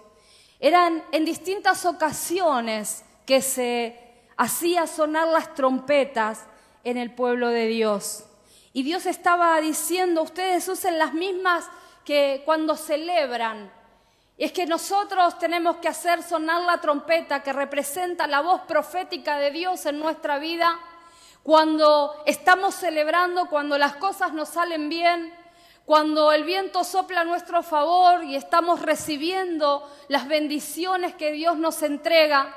Eran 0.61 1.05
en 1.13 1.25
distintas 1.25 1.85
ocasiones 1.85 3.05
que 3.27 3.43
se 3.43 3.99
hacía 4.37 4.87
sonar 4.87 5.29
las 5.29 5.55
trompetas 5.55 6.47
en 6.83 6.97
el 6.97 7.13
pueblo 7.13 7.49
de 7.49 7.67
Dios. 7.67 8.25
Y 8.73 8.83
Dios 8.83 9.05
estaba 9.05 9.61
diciendo, 9.61 10.23
ustedes 10.23 10.67
usen 10.69 10.99
las 10.99 11.13
mismas 11.13 11.69
que 12.05 12.43
cuando 12.47 12.77
celebran 12.77 13.71
es 14.41 14.53
que 14.53 14.65
nosotros 14.65 15.39
tenemos 15.39 15.77
que 15.77 15.89
hacer 15.89 16.23
sonar 16.23 16.63
la 16.63 16.81
trompeta 16.81 17.43
que 17.43 17.53
representa 17.53 18.27
la 18.27 18.41
voz 18.41 18.63
profética 18.63 19.37
de 19.37 19.51
Dios 19.51 19.85
en 19.85 19.99
nuestra 19.99 20.39
vida 20.39 20.79
cuando 21.43 22.23
estamos 22.25 22.75
celebrando, 22.75 23.51
cuando 23.51 23.77
las 23.77 23.97
cosas 23.97 24.33
nos 24.33 24.49
salen 24.49 24.89
bien, 24.89 25.31
cuando 25.85 26.33
el 26.33 26.45
viento 26.45 26.85
sopla 26.85 27.21
a 27.21 27.25
nuestro 27.25 27.63
favor 27.63 28.25
y 28.25 28.35
estamos 28.35 28.81
recibiendo 28.81 29.87
las 30.09 30.27
bendiciones 30.27 31.15
que 31.17 31.33
Dios 31.33 31.59
nos 31.59 31.83
entrega. 31.83 32.55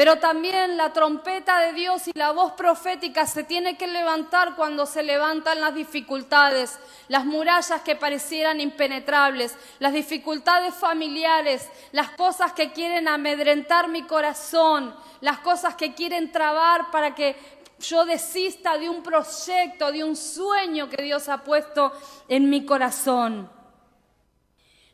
Pero 0.00 0.16
también 0.16 0.78
la 0.78 0.94
trompeta 0.94 1.60
de 1.60 1.74
Dios 1.74 2.08
y 2.08 2.12
la 2.14 2.30
voz 2.30 2.52
profética 2.52 3.26
se 3.26 3.44
tiene 3.44 3.76
que 3.76 3.86
levantar 3.86 4.56
cuando 4.56 4.86
se 4.86 5.02
levantan 5.02 5.60
las 5.60 5.74
dificultades, 5.74 6.78
las 7.08 7.26
murallas 7.26 7.82
que 7.82 7.96
parecieran 7.96 8.62
impenetrables, 8.62 9.54
las 9.78 9.92
dificultades 9.92 10.74
familiares, 10.74 11.68
las 11.92 12.12
cosas 12.12 12.54
que 12.54 12.72
quieren 12.72 13.08
amedrentar 13.08 13.88
mi 13.88 14.04
corazón, 14.04 14.96
las 15.20 15.40
cosas 15.40 15.74
que 15.74 15.92
quieren 15.92 16.32
trabar 16.32 16.90
para 16.90 17.14
que 17.14 17.36
yo 17.80 18.06
desista 18.06 18.78
de 18.78 18.88
un 18.88 19.02
proyecto, 19.02 19.92
de 19.92 20.02
un 20.02 20.16
sueño 20.16 20.88
que 20.88 21.02
Dios 21.02 21.28
ha 21.28 21.44
puesto 21.44 21.92
en 22.26 22.48
mi 22.48 22.64
corazón. 22.64 23.50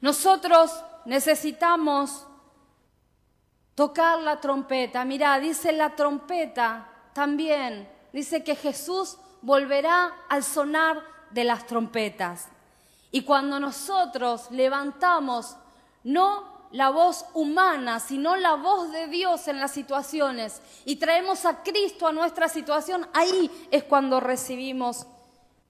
Nosotros 0.00 0.82
necesitamos 1.04 2.25
tocar 3.76 4.18
la 4.18 4.40
trompeta. 4.40 5.04
Mirá, 5.04 5.38
dice 5.38 5.70
la 5.70 5.94
trompeta 5.94 6.88
también, 7.12 7.88
dice 8.12 8.42
que 8.42 8.56
Jesús 8.56 9.18
volverá 9.42 10.12
al 10.28 10.42
sonar 10.42 11.00
de 11.30 11.44
las 11.44 11.64
trompetas. 11.66 12.48
Y 13.12 13.22
cuando 13.22 13.60
nosotros 13.60 14.50
levantamos 14.50 15.56
no 16.02 16.56
la 16.72 16.90
voz 16.90 17.26
humana, 17.34 18.00
sino 18.00 18.34
la 18.34 18.54
voz 18.54 18.90
de 18.90 19.06
Dios 19.06 19.46
en 19.46 19.60
las 19.60 19.70
situaciones 19.70 20.60
y 20.84 20.96
traemos 20.96 21.44
a 21.44 21.62
Cristo 21.62 22.08
a 22.08 22.12
nuestra 22.12 22.48
situación, 22.48 23.06
ahí 23.14 23.50
es 23.70 23.84
cuando 23.84 24.18
recibimos 24.20 25.06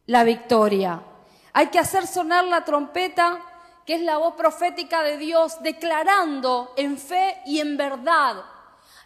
la 0.06 0.24
victoria. 0.24 1.02
Hay 1.52 1.68
que 1.68 1.78
hacer 1.78 2.06
sonar 2.06 2.44
la 2.44 2.64
trompeta, 2.64 3.40
que 3.86 3.94
es 3.94 4.00
la 4.02 4.18
voz 4.18 4.34
profética 4.34 5.02
de 5.02 5.16
Dios, 5.16 5.62
declarando 5.62 6.74
en 6.76 6.98
fe 6.98 7.40
y 7.46 7.60
en 7.60 7.76
verdad. 7.76 8.44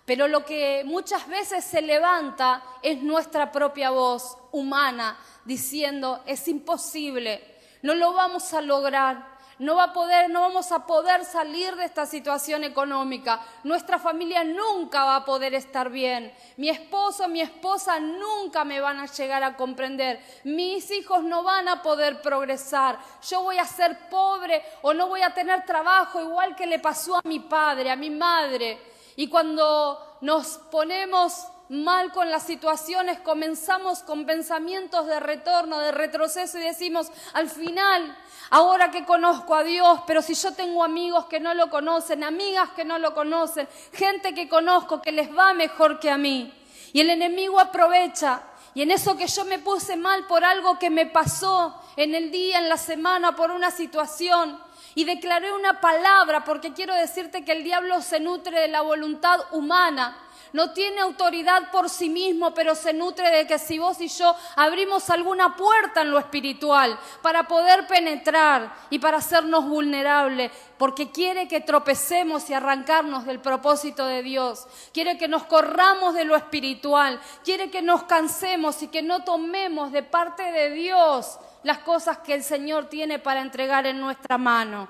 Pero 0.07 0.27
lo 0.27 0.45
que 0.45 0.83
muchas 0.87 1.29
veces 1.29 1.65
se 1.65 1.83
levanta 1.83 2.63
es 2.83 3.03
nuestra 3.03 3.53
propia 3.53 3.91
voz 3.91 4.39
humana, 4.51 5.19
diciendo, 5.45 6.23
es 6.27 6.49
imposible, 6.49 7.59
no 7.83 7.95
lo 7.95 8.13
vamos 8.15 8.53
a 8.55 8.61
lograr, 8.63 9.30
no 9.61 9.77
va 9.77 9.85
a 9.85 9.93
poder, 9.93 10.31
no 10.31 10.41
vamos 10.41 10.73
a 10.73 10.87
poder 10.87 11.25
salir 11.25 11.77
de 11.77 11.85
esta 11.85 12.07
situación 12.07 12.65
económica. 12.65 13.41
Nuestra 13.63 13.99
familia 13.99 14.43
nunca 14.43 15.05
va 15.05 15.17
a 15.17 15.25
poder 15.25 15.53
estar 15.53 15.91
bien. 15.91 16.33
Mi 16.57 16.71
esposo, 16.71 17.29
mi 17.29 17.43
esposa 17.43 18.01
nunca 18.01 18.65
me 18.65 18.81
van 18.81 18.99
a 19.01 19.07
llegar 19.07 19.45
a 19.45 19.57
comprender. 19.57 20.19
Mis 20.45 20.91
hijos 20.91 21.23
no 21.25 21.43
van 21.43 21.69
a 21.69 21.83
poder 21.83 22.23
progresar. 22.23 22.99
Yo 23.29 23.43
voy 23.43 23.59
a 23.59 23.67
ser 23.67 24.09
pobre 24.09 24.63
o 24.81 24.95
no 24.95 25.09
voy 25.09 25.21
a 25.21 25.35
tener 25.35 25.67
trabajo 25.67 26.23
igual 26.23 26.57
que 26.57 26.67
le 26.67 26.79
pasó 26.79 27.17
a 27.17 27.23
mi 27.25 27.41
padre, 27.41 27.91
a 27.91 27.97
mi 27.97 28.09
madre. 28.09 28.79
Y 29.17 29.29
cuando 29.29 30.17
nos 30.23 30.57
ponemos 30.71 31.47
mal 31.71 32.11
con 32.11 32.31
las 32.31 32.43
situaciones, 32.43 33.21
comenzamos 33.21 34.01
con 34.01 34.27
pensamientos 34.27 35.07
de 35.07 35.21
retorno, 35.21 35.79
de 35.79 35.93
retroceso 35.93 36.59
y 36.59 36.63
decimos, 36.63 37.13
al 37.33 37.49
final, 37.49 38.17
ahora 38.51 38.91
que 38.91 39.05
conozco 39.05 39.55
a 39.55 39.63
Dios, 39.63 40.01
pero 40.05 40.21
si 40.21 40.35
yo 40.35 40.53
tengo 40.53 40.83
amigos 40.83 41.27
que 41.27 41.39
no 41.39 41.55
lo 41.55 41.71
conocen, 41.71 42.25
amigas 42.25 42.71
que 42.71 42.85
no 42.85 42.99
lo 42.99 43.15
conocen, 43.15 43.69
gente 43.93 44.35
que 44.35 44.49
conozco 44.49 45.01
que 45.01 45.13
les 45.13 45.35
va 45.35 45.53
mejor 45.53 46.01
que 46.01 46.11
a 46.11 46.19
mí. 46.19 46.53
Y 46.93 47.03
el 47.03 47.11
enemigo 47.11 47.61
aprovecha 47.61 48.43
y 48.75 48.83
en 48.83 48.91
eso 48.91 49.17
que 49.17 49.29
yo 49.29 49.45
me 49.45 49.61
puse 49.61 49.97
mal 49.97 50.27
por 50.27 50.45
algo 50.45 50.77
que 50.77 50.91
me 50.91 51.07
pasó 51.07 51.81
en 51.95 52.17
el 52.17 52.33
día, 52.33 52.59
en 52.59 52.69
la 52.69 52.79
semana, 52.79 53.37
por 53.37 53.53
una 53.53 53.71
situación, 53.71 54.61
y 54.97 55.05
declaré 55.05 55.53
una 55.53 55.81
palabra 55.81 56.45
porque 56.45 56.73
quiero 56.73 56.95
decirte 56.95 57.45
que 57.45 57.53
el 57.53 57.63
diablo 57.63 58.03
se 58.03 58.19
nutre 58.19 58.59
de 58.59 58.69
la 58.69 58.81
voluntad 58.81 59.39
humana 59.53 60.17
no 60.53 60.73
tiene 60.73 61.01
autoridad 61.01 61.71
por 61.71 61.89
sí 61.89 62.09
mismo, 62.09 62.53
pero 62.55 62.75
se 62.75 62.93
nutre 62.93 63.31
de 63.31 63.47
que 63.47 63.59
si 63.59 63.79
vos 63.79 64.01
y 64.01 64.09
yo 64.09 64.35
abrimos 64.57 65.11
alguna 65.11 65.57
puerta 65.57 66.03
en 66.03 66.11
lo 66.11 66.19
espiritual 66.19 66.99
para 67.23 67.45
poder 67.45 67.87
penetrar 67.87 68.73
y 68.91 68.99
para 68.99 69.19
hacernos 69.19 69.67
vulnerables, 69.67 70.51
porque 70.79 71.11
quiere 71.11 71.47
que 71.47 71.61
tropecemos 71.61 72.49
y 72.51 72.55
arrancarnos 72.55 73.27
del 73.27 73.41
propósito 73.41 74.07
de 74.07 74.23
Dios, 74.23 74.67
quiere 74.93 75.19
que 75.19 75.29
nos 75.29 75.45
corramos 75.45 76.15
de 76.15 76.25
lo 76.25 76.37
espiritual, 76.37 77.21
quiere 77.45 77.71
que 77.71 77.83
nos 77.83 78.05
cansemos 78.05 78.83
y 78.83 78.89
que 78.89 79.03
no 79.03 79.25
tomemos 79.25 79.93
de 79.93 80.03
parte 80.03 80.43
de 80.51 80.71
Dios 80.71 81.39
las 81.63 81.79
cosas 81.79 82.19
que 82.19 82.35
el 82.35 82.43
Señor 82.43 82.87
tiene 82.89 83.19
para 83.19 83.41
entregar 83.41 83.87
en 83.87 84.01
nuestra 84.01 84.39
mano. 84.39 84.89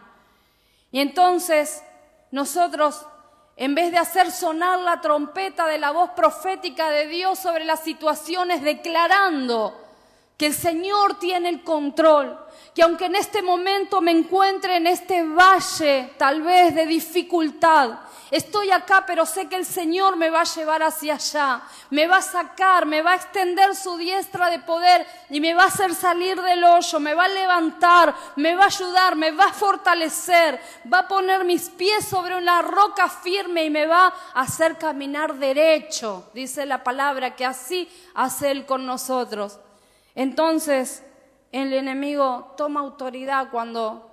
Y 0.92 1.00
entonces 1.00 1.82
nosotros 2.30 3.04
en 3.60 3.74
vez 3.74 3.92
de 3.92 3.98
hacer 3.98 4.32
sonar 4.32 4.78
la 4.78 5.02
trompeta 5.02 5.66
de 5.66 5.76
la 5.76 5.90
voz 5.90 6.10
profética 6.16 6.88
de 6.88 7.06
Dios 7.06 7.38
sobre 7.38 7.66
las 7.66 7.80
situaciones, 7.80 8.62
declarando 8.62 9.79
que 10.40 10.46
el 10.46 10.54
Señor 10.54 11.18
tiene 11.18 11.50
el 11.50 11.62
control, 11.62 12.34
que 12.74 12.82
aunque 12.82 13.04
en 13.04 13.14
este 13.14 13.42
momento 13.42 14.00
me 14.00 14.10
encuentre 14.10 14.76
en 14.76 14.86
este 14.86 15.22
valle 15.22 16.14
tal 16.16 16.40
vez 16.40 16.74
de 16.74 16.86
dificultad, 16.86 17.98
Estoy 18.30 18.70
acá, 18.70 19.02
pero 19.06 19.26
sé 19.26 19.48
que 19.48 19.56
el 19.56 19.66
Señor 19.66 20.16
me 20.16 20.30
va 20.30 20.42
a 20.42 20.44
llevar 20.44 20.84
hacia 20.84 21.14
allá, 21.14 21.62
me 21.90 22.06
va 22.06 22.18
a 22.18 22.22
sacar, 22.22 22.86
me 22.86 23.02
va 23.02 23.10
a 23.10 23.16
extender 23.16 23.74
su 23.74 23.96
diestra 23.96 24.48
de 24.50 24.60
poder 24.60 25.04
y 25.30 25.40
me 25.40 25.52
va 25.52 25.64
a 25.64 25.66
hacer 25.66 25.96
salir 25.96 26.40
del 26.40 26.62
hoyo, 26.62 27.00
me 27.00 27.12
va 27.12 27.24
a 27.24 27.28
levantar, 27.28 28.14
me 28.36 28.54
va 28.54 28.62
a 28.62 28.66
ayudar, 28.66 29.16
me 29.16 29.32
va 29.32 29.46
a 29.46 29.52
fortalecer, 29.52 30.60
va 30.92 31.00
a 31.00 31.08
poner 31.08 31.42
mis 31.42 31.70
pies 31.70 32.04
sobre 32.04 32.38
una 32.38 32.62
roca 32.62 33.08
firme 33.08 33.64
y 33.64 33.70
me 33.70 33.86
va 33.86 34.14
a 34.32 34.42
hacer 34.42 34.78
caminar 34.78 35.34
derecho, 35.34 36.30
dice 36.32 36.66
la 36.66 36.84
palabra, 36.84 37.34
que 37.34 37.44
así 37.44 37.90
hace 38.14 38.52
Él 38.52 38.64
con 38.64 38.86
nosotros. 38.86 39.58
Entonces, 40.14 41.02
el 41.52 41.72
enemigo 41.72 42.54
toma 42.56 42.80
autoridad 42.80 43.50
cuando, 43.50 44.10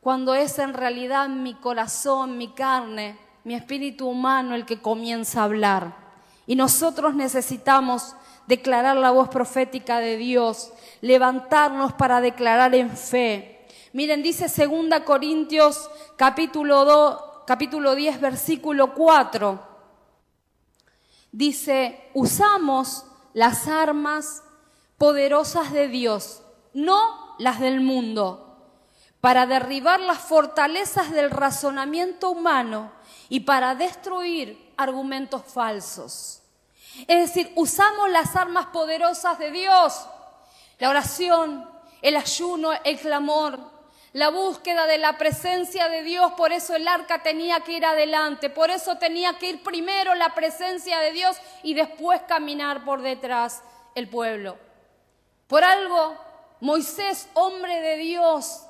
cuando 0.00 0.34
es 0.34 0.58
en 0.58 0.74
realidad 0.74 1.28
mi 1.28 1.54
corazón, 1.54 2.38
mi 2.38 2.52
carne, 2.52 3.18
mi 3.44 3.54
espíritu 3.54 4.08
humano 4.08 4.54
el 4.54 4.64
que 4.64 4.80
comienza 4.80 5.40
a 5.40 5.44
hablar. 5.44 5.96
Y 6.46 6.56
nosotros 6.56 7.14
necesitamos 7.14 8.16
declarar 8.46 8.96
la 8.96 9.10
voz 9.10 9.28
profética 9.28 9.98
de 9.98 10.16
Dios, 10.16 10.72
levantarnos 11.00 11.92
para 11.94 12.20
declarar 12.20 12.74
en 12.74 12.90
fe. 12.96 13.66
Miren, 13.92 14.22
dice 14.22 14.46
2 14.48 15.00
Corintios 15.04 15.90
capítulo, 16.16 16.84
2, 16.84 17.20
capítulo 17.46 17.94
10, 17.94 18.20
versículo 18.20 18.94
4. 18.94 19.74
Dice, 21.32 22.10
usamos 22.14 23.06
las 23.32 23.66
armas 23.66 24.43
poderosas 24.98 25.72
de 25.72 25.88
Dios, 25.88 26.42
no 26.72 27.34
las 27.38 27.60
del 27.60 27.80
mundo, 27.80 28.44
para 29.20 29.46
derribar 29.46 30.00
las 30.00 30.18
fortalezas 30.18 31.10
del 31.10 31.30
razonamiento 31.30 32.30
humano 32.30 32.92
y 33.28 33.40
para 33.40 33.74
destruir 33.74 34.72
argumentos 34.76 35.42
falsos. 35.46 36.42
Es 37.08 37.28
decir, 37.28 37.52
usamos 37.56 38.10
las 38.10 38.36
armas 38.36 38.66
poderosas 38.66 39.38
de 39.38 39.50
Dios, 39.50 40.06
la 40.78 40.90
oración, 40.90 41.68
el 42.02 42.16
ayuno, 42.16 42.70
el 42.84 42.98
clamor, 42.98 43.58
la 44.12 44.28
búsqueda 44.28 44.86
de 44.86 44.98
la 44.98 45.18
presencia 45.18 45.88
de 45.88 46.02
Dios, 46.02 46.32
por 46.34 46.52
eso 46.52 46.76
el 46.76 46.86
arca 46.86 47.22
tenía 47.22 47.60
que 47.60 47.72
ir 47.72 47.84
adelante, 47.84 48.48
por 48.48 48.70
eso 48.70 48.96
tenía 48.96 49.38
que 49.38 49.50
ir 49.50 49.62
primero 49.62 50.14
la 50.14 50.34
presencia 50.34 51.00
de 51.00 51.10
Dios 51.10 51.36
y 51.64 51.74
después 51.74 52.20
caminar 52.28 52.84
por 52.84 53.02
detrás 53.02 53.62
el 53.96 54.08
pueblo. 54.08 54.56
Por 55.46 55.62
algo, 55.62 56.16
Moisés, 56.60 57.28
hombre 57.34 57.80
de 57.80 57.96
Dios, 57.98 58.62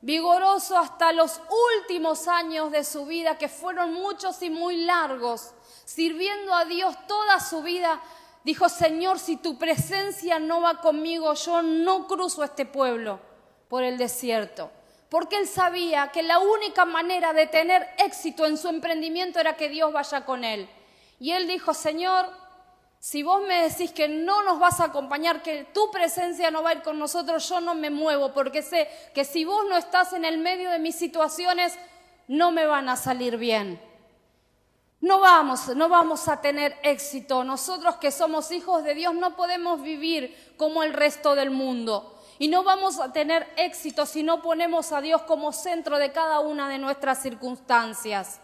vigoroso 0.00 0.76
hasta 0.78 1.12
los 1.12 1.40
últimos 1.78 2.26
años 2.28 2.70
de 2.72 2.84
su 2.84 3.06
vida, 3.06 3.38
que 3.38 3.48
fueron 3.48 3.92
muchos 3.92 4.42
y 4.42 4.50
muy 4.50 4.84
largos, 4.84 5.52
sirviendo 5.84 6.54
a 6.54 6.64
Dios 6.64 6.96
toda 7.06 7.40
su 7.40 7.62
vida, 7.62 8.00
dijo, 8.44 8.68
Señor, 8.68 9.18
si 9.18 9.36
tu 9.36 9.58
presencia 9.58 10.38
no 10.38 10.60
va 10.60 10.80
conmigo, 10.80 11.34
yo 11.34 11.62
no 11.62 12.06
cruzo 12.06 12.42
este 12.42 12.66
pueblo 12.66 13.20
por 13.68 13.82
el 13.84 13.98
desierto. 13.98 14.70
Porque 15.08 15.36
él 15.36 15.46
sabía 15.46 16.08
que 16.08 16.22
la 16.22 16.38
única 16.38 16.86
manera 16.86 17.34
de 17.34 17.46
tener 17.46 17.86
éxito 17.98 18.46
en 18.46 18.56
su 18.56 18.68
emprendimiento 18.68 19.38
era 19.38 19.56
que 19.56 19.68
Dios 19.68 19.92
vaya 19.92 20.24
con 20.24 20.42
él. 20.42 20.68
Y 21.20 21.32
él 21.32 21.46
dijo, 21.46 21.74
Señor, 21.74 22.41
si 23.04 23.24
vos 23.24 23.42
me 23.42 23.68
decís 23.68 23.90
que 23.90 24.06
no 24.06 24.44
nos 24.44 24.60
vas 24.60 24.78
a 24.78 24.84
acompañar, 24.84 25.42
que 25.42 25.64
tu 25.74 25.90
presencia 25.90 26.52
no 26.52 26.62
va 26.62 26.70
a 26.70 26.74
ir 26.74 26.82
con 26.82 27.00
nosotros, 27.00 27.48
yo 27.48 27.60
no 27.60 27.74
me 27.74 27.90
muevo, 27.90 28.32
porque 28.32 28.62
sé 28.62 28.88
que 29.12 29.24
si 29.24 29.44
vos 29.44 29.64
no 29.68 29.76
estás 29.76 30.12
en 30.12 30.24
el 30.24 30.38
medio 30.38 30.70
de 30.70 30.78
mis 30.78 30.94
situaciones, 30.94 31.76
no 32.28 32.52
me 32.52 32.64
van 32.64 32.88
a 32.88 32.94
salir 32.94 33.38
bien. 33.38 33.82
No 35.00 35.18
vamos, 35.18 35.74
no 35.74 35.88
vamos 35.88 36.28
a 36.28 36.40
tener 36.40 36.78
éxito. 36.84 37.42
Nosotros 37.42 37.96
que 37.96 38.12
somos 38.12 38.52
hijos 38.52 38.84
de 38.84 38.94
Dios 38.94 39.16
no 39.16 39.34
podemos 39.34 39.82
vivir 39.82 40.54
como 40.56 40.84
el 40.84 40.92
resto 40.92 41.34
del 41.34 41.50
mundo. 41.50 42.16
Y 42.38 42.46
no 42.46 42.62
vamos 42.62 43.00
a 43.00 43.12
tener 43.12 43.52
éxito 43.56 44.06
si 44.06 44.22
no 44.22 44.42
ponemos 44.42 44.92
a 44.92 45.00
Dios 45.00 45.22
como 45.22 45.50
centro 45.50 45.98
de 45.98 46.12
cada 46.12 46.38
una 46.38 46.68
de 46.68 46.78
nuestras 46.78 47.20
circunstancias. 47.20 48.40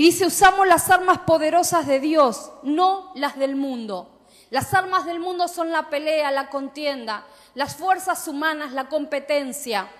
Y 0.00 0.04
dice, 0.04 0.24
usamos 0.24 0.66
las 0.66 0.88
armas 0.88 1.18
poderosas 1.18 1.86
de 1.86 2.00
Dios, 2.00 2.52
no 2.62 3.12
las 3.16 3.36
del 3.36 3.54
mundo. 3.54 4.22
Las 4.48 4.72
armas 4.72 5.04
del 5.04 5.20
mundo 5.20 5.46
son 5.46 5.70
la 5.72 5.90
pelea, 5.90 6.30
la 6.30 6.48
contienda, 6.48 7.26
las 7.54 7.76
fuerzas 7.76 8.26
humanas, 8.26 8.72
la 8.72 8.88
competencia. 8.88 9.90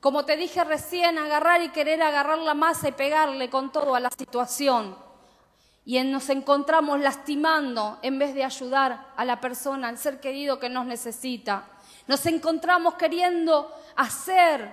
Como 0.00 0.24
te 0.24 0.36
dije 0.36 0.64
recién, 0.64 1.18
agarrar 1.18 1.62
y 1.62 1.68
querer 1.68 2.02
agarrar 2.02 2.38
la 2.38 2.54
masa 2.54 2.88
y 2.88 2.92
pegarle 2.92 3.48
con 3.48 3.70
todo 3.70 3.94
a 3.94 4.00
la 4.00 4.10
situación. 4.10 4.98
Y 5.84 6.02
nos 6.02 6.30
encontramos 6.30 6.98
lastimando 6.98 8.00
en 8.02 8.18
vez 8.18 8.34
de 8.34 8.42
ayudar 8.42 9.12
a 9.14 9.24
la 9.24 9.40
persona, 9.40 9.86
al 9.86 9.98
ser 9.98 10.18
querido 10.18 10.58
que 10.58 10.68
nos 10.68 10.84
necesita. 10.84 11.62
Nos 12.08 12.26
encontramos 12.26 12.94
queriendo 12.94 13.72
hacer 13.94 14.68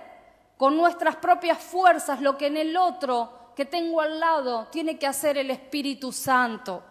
con 0.58 0.76
nuestras 0.76 1.18
propias 1.18 1.60
fuerzas 1.60 2.20
lo 2.20 2.36
que 2.36 2.48
en 2.48 2.58
el 2.58 2.76
otro 2.76 3.35
que 3.56 3.66
tengo 3.66 4.02
al 4.02 4.20
lado 4.20 4.68
tiene 4.72 4.98
que 5.00 5.08
hacer 5.08 5.38
el 5.38 5.50
Espíritu 5.50 6.12
Santo. 6.12 6.84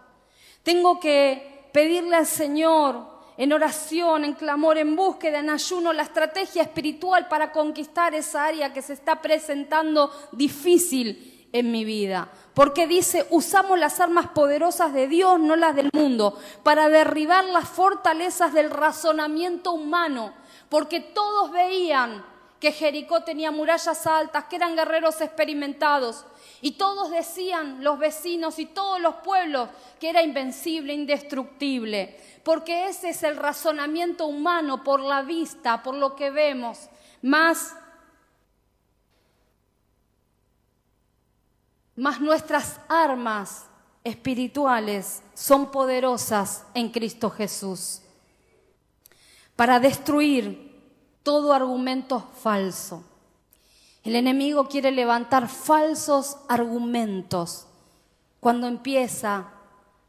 Tengo 0.62 0.98
que 0.98 1.68
pedirle 1.72 2.16
al 2.16 2.26
Señor 2.26 3.14
en 3.36 3.52
oración, 3.52 4.24
en 4.24 4.34
clamor, 4.34 4.78
en 4.78 4.96
búsqueda, 4.96 5.40
en 5.40 5.50
ayuno, 5.50 5.92
la 5.92 6.04
estrategia 6.04 6.62
espiritual 6.62 7.28
para 7.28 7.52
conquistar 7.52 8.14
esa 8.14 8.46
área 8.46 8.72
que 8.72 8.80
se 8.80 8.92
está 8.92 9.20
presentando 9.20 10.10
difícil 10.32 11.48
en 11.52 11.70
mi 11.70 11.84
vida. 11.84 12.28
Porque 12.54 12.86
dice, 12.86 13.26
usamos 13.30 13.78
las 13.78 14.00
armas 14.00 14.28
poderosas 14.28 14.92
de 14.92 15.08
Dios, 15.08 15.40
no 15.40 15.56
las 15.56 15.74
del 15.74 15.90
mundo, 15.92 16.38
para 16.62 16.88
derribar 16.88 17.44
las 17.46 17.68
fortalezas 17.68 18.52
del 18.52 18.70
razonamiento 18.70 19.72
humano. 19.72 20.32
Porque 20.68 21.00
todos 21.00 21.50
veían 21.50 22.24
que 22.64 22.72
Jericó 22.72 23.22
tenía 23.24 23.50
murallas 23.50 24.06
altas, 24.06 24.44
que 24.44 24.56
eran 24.56 24.74
guerreros 24.74 25.20
experimentados. 25.20 26.24
Y 26.62 26.78
todos 26.78 27.10
decían, 27.10 27.84
los 27.84 27.98
vecinos 27.98 28.58
y 28.58 28.64
todos 28.64 28.98
los 29.02 29.16
pueblos, 29.16 29.68
que 30.00 30.08
era 30.08 30.22
invencible, 30.22 30.94
indestructible. 30.94 32.18
Porque 32.42 32.88
ese 32.88 33.10
es 33.10 33.22
el 33.22 33.36
razonamiento 33.36 34.24
humano 34.24 34.82
por 34.82 35.00
la 35.00 35.20
vista, 35.20 35.82
por 35.82 35.94
lo 35.94 36.16
que 36.16 36.30
vemos. 36.30 36.88
Más, 37.20 37.76
más 41.96 42.18
nuestras 42.18 42.80
armas 42.88 43.66
espirituales 44.04 45.22
son 45.34 45.70
poderosas 45.70 46.64
en 46.72 46.88
Cristo 46.88 47.28
Jesús 47.28 48.00
para 49.54 49.78
destruir 49.80 50.73
todo 51.24 51.52
argumento 51.54 52.20
falso. 52.20 53.02
El 54.04 54.14
enemigo 54.14 54.68
quiere 54.68 54.92
levantar 54.92 55.48
falsos 55.48 56.36
argumentos 56.48 57.66
cuando 58.38 58.68
empieza 58.68 59.48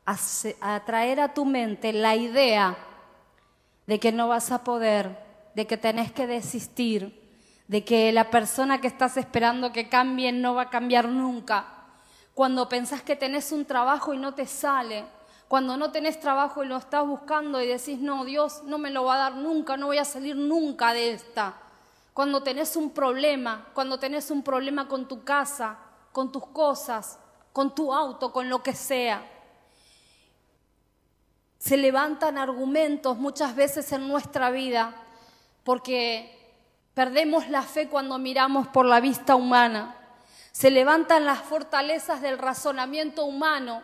a, 0.06 0.84
traer 0.86 1.22
a 1.22 1.34
tu 1.34 1.46
mente 1.46 1.94
la 1.94 2.16
idea 2.16 2.78
de 3.88 4.00
que 4.00 4.12
no 4.12 4.28
vas 4.28 4.52
a 4.52 4.66
poder, 4.66 5.18
de 5.56 5.66
que 5.66 5.78
tenés 5.78 6.12
que 6.12 6.28
desistir, 6.28 7.24
de 7.70 7.86
que 7.86 8.12
la 8.12 8.30
persona 8.30 8.82
que 8.82 8.88
estás 8.88 9.16
esperando 9.16 9.72
que 9.72 9.88
cambie 9.88 10.34
no 10.34 10.54
va 10.54 10.64
a 10.64 10.70
cambiar 10.70 11.08
nunca. 11.08 11.66
Cuando 12.34 12.68
pensás 12.68 13.02
que 13.02 13.16
tenés 13.16 13.54
un 13.54 13.64
trabajo 13.64 14.14
y 14.14 14.18
no 14.18 14.34
te 14.34 14.46
sale, 14.46 15.06
cuando 15.48 15.78
no 15.78 15.92
tenés 15.92 16.20
trabajo 16.20 16.64
y 16.64 16.68
lo 16.68 16.78
estás 16.78 17.06
buscando 17.06 17.62
y 17.62 17.68
decís, 17.68 18.00
no, 18.00 18.26
Dios 18.26 18.64
no 18.64 18.78
me 18.78 18.90
lo 18.90 19.04
va 19.04 19.16
a 19.16 19.30
dar 19.30 19.36
nunca, 19.36 19.78
no 19.78 19.88
voy 19.88 20.00
a 20.00 20.06
salir 20.06 20.36
nunca 20.36 20.94
de 20.94 21.12
esta. 21.12 21.54
Cuando 22.14 22.42
tenés 22.42 22.76
un 22.76 22.92
problema, 22.92 23.68
cuando 23.74 24.00
tenés 24.00 24.32
un 24.32 24.42
problema 24.42 24.88
con 24.88 25.08
tu 25.08 25.24
casa, 25.24 25.78
con 26.12 26.32
tus 26.32 26.48
cosas, 26.48 27.20
con 27.54 27.76
tu 27.76 27.94
auto, 27.94 28.32
con 28.32 28.50
lo 28.50 28.64
que 28.64 28.74
sea. 28.74 29.24
Se 31.60 31.78
levantan 31.78 32.38
argumentos 32.38 33.18
muchas 33.18 33.56
veces 33.56 33.92
en 33.92 34.08
nuestra 34.08 34.50
vida 34.50 34.96
porque 35.64 36.54
perdemos 36.94 37.50
la 37.50 37.62
fe 37.62 37.88
cuando 37.88 38.18
miramos 38.18 38.68
por 38.68 38.86
la 38.86 39.00
vista 39.00 39.36
humana. 39.36 39.96
Se 40.52 40.72
levantan 40.72 41.26
las 41.26 41.40
fortalezas 41.40 42.22
del 42.22 42.38
razonamiento 42.38 43.26
humano 43.26 43.84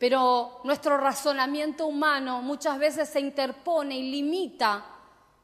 pero 0.00 0.62
nuestro 0.64 0.96
razonamiento 0.96 1.86
humano 1.86 2.40
muchas 2.40 2.78
veces 2.78 3.06
se 3.10 3.20
interpone 3.20 3.98
y 3.98 4.10
limita 4.10 4.82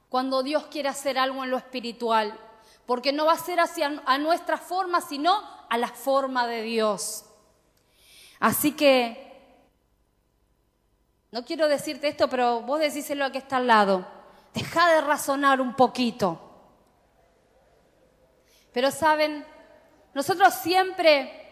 cuando 0.09 0.43
Dios 0.43 0.69
quiere 0.69 0.89
hacer 0.89 1.19
algo 1.19 1.45
en 1.45 1.51
lo 1.51 1.59
espiritual, 1.59 2.41
porque 2.87 3.13
no 3.13 3.27
va 3.27 3.35
a 3.35 3.39
ser 3.39 3.61
hacia 3.61 4.03
a 4.07 4.17
nuestra 4.17 4.57
forma, 4.57 5.03
sino 5.03 5.39
a 5.69 5.77
la 5.77 5.89
forma 5.89 6.47
de 6.47 6.63
Dios. 6.63 7.27
Así 8.41 8.73
que, 8.73 9.61
no 11.33 11.45
quiero 11.45 11.69
decirte 11.69 12.09
esto, 12.09 12.27
pero 12.31 12.63
vos 12.63 12.81
decíselo 12.81 13.27
a 13.27 13.33
que 13.33 13.39
está 13.39 13.59
al 13.59 13.67
lado. 13.67 14.07
Deja 14.55 14.91
de 14.91 15.03
razonar 15.03 15.61
un 15.61 15.75
poquito. 15.75 16.41
Pero 18.73 18.91
saben, 18.91 19.45
nosotros 20.15 20.55
siempre 20.55 21.43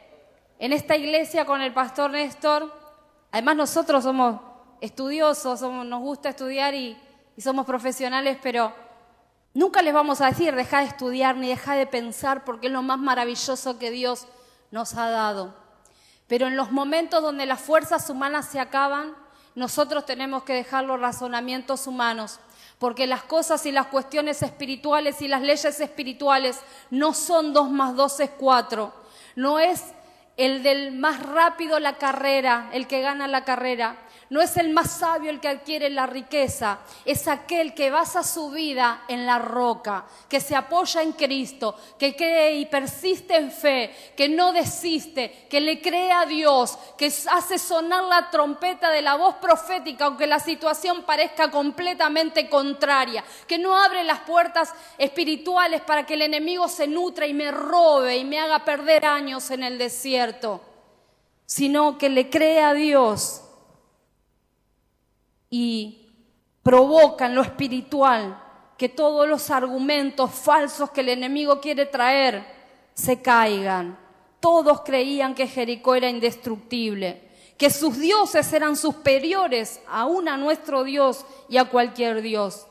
en 0.59 0.73
esta 0.73 0.97
iglesia 0.97 1.45
con 1.45 1.61
el 1.61 1.75
pastor 1.75 2.11
Néstor, 2.11 2.84
Además 3.35 3.57
nosotros 3.57 4.05
somos 4.05 4.41
estudiosos, 4.81 5.61
nos 5.61 6.01
gusta 6.01 6.29
estudiar 6.29 6.73
y, 6.73 6.97
somos 7.37 7.67
profesionales, 7.67 8.39
pero 8.41 8.73
nunca 9.55 9.83
les 9.83 9.93
vamos 9.93 10.21
a 10.21 10.27
decir 10.27 10.55
deja 10.55 10.79
de 10.79 10.87
estudiar 10.87 11.35
ni 11.35 11.49
deja 11.49 11.75
de 11.75 11.89
pensar 11.89 12.45
porque 12.45 12.69
es 12.69 12.73
lo 12.73 12.83
más 12.83 13.01
maravilloso 13.01 13.77
que 13.77 13.91
Dios 13.91 14.29
nos 14.71 14.95
ha 14.95 15.11
dado. 15.11 15.53
Pero 16.29 16.47
en 16.47 16.57
los 16.57 16.71
momentos 16.71 17.23
donde 17.23 17.45
las 17.45 17.61
fuerzas 17.61 18.09
humanas 18.09 18.47
se 18.47 18.61
acaban, 18.61 19.17
nosotros 19.57 20.07
tenemos 20.07 20.45
que 20.45 20.53
dejar 20.53 20.85
los 20.85 21.01
razonamientos 21.01 21.89
humanos, 21.89 22.39
porque 22.79 23.09
las 23.09 23.25
cosas 23.25 23.67
y 23.67 23.73
las 23.73 23.89
cuestiones 23.89 24.43
espirituales 24.43 25.21
y 25.23 25.27
las 25.27 25.43
leyes 25.43 25.81
espirituales 25.81 26.61
no 26.89 27.13
son 27.13 27.53
dos 27.53 27.69
más 27.69 27.97
dos 27.97 28.21
es 28.21 28.31
cuatro. 28.31 28.95
No 29.35 29.59
es 29.59 29.83
el 30.37 30.63
del 30.63 30.93
más 30.93 31.23
rápido 31.23 31.79
la 31.79 31.97
carrera, 31.99 32.69
el 32.73 32.87
que 32.87 33.01
gana 33.01 33.29
la 33.29 33.45
carrera. 33.45 33.97
No 34.31 34.41
es 34.41 34.57
el 34.57 34.71
más 34.71 34.99
sabio 34.99 35.31
el 35.31 35.39
que 35.39 35.49
adquiere 35.49 35.91
la 35.91 36.07
riqueza, 36.07 36.79
es 37.05 37.29
aquel 37.29 37.75
que 37.75 37.91
basa 37.91 38.23
su 38.23 38.51
vida 38.51 39.05
en 39.09 39.27
la 39.27 39.39
roca, 39.39 40.07
que 40.29 40.41
se 40.41 40.57
apoya 40.57 41.03
en 41.03 41.13
Cristo, 41.13 41.77
que 41.99 42.17
cree 42.17 42.57
y 42.57 42.67
persiste 42.67 43.37
en 43.37 43.53
fe, 43.53 43.95
que 44.17 44.29
no 44.29 44.53
desiste, 44.53 45.47
que 45.51 45.61
le 45.61 45.81
cree 45.83 46.11
a 46.11 46.25
Dios, 46.25 46.79
que 46.97 47.07
hace 47.07 47.59
sonar 47.59 48.05
la 48.05 48.31
trompeta 48.31 48.91
de 48.91 49.03
la 49.03 49.17
voz 49.17 49.35
profética 49.37 50.07
aunque 50.07 50.27
la 50.27 50.41
situación 50.41 51.03
parezca 51.03 51.51
completamente 51.51 52.49
contraria, 52.49 53.25
que 53.47 53.59
no 53.59 53.77
abre 53.77 54.05
las 54.05 54.21
puertas 54.21 54.73
espirituales 54.99 55.83
para 55.83 56.07
que 56.07 56.15
el 56.15 56.23
enemigo 56.23 56.69
se 56.69 56.87
nutra 56.87 57.27
y 57.27 57.35
me 57.35 57.51
robe 57.51 58.17
y 58.17 58.25
me 58.25 58.41
haga 58.41 58.65
perder 58.65 59.05
años 59.05 59.51
en 59.51 59.63
el 59.63 59.79
desierto, 59.79 60.61
sino 61.47 61.99
que 61.99 62.09
le 62.09 62.31
cree 62.31 62.63
a 62.63 62.73
Dios 62.73 63.44
y 65.57 66.09
provoca 66.65 67.27
en 67.27 67.37
lo 67.37 67.43
espiritual 67.43 68.43
que 68.77 68.89
todos 68.89 69.29
los 69.29 69.53
argumentos 69.53 70.33
falsos 70.33 70.91
que 70.91 71.03
el 71.03 71.11
enemigo 71.11 71.61
quiere 71.61 71.87
traer 71.87 72.45
se 72.93 73.23
caigan. 73.23 73.97
Todos 74.41 74.81
creían 74.81 75.33
que 75.33 75.47
Jericó 75.47 75.95
era 75.95 76.09
indestructible, 76.11 77.31
que 77.57 77.71
sus 77.71 78.01
dioses 78.01 78.53
eran 78.53 78.75
superiores 78.75 79.81
aún 79.87 80.29
a 80.29 80.37
nuestro 80.37 80.83
Dios 80.83 81.25
y 81.49 81.57
a 81.57 81.67
cualquier 81.67 82.21
Dios. 82.21 82.67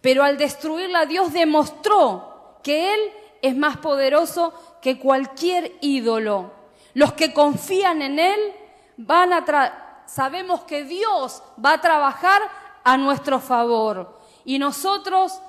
Pero 0.00 0.24
al 0.24 0.36
destruirla, 0.36 1.06
Dios 1.06 1.32
demostró 1.32 2.58
que 2.64 2.94
Él 2.94 3.00
es 3.42 3.54
más 3.54 3.76
poderoso 3.76 4.52
que 4.82 4.98
cualquier 4.98 5.70
ídolo. 5.80 6.50
Los 6.94 7.12
que 7.12 7.32
confían 7.32 8.02
en 8.02 8.18
Él 8.18 8.40
van 8.96 9.32
a, 9.32 9.44
sabemos 10.06 10.62
que 10.64 10.84
Dios 10.84 11.42
va 11.62 11.74
a 11.74 11.80
trabajar 11.80 12.42
a 12.84 12.96
nuestro 12.96 13.40
favor. 13.40 14.20
Y 14.44 14.58
nosotros, 14.58 15.40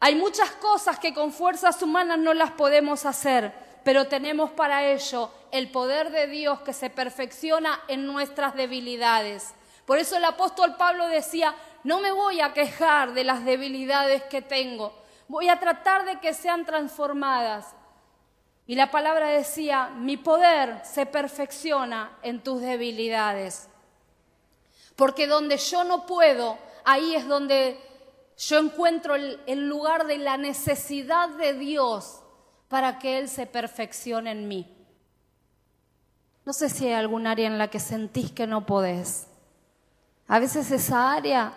hay 0.00 0.14
muchas 0.14 0.50
cosas 0.52 0.98
que 0.98 1.14
con 1.14 1.32
fuerzas 1.32 1.82
humanas 1.82 2.18
no 2.18 2.34
las 2.34 2.52
podemos 2.52 3.06
hacer, 3.06 3.52
pero 3.84 4.06
tenemos 4.06 4.50
para 4.50 4.84
ello 4.84 5.30
el 5.50 5.70
poder 5.70 6.10
de 6.10 6.26
Dios 6.26 6.60
que 6.60 6.72
se 6.72 6.90
perfecciona 6.90 7.80
en 7.88 8.06
nuestras 8.06 8.54
debilidades. 8.54 9.54
Por 9.86 9.98
eso 9.98 10.16
el 10.16 10.24
apóstol 10.24 10.76
Pablo 10.76 11.08
decía, 11.08 11.54
no 11.84 12.00
me 12.00 12.12
voy 12.12 12.40
a 12.40 12.52
quejar 12.52 13.14
de 13.14 13.24
las 13.24 13.44
debilidades 13.44 14.22
que 14.24 14.42
tengo, 14.42 14.92
voy 15.28 15.48
a 15.48 15.58
tratar 15.58 16.04
de 16.04 16.20
que 16.20 16.34
sean 16.34 16.66
transformadas. 16.66 17.74
Y 18.66 18.74
la 18.74 18.90
palabra 18.90 19.28
decía, 19.28 19.88
mi 19.88 20.18
poder 20.18 20.82
se 20.84 21.06
perfecciona 21.06 22.18
en 22.22 22.42
tus 22.42 22.60
debilidades. 22.60 23.70
Porque 24.98 25.28
donde 25.28 25.58
yo 25.58 25.84
no 25.84 26.06
puedo, 26.06 26.58
ahí 26.84 27.14
es 27.14 27.28
donde 27.28 27.78
yo 28.36 28.58
encuentro 28.58 29.14
el, 29.14 29.68
lugar 29.68 30.08
de 30.08 30.18
la 30.18 30.36
necesidad 30.36 31.28
de 31.28 31.54
Dios 31.54 32.20
para 32.66 32.98
que 32.98 33.20
Él 33.20 33.28
se 33.28 33.46
perfeccione 33.46 34.32
en 34.32 34.48
mí. 34.48 34.76
No 36.44 36.52
sé 36.52 36.68
si 36.68 36.88
hay 36.88 36.94
algún 36.94 37.28
área 37.28 37.46
en 37.46 37.58
la 37.58 37.68
que 37.68 37.78
sentís 37.78 38.32
que 38.32 38.48
no 38.48 38.66
podés. 38.66 39.28
A 40.26 40.40
veces 40.40 40.68
esa 40.72 41.12
área 41.12 41.52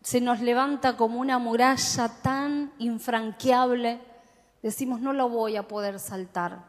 se 0.00 0.20
nos 0.20 0.40
levanta 0.40 0.96
como 0.96 1.20
una 1.20 1.38
muralla 1.38 2.08
tan 2.20 2.72
infranqueable. 2.78 4.00
Decimos, 4.60 5.00
no 5.00 5.12
la 5.12 5.22
voy 5.22 5.54
a 5.54 5.68
poder 5.68 6.00
saltar, 6.00 6.64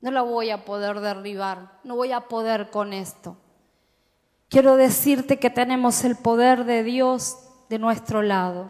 no 0.00 0.10
la 0.12 0.22
voy 0.22 0.48
a 0.48 0.64
poder 0.64 1.00
derribar, 1.00 1.78
no 1.84 1.94
voy 1.94 2.12
a 2.12 2.22
poder 2.22 2.70
con 2.70 2.94
esto. 2.94 3.36
Quiero 4.52 4.76
decirte 4.76 5.38
que 5.38 5.48
tenemos 5.48 6.04
el 6.04 6.14
poder 6.14 6.66
de 6.66 6.82
Dios 6.82 7.38
de 7.70 7.78
nuestro 7.78 8.20
lado. 8.20 8.68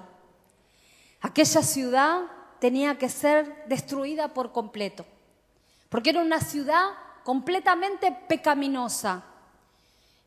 Aquella 1.21 1.61
ciudad 1.61 2.21
tenía 2.61 2.99
que 2.99 3.09
ser 3.09 3.65
destruida 3.67 4.29
por 4.29 4.53
completo, 4.53 5.05
porque 5.89 6.11
era 6.11 6.21
una 6.21 6.39
ciudad 6.39 6.91
completamente 7.25 8.17
pecaminosa 8.29 9.25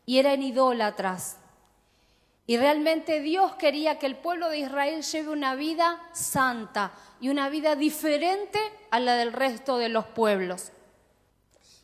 y 0.04 0.18
eran 0.18 0.42
idólatras. 0.42 1.38
Y 2.46 2.58
realmente 2.58 3.20
Dios 3.20 3.54
quería 3.54 3.98
que 3.98 4.04
el 4.04 4.16
pueblo 4.16 4.50
de 4.50 4.58
Israel 4.58 5.02
lleve 5.02 5.30
una 5.30 5.54
vida 5.54 6.02
santa 6.12 6.92
y 7.18 7.30
una 7.30 7.48
vida 7.48 7.76
diferente 7.76 8.60
a 8.90 9.00
la 9.00 9.14
del 9.14 9.32
resto 9.32 9.78
de 9.78 9.88
los 9.88 10.04
pueblos. 10.04 10.72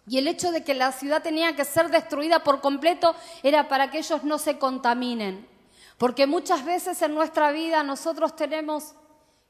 Y 0.06 0.18
el 0.18 0.26
hecho 0.26 0.50
de 0.50 0.64
que 0.64 0.74
la 0.74 0.92
ciudad 0.92 1.22
tenía 1.22 1.54
que 1.54 1.64
ser 1.64 1.90
destruida 1.90 2.42
por 2.42 2.60
completo 2.60 3.14
era 3.42 3.68
para 3.68 3.90
que 3.90 3.98
ellos 3.98 4.24
no 4.24 4.38
se 4.38 4.58
contaminen. 4.58 5.46
Porque 5.98 6.26
muchas 6.26 6.64
veces 6.64 7.00
en 7.02 7.14
nuestra 7.14 7.52
vida 7.52 7.82
nosotros 7.82 8.34
tenemos 8.34 8.94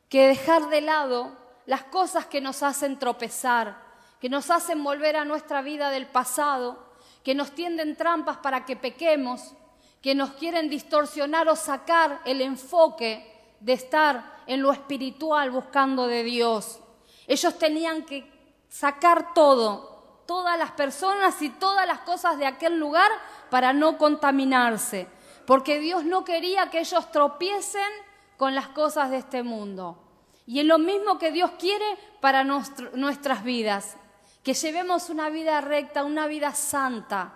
que 0.08 0.28
dejar 0.28 0.68
de 0.68 0.82
lado 0.82 1.34
las 1.64 1.84
cosas 1.84 2.26
que 2.26 2.40
nos 2.40 2.62
hacen 2.62 2.98
tropezar, 2.98 3.80
que 4.20 4.28
nos 4.28 4.50
hacen 4.50 4.84
volver 4.84 5.16
a 5.16 5.24
nuestra 5.24 5.62
vida 5.62 5.90
del 5.90 6.06
pasado, 6.06 6.92
que 7.24 7.34
nos 7.34 7.52
tienden 7.52 7.96
trampas 7.96 8.36
para 8.38 8.66
que 8.66 8.76
pequemos, 8.76 9.54
que 10.02 10.14
nos 10.14 10.32
quieren 10.32 10.68
distorsionar 10.68 11.48
o 11.48 11.56
sacar 11.56 12.20
el 12.24 12.40
enfoque 12.40 13.32
de 13.60 13.72
estar 13.72 14.42
en 14.46 14.60
lo 14.60 14.72
espiritual 14.72 15.50
buscando 15.50 16.06
de 16.08 16.24
Dios. 16.24 16.80
Ellos 17.26 17.56
tenían 17.58 18.04
que 18.04 18.30
sacar 18.68 19.32
todo, 19.32 19.91
todas 20.26 20.58
las 20.58 20.72
personas 20.72 21.40
y 21.42 21.50
todas 21.50 21.86
las 21.86 22.00
cosas 22.00 22.38
de 22.38 22.46
aquel 22.46 22.78
lugar 22.78 23.10
para 23.50 23.72
no 23.72 23.98
contaminarse, 23.98 25.08
porque 25.46 25.78
Dios 25.78 26.04
no 26.04 26.24
quería 26.24 26.70
que 26.70 26.80
ellos 26.80 27.10
tropiecen 27.10 27.90
con 28.36 28.54
las 28.54 28.68
cosas 28.68 29.10
de 29.10 29.18
este 29.18 29.42
mundo. 29.42 29.98
Y 30.46 30.60
es 30.60 30.66
lo 30.66 30.78
mismo 30.78 31.18
que 31.18 31.30
Dios 31.30 31.52
quiere 31.58 31.84
para 32.20 32.44
nuestras 32.44 33.44
vidas, 33.44 33.96
que 34.42 34.54
llevemos 34.54 35.10
una 35.10 35.30
vida 35.30 35.60
recta, 35.60 36.04
una 36.04 36.26
vida 36.26 36.52
santa. 36.54 37.34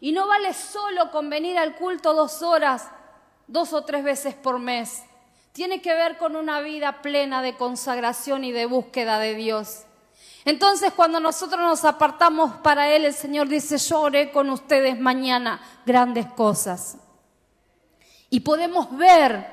Y 0.00 0.12
no 0.12 0.26
vale 0.26 0.52
solo 0.54 1.10
con 1.10 1.30
venir 1.30 1.58
al 1.58 1.76
culto 1.76 2.14
dos 2.14 2.42
horas, 2.42 2.88
dos 3.46 3.72
o 3.72 3.84
tres 3.84 4.04
veces 4.04 4.34
por 4.34 4.58
mes. 4.58 5.04
Tiene 5.52 5.80
que 5.80 5.94
ver 5.94 6.18
con 6.18 6.36
una 6.36 6.60
vida 6.60 7.00
plena 7.02 7.42
de 7.42 7.56
consagración 7.56 8.44
y 8.44 8.52
de 8.52 8.66
búsqueda 8.66 9.18
de 9.18 9.34
Dios. 9.34 9.84
Entonces 10.48 10.94
cuando 10.94 11.20
nosotros 11.20 11.60
nos 11.60 11.84
apartamos 11.84 12.56
para 12.62 12.88
Él, 12.88 13.04
el 13.04 13.12
Señor 13.12 13.48
dice, 13.48 13.76
yo 13.76 14.00
oré 14.00 14.32
con 14.32 14.48
ustedes 14.48 14.98
mañana 14.98 15.60
grandes 15.84 16.24
cosas. 16.24 16.96
Y 18.30 18.40
podemos 18.40 18.96
ver 18.96 19.46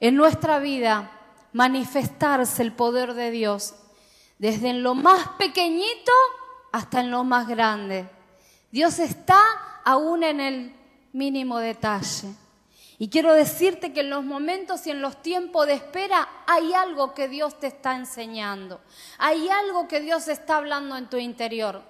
en 0.00 0.16
nuestra 0.16 0.58
vida 0.58 1.08
manifestarse 1.52 2.62
el 2.62 2.72
poder 2.72 3.14
de 3.14 3.30
Dios, 3.30 3.76
desde 4.40 4.70
en 4.70 4.82
lo 4.82 4.96
más 4.96 5.28
pequeñito 5.38 6.10
hasta 6.72 6.98
en 6.98 7.12
lo 7.12 7.22
más 7.22 7.46
grande. 7.46 8.10
Dios 8.72 8.98
está 8.98 9.40
aún 9.84 10.24
en 10.24 10.40
el 10.40 10.76
mínimo 11.12 11.58
detalle. 11.58 12.34
Y 13.00 13.10
quiero 13.10 13.32
decirte 13.32 13.92
que 13.92 14.00
en 14.00 14.10
los 14.10 14.24
momentos 14.24 14.86
y 14.86 14.90
en 14.90 15.00
los 15.00 15.22
tiempos 15.22 15.66
de 15.66 15.74
espera 15.74 16.28
hay 16.46 16.72
algo 16.72 17.14
que 17.14 17.28
Dios 17.28 17.58
te 17.60 17.68
está 17.68 17.94
enseñando. 17.94 18.80
Hay 19.18 19.48
algo 19.48 19.86
que 19.86 20.00
Dios 20.00 20.26
está 20.26 20.56
hablando 20.56 20.96
en 20.96 21.08
tu 21.08 21.16
interior. 21.16 21.82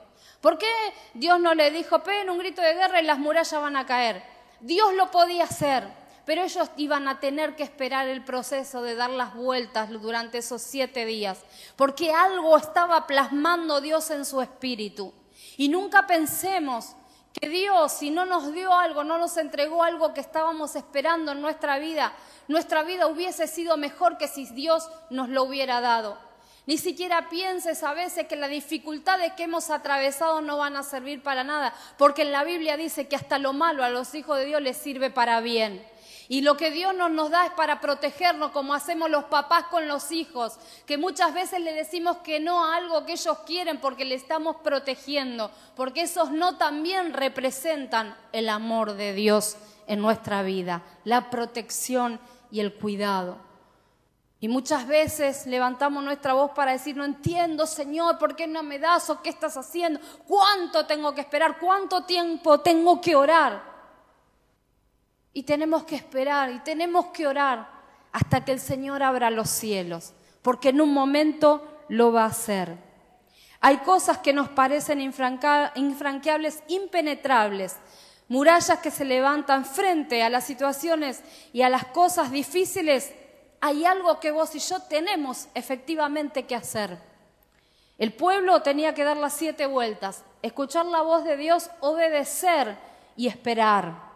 ¿Por 0.43 0.59
qué 0.59 0.71
Dios 1.15 1.41
no 1.41 1.55
le 1.55 1.71
dijo, 1.71 2.03
peguen 2.03 2.29
un 2.29 2.39
grito 2.39 2.61
de 2.61 2.75
guerra 2.75 3.01
y 3.01 3.07
las 3.07 3.19
murallas 3.19 3.61
van 3.61 3.77
a 3.77 3.87
caer? 3.87 4.23
Dios 4.61 4.93
lo 4.95 5.11
podía 5.11 5.45
hacer, 5.45 5.89
pero 6.27 6.43
ellos 6.43 6.71
iban 6.77 7.09
a 7.09 7.21
tener 7.21 7.57
que 7.57 7.63
esperar 7.63 8.07
el 8.07 8.23
proceso 8.23 8.83
de 8.83 8.95
dar 8.95 9.09
las 9.09 9.35
vueltas 9.35 9.89
durante 9.89 10.39
esos 10.39 10.61
siete 10.61 11.07
días, 11.07 11.39
porque 11.75 12.13
algo 12.13 12.57
estaba 12.59 13.07
plasmando 13.07 13.81
Dios 13.81 14.11
en 14.11 14.27
su 14.27 14.43
espíritu. 14.43 15.15
Y 15.57 15.69
nunca 15.71 16.07
pensemos 16.07 16.95
que 17.39 17.49
Dios, 17.49 17.93
si 17.93 18.11
no 18.11 18.27
nos 18.27 18.53
dio 18.53 18.73
algo, 18.73 19.05
no 19.05 19.19
nos 19.19 19.37
entregó 19.37 19.85
algo 19.85 20.15
que 20.15 20.21
estábamos 20.21 20.77
esperando 20.77 21.33
en 21.33 21.41
nuestra 21.41 21.79
vida, 21.79 22.13
nuestra 22.49 22.83
vida 22.83 23.07
hubiese 23.07 23.47
sido 23.47 23.77
mejor 23.77 24.19
que 24.19 24.29
si 24.29 24.47
Dios 24.47 24.89
nos 25.11 25.29
lo 25.29 25.45
hubiera 25.45 25.81
dado. 25.81 26.19
Ni 26.67 26.77
siquiera 26.77 27.31
pienses 27.31 27.83
a 27.83 27.95
veces 27.95 28.27
que 28.27 28.37
las 28.37 28.51
dificultades 28.51 29.33
que 29.33 29.45
hemos 29.45 29.71
atravesado 29.71 30.43
no 30.43 30.59
van 30.59 30.77
a 30.77 30.83
servir 30.83 31.23
para 31.23 31.43
nada, 31.43 31.73
porque 31.97 32.23
en 32.23 32.33
la 32.33 32.45
Biblia 32.45 32.77
dice 32.77 33.09
que 33.09 33.17
hasta 33.17 33.39
lo 33.39 33.55
malo 33.55 33.85
a 33.85 33.89
los 33.89 34.15
hijos 34.15 34.37
de 34.37 34.45
Dios 34.45 34.61
les 34.61 34.77
sirve 34.77 35.11
para 35.11 35.41
bien. 35.41 35.83
Y 36.31 36.43
lo 36.43 36.59
que 36.59 36.71
Dios 36.71 36.95
nos, 36.95 37.11
nos 37.11 37.31
da 37.31 37.47
es 37.47 37.53
para 37.53 37.81
protegernos, 37.81 38.51
como 38.51 38.75
hacemos 38.75 39.09
los 39.09 39.25
papás 39.25 39.65
con 39.65 39.89
los 39.89 40.13
hijos, 40.13 40.59
que 40.85 40.99
muchas 40.99 41.33
veces 41.33 41.61
le 41.61 41.73
decimos 41.73 42.19
que 42.19 42.39
no 42.39 42.67
a 42.67 42.77
algo 42.77 43.07
que 43.07 43.13
ellos 43.13 43.39
quieren 43.47 43.81
porque 43.81 44.05
le 44.05 44.15
estamos 44.15 44.57
protegiendo, 44.57 45.51
porque 45.75 46.03
esos 46.03 46.31
no 46.31 46.59
también 46.59 47.15
representan 47.15 48.15
el 48.33 48.51
amor 48.51 48.93
de 48.93 49.15
Dios 49.15 49.57
en 49.87 50.03
nuestra 50.03 50.43
vida, 50.43 50.83
la 51.05 51.31
protección 51.31 52.21
y 52.51 52.61
el 52.61 52.75
cuidado. 52.75 53.39
Y 54.41 54.49
muchas 54.49 54.87
veces 54.87 55.47
levantamos 55.47 56.05
nuestra 56.05 56.35
voz 56.35 56.51
para 56.53 56.73
decir, 56.73 56.95
no 56.95 57.05
entiendo, 57.05 57.67
Señor, 57.67 58.19
¿por 58.19 58.37
qué 58.37 58.47
no 58.47 58.63
me 58.63 58.79
das 58.79 59.09
o 59.09 59.23
qué 59.23 59.31
estás 59.31 59.57
haciendo? 59.57 59.99
¿Cuánto 60.29 60.85
tengo 60.85 61.15
que 61.15 61.23
esperar? 61.23 61.59
¿Cuánto 61.59 62.05
tiempo 62.05 62.61
tengo 62.61 63.01
que 63.01 63.17
orar? 63.17 63.78
Y 65.39 65.45
tenemos 65.45 65.85
que 65.85 65.95
esperar 65.95 66.51
y 66.51 66.59
tenemos 66.59 67.07
que 67.13 67.25
orar 67.25 67.69
hasta 68.11 68.45
que 68.45 68.51
el 68.51 68.59
Señor 68.59 69.05
abra 69.05 69.31
los 69.31 69.49
cielos, 69.49 70.13
porque 70.43 70.71
en 70.71 70.81
un 70.81 70.93
momento 70.93 71.85
lo 71.89 72.11
va 72.11 72.25
a 72.25 72.27
hacer. 72.27 72.77
Hay 73.61 73.77
cosas 73.77 74.19
que 74.19 74.33
nos 74.33 74.49
parecen 74.49 75.01
infranqueables, 75.01 76.65
impenetrables, 76.67 77.77
murallas 78.27 78.81
que 78.81 78.91
se 78.91 79.05
levantan 79.05 79.65
frente 79.65 80.25
a 80.25 80.29
las 80.29 80.43
situaciones 80.43 81.23
y 81.53 81.63
a 81.63 81.69
las 81.69 81.85
cosas 81.85 82.33
difíciles. 82.33 83.15
Hay 83.61 83.85
algo 83.85 84.19
que 84.19 84.33
vos 84.33 84.53
y 84.57 84.59
yo 84.59 84.83
tenemos 84.89 85.47
efectivamente 85.55 86.47
que 86.47 86.57
hacer. 86.57 86.99
El 87.97 88.13
pueblo 88.13 88.63
tenía 88.63 88.93
que 88.93 89.05
dar 89.05 89.17
las 89.17 89.35
siete 89.35 89.67
vueltas, 89.67 90.25
escuchar 90.43 90.87
la 90.87 91.03
voz 91.03 91.23
de 91.23 91.37
Dios, 91.37 91.71
obedecer 91.79 92.77
y 93.17 93.29
esperar. 93.29 94.08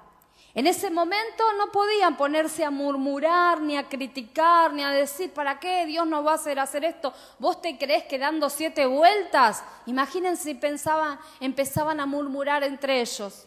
En 0.54 0.66
ese 0.66 0.90
momento 0.90 1.44
no 1.56 1.72
podían 1.72 2.16
ponerse 2.16 2.62
a 2.62 2.70
murmurar, 2.70 3.62
ni 3.62 3.78
a 3.78 3.88
criticar, 3.88 4.74
ni 4.74 4.82
a 4.82 4.90
decir, 4.90 5.32
¿para 5.32 5.58
qué 5.58 5.86
Dios 5.86 6.06
nos 6.06 6.26
va 6.26 6.32
a 6.32 6.34
hacer 6.34 6.58
hacer 6.58 6.84
esto? 6.84 7.14
¿Vos 7.38 7.62
te 7.62 7.78
crees 7.78 8.04
que 8.04 8.18
dando 8.18 8.50
siete 8.50 8.84
vueltas? 8.84 9.64
Imagínense 9.86 10.42
si 10.42 10.54
pensaban, 10.54 11.18
empezaban 11.40 12.00
a 12.00 12.06
murmurar 12.06 12.64
entre 12.64 13.00
ellos. 13.00 13.46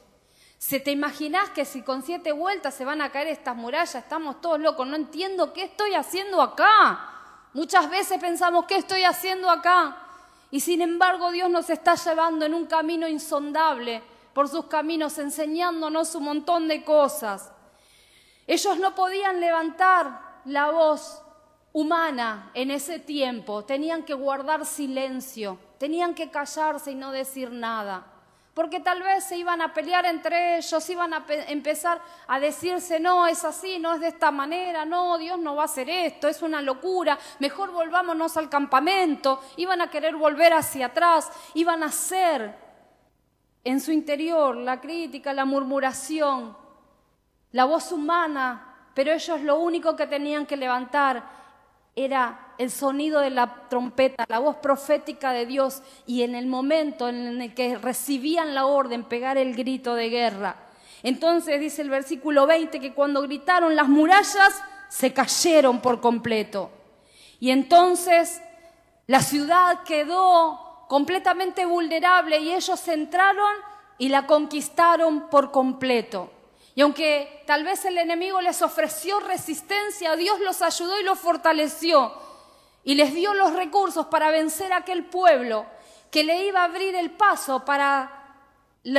¿Se 0.58 0.80
te 0.80 0.90
imaginás 0.90 1.52
que 1.52 1.64
si 1.64 1.84
con 1.84 2.02
siete 2.02 2.32
vueltas 2.32 2.74
se 2.74 2.86
van 2.86 3.02
a 3.02 3.12
caer 3.12 3.28
estas 3.28 3.56
murallas, 3.56 3.94
estamos 3.94 4.42
todos 4.42 4.60
locos? 4.60 4.88
No 4.88 4.96
entiendo 4.96 5.54
qué 5.54 5.66
estoy 5.66 5.94
haciendo 5.94 6.42
acá. 6.42 7.12
Muchas 7.54 7.88
veces 7.88 8.20
pensamos, 8.20 8.66
¿qué 8.66 8.78
estoy 8.78 9.04
haciendo 9.04 9.52
acá? 9.52 9.96
Y 10.50 10.60
sin 10.60 10.82
embargo 10.82 11.32
Dios 11.32 11.52
nos 11.52 11.70
está 11.70 11.94
llevando 11.94 12.46
en 12.46 12.56
un 12.56 12.66
camino 12.66 13.08
insondable 13.08 14.02
por 14.36 14.50
sus 14.50 14.66
caminos, 14.66 15.18
enseñándonos 15.18 16.14
un 16.14 16.26
montón 16.26 16.68
de 16.68 16.84
cosas. 16.84 17.54
Ellos 18.46 18.78
no 18.80 18.94
podían 18.94 19.40
levantar 19.40 20.42
la 20.44 20.72
voz 20.72 21.22
humana 21.72 22.52
en 22.54 22.70
ese 22.70 23.00
tiempo, 23.00 23.64
tenían 23.64 24.04
que 24.04 24.14
guardar 24.14 24.66
silencio, 24.66 25.58
tenían 25.78 26.14
que 26.14 26.30
callarse 26.30 26.92
y 26.92 26.96
no 26.96 27.14
decir 27.14 27.50
nada, 27.50 28.08
porque 28.54 28.82
tal 28.82 29.02
vez 29.04 29.24
se 29.24 29.38
iban 29.38 29.62
a 29.62 29.74
pelear 29.74 30.06
entre 30.06 30.58
ellos, 30.58 30.90
iban 30.90 31.14
a 31.14 31.26
empezar 31.48 32.02
a 32.28 32.38
decirse, 32.38 33.00
no, 33.00 33.28
es 33.28 33.46
así, 33.46 33.80
no 33.80 33.94
es 33.94 34.02
de 34.02 34.10
esta 34.10 34.32
manera, 34.32 34.84
no, 34.84 35.18
Dios 35.18 35.40
no 35.40 35.56
va 35.56 35.62
a 35.62 35.66
hacer 35.66 35.90
esto, 35.90 36.28
es 36.28 36.42
una 36.42 36.62
locura, 36.62 37.18
mejor 37.40 37.72
volvámonos 37.72 38.36
al 38.36 38.50
campamento, 38.50 39.42
iban 39.56 39.80
a 39.80 39.90
querer 39.90 40.18
volver 40.18 40.52
hacia 40.52 40.88
atrás, 40.88 41.32
iban 41.54 41.84
a 41.84 41.86
hacer 41.86 42.65
en 43.66 43.82
su 43.82 43.92
interior 43.92 44.56
la 44.56 44.80
crítica, 44.80 45.34
la 45.34 45.44
murmuración, 45.44 46.56
la 47.52 47.66
voz 47.66 47.92
humana, 47.92 48.90
pero 48.94 49.12
ellos 49.12 49.42
lo 49.42 49.60
único 49.60 49.96
que 49.96 50.08
tenían 50.08 50.46
que 50.46 50.56
levantar 50.56 51.24
era 51.96 52.54
el 52.58 52.70
sonido 52.70 53.20
de 53.22 53.32
la 53.32 53.68
trompeta, 53.70 54.26
la 54.30 54.40
voz 54.40 54.58
profética 54.58 55.32
de 55.32 55.46
Dios 55.46 55.82
y 56.06 56.22
en 56.22 56.36
el 56.36 56.46
momento 56.46 57.10
en 57.10 57.42
el 57.42 57.54
que 57.54 57.78
recibían 57.78 58.54
la 58.54 58.66
orden, 58.68 59.04
pegar 59.04 59.38
el 59.38 59.56
grito 59.56 59.96
de 59.96 60.10
guerra. 60.10 60.56
Entonces 61.04 61.60
dice 61.60 61.82
el 61.82 61.90
versículo 61.90 62.46
20 62.46 62.80
que 62.80 62.94
cuando 62.94 63.22
gritaron 63.24 63.76
las 63.76 63.88
murallas 63.88 64.62
se 64.90 65.12
cayeron 65.12 65.82
por 65.82 66.02
completo. 66.02 66.70
Y 67.40 67.50
entonces 67.50 68.42
la 69.08 69.22
ciudad 69.22 69.84
quedó 69.84 70.65
completamente 70.88 71.66
vulnerable 71.66 72.40
y 72.40 72.54
ellos 72.54 72.88
entraron 72.88 73.54
y 73.98 74.10
la 74.10 74.28
conquistaron 74.28 75.30
por 75.30 75.52
completo. 75.52 76.30
Y 76.76 76.82
aunque 76.82 77.44
tal 77.48 77.64
vez 77.64 77.86
el 77.86 77.98
enemigo 77.98 78.42
les 78.42 78.62
ofreció 78.62 79.20
resistencia, 79.22 80.16
Dios 80.16 80.40
los 80.42 80.62
ayudó 80.62 81.00
y 81.00 81.04
los 81.04 81.18
fortaleció 81.18 82.12
y 82.84 82.96
les 82.96 83.14
dio 83.14 83.34
los 83.34 83.54
recursos 83.54 84.06
para 84.08 84.30
vencer 84.30 84.74
a 84.74 84.78
aquel 84.78 85.06
pueblo 85.06 85.66
que 86.12 86.24
le 86.24 86.46
iba 86.46 86.62
a 86.62 86.66
abrir 86.66 86.96
el 86.96 87.12
paso 87.12 87.66
para 87.66 88.12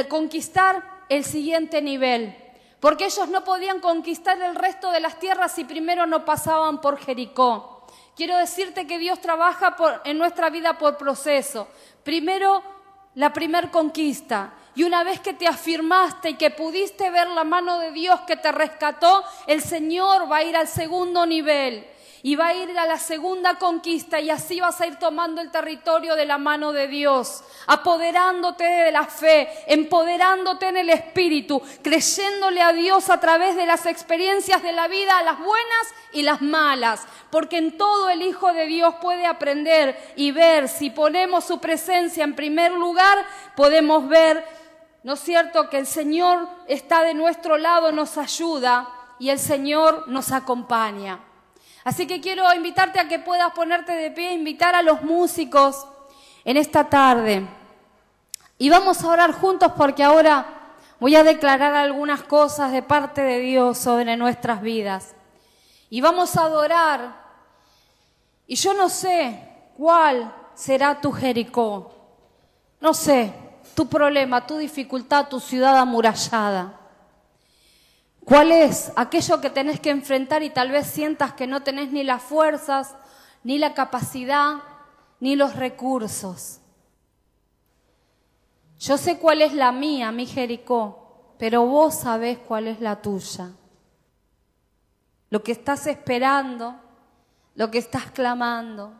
conquistar 0.08 1.04
el 1.08 1.24
siguiente 1.24 1.80
nivel. 1.80 2.36
Porque 2.80 3.06
ellos 3.06 3.28
no 3.28 3.44
podían 3.44 3.80
conquistar 3.80 4.40
el 4.42 4.54
resto 4.54 4.90
de 4.90 5.00
las 5.00 5.18
tierras 5.18 5.52
si 5.52 5.64
primero 5.64 6.06
no 6.06 6.24
pasaban 6.24 6.80
por 6.80 6.98
Jericó. 6.98 7.75
Quiero 8.16 8.38
decirte 8.38 8.86
que 8.86 8.98
Dios 8.98 9.20
trabaja 9.20 9.76
en 10.04 10.16
nuestra 10.16 10.48
vida 10.48 10.78
por 10.78 10.96
proceso. 10.96 11.68
Primero 12.02 12.62
la 13.14 13.32
primer 13.32 13.70
conquista. 13.70 14.54
Y 14.74 14.84
una 14.84 15.04
vez 15.04 15.20
que 15.20 15.34
te 15.34 15.46
afirmaste 15.46 16.30
y 16.30 16.34
que 16.34 16.50
pudiste 16.50 17.10
ver 17.10 17.28
la 17.28 17.44
mano 17.44 17.78
de 17.78 17.92
Dios 17.92 18.20
que 18.22 18.36
te 18.36 18.52
rescató, 18.52 19.22
el 19.46 19.62
Señor 19.62 20.30
va 20.30 20.38
a 20.38 20.44
ir 20.44 20.56
al 20.56 20.66
segundo 20.66 21.26
nivel 21.26 21.86
y 22.26 22.34
va 22.34 22.48
a 22.48 22.54
ir 22.54 22.76
a 22.76 22.86
la 22.86 22.98
segunda 22.98 23.54
conquista 23.54 24.18
y 24.18 24.30
así 24.30 24.58
vas 24.58 24.80
a 24.80 24.86
ir 24.88 24.96
tomando 24.96 25.40
el 25.40 25.52
territorio 25.52 26.16
de 26.16 26.26
la 26.26 26.38
mano 26.38 26.72
de 26.72 26.88
Dios, 26.88 27.44
apoderándote 27.68 28.64
de 28.64 28.90
la 28.90 29.04
fe, 29.04 29.48
empoderándote 29.68 30.66
en 30.66 30.76
el 30.78 30.90
Espíritu, 30.90 31.62
creyéndole 31.84 32.62
a 32.62 32.72
Dios 32.72 33.10
a 33.10 33.20
través 33.20 33.54
de 33.54 33.64
las 33.64 33.86
experiencias 33.86 34.60
de 34.64 34.72
la 34.72 34.88
vida, 34.88 35.22
las 35.22 35.38
buenas 35.38 35.94
y 36.12 36.22
las 36.22 36.42
malas, 36.42 37.06
porque 37.30 37.58
en 37.58 37.78
todo 37.78 38.10
el 38.10 38.22
Hijo 38.22 38.52
de 38.52 38.66
Dios 38.66 38.96
puede 39.00 39.24
aprender 39.24 39.96
y 40.16 40.32
ver, 40.32 40.68
si 40.68 40.90
ponemos 40.90 41.44
su 41.44 41.60
presencia 41.60 42.24
en 42.24 42.34
primer 42.34 42.72
lugar, 42.72 43.24
podemos 43.54 44.08
ver, 44.08 44.44
¿no 45.04 45.12
es 45.12 45.20
cierto?, 45.20 45.70
que 45.70 45.78
el 45.78 45.86
Señor 45.86 46.48
está 46.66 47.04
de 47.04 47.14
nuestro 47.14 47.56
lado, 47.56 47.92
nos 47.92 48.18
ayuda 48.18 48.88
y 49.20 49.30
el 49.30 49.38
Señor 49.38 50.08
nos 50.08 50.32
acompaña. 50.32 51.20
Así 51.86 52.04
que 52.08 52.20
quiero 52.20 52.52
invitarte 52.52 52.98
a 52.98 53.06
que 53.06 53.20
puedas 53.20 53.52
ponerte 53.52 53.92
de 53.92 54.10
pie, 54.10 54.32
invitar 54.32 54.74
a 54.74 54.82
los 54.82 55.02
músicos 55.02 55.86
en 56.44 56.56
esta 56.56 56.82
tarde. 56.90 57.46
Y 58.58 58.68
vamos 58.68 59.04
a 59.04 59.08
orar 59.08 59.30
juntos 59.30 59.70
porque 59.76 60.02
ahora 60.02 60.74
voy 60.98 61.14
a 61.14 61.22
declarar 61.22 61.76
algunas 61.76 62.24
cosas 62.24 62.72
de 62.72 62.82
parte 62.82 63.22
de 63.22 63.38
Dios 63.38 63.78
sobre 63.78 64.16
nuestras 64.16 64.62
vidas. 64.62 65.14
Y 65.88 66.00
vamos 66.00 66.36
a 66.36 66.46
adorar. 66.46 67.22
Y 68.48 68.56
yo 68.56 68.74
no 68.74 68.88
sé 68.88 69.48
cuál 69.76 70.34
será 70.56 71.00
tu 71.00 71.12
Jericó. 71.12 71.92
No 72.80 72.94
sé, 72.94 73.32
tu 73.76 73.86
problema, 73.86 74.44
tu 74.44 74.56
dificultad, 74.56 75.28
tu 75.28 75.38
ciudad 75.38 75.78
amurallada. 75.78 76.75
¿Cuál 78.26 78.50
es 78.50 78.90
aquello 78.96 79.40
que 79.40 79.50
tenés 79.50 79.78
que 79.78 79.90
enfrentar 79.90 80.42
y 80.42 80.50
tal 80.50 80.72
vez 80.72 80.88
sientas 80.88 81.34
que 81.34 81.46
no 81.46 81.62
tenés 81.62 81.92
ni 81.92 82.02
las 82.02 82.20
fuerzas, 82.20 82.96
ni 83.44 83.56
la 83.56 83.72
capacidad, 83.72 84.56
ni 85.20 85.36
los 85.36 85.54
recursos? 85.54 86.58
Yo 88.80 88.98
sé 88.98 89.20
cuál 89.20 89.42
es 89.42 89.54
la 89.54 89.70
mía, 89.70 90.10
mi 90.10 90.26
Jericó, 90.26 91.36
pero 91.38 91.66
vos 91.66 91.94
sabés 91.94 92.38
cuál 92.38 92.66
es 92.66 92.80
la 92.80 93.00
tuya. 93.00 93.52
Lo 95.30 95.44
que 95.44 95.52
estás 95.52 95.86
esperando, 95.86 96.74
lo 97.54 97.70
que 97.70 97.78
estás 97.78 98.10
clamando. 98.10 98.92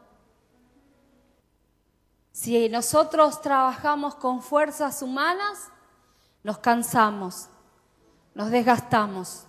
Si 2.31 2.69
nosotros 2.69 3.43
trabajamos 3.43 4.15
con 4.15 4.41
fuerzas 4.41 5.03
humanas, 5.03 5.73
nos 6.45 6.59
cansamos 6.59 7.49
nos 8.37 8.51
desgastamos, 8.51 9.47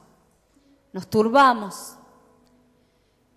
nos 0.93 1.09
turbamos, 1.09 1.97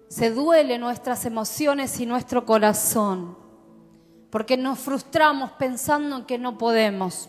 se 0.07 0.31
duele 0.31 0.79
nuestras 0.79 1.27
emociones 1.27 1.99
y 1.99 2.07
nuestro 2.07 2.47
corazón, 2.47 3.37
porque 4.31 4.57
nos 4.57 4.79
frustramos 4.79 5.51
pensando 5.51 6.19
en 6.19 6.25
que 6.25 6.39
no 6.39 6.57
podemos, 6.57 7.29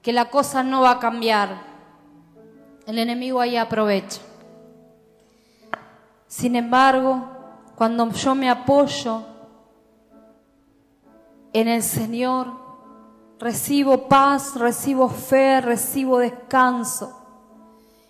que 0.00 0.10
la 0.10 0.30
cosa 0.30 0.62
no 0.62 0.80
va 0.80 0.92
a 0.92 0.98
cambiar. 0.98 1.66
El 2.86 2.98
enemigo 2.98 3.42
ahí 3.42 3.58
aprovecha. 3.58 4.22
Sin 6.28 6.56
embargo, 6.56 7.28
cuando 7.74 8.10
yo 8.12 8.34
me 8.34 8.48
apoyo 8.48 9.22
en 11.52 11.68
el 11.68 11.82
Señor, 11.82 12.67
Recibo 13.40 14.08
paz, 14.08 14.56
recibo 14.56 15.08
fe, 15.08 15.60
recibo 15.60 16.18
descanso. 16.18 17.14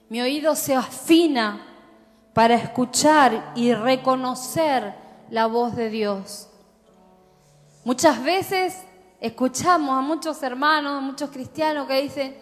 Mi 0.09 0.22
oído 0.22 0.55
se 0.55 0.74
afina 0.74 1.61
para 2.33 2.55
escuchar 2.55 3.53
y 3.55 3.74
reconocer 3.74 4.95
la 5.29 5.47
voz 5.47 5.76
de 5.76 5.91
Dios. 5.91 6.49
Muchas 7.85 8.22
veces 8.22 8.83
escuchamos 9.20 9.99
a 9.99 10.01
muchos 10.01 10.43
hermanos, 10.43 10.97
a 10.97 11.01
muchos 11.01 11.31
cristianos 11.31 11.87
que 11.87 12.03
dicen, 12.03 12.37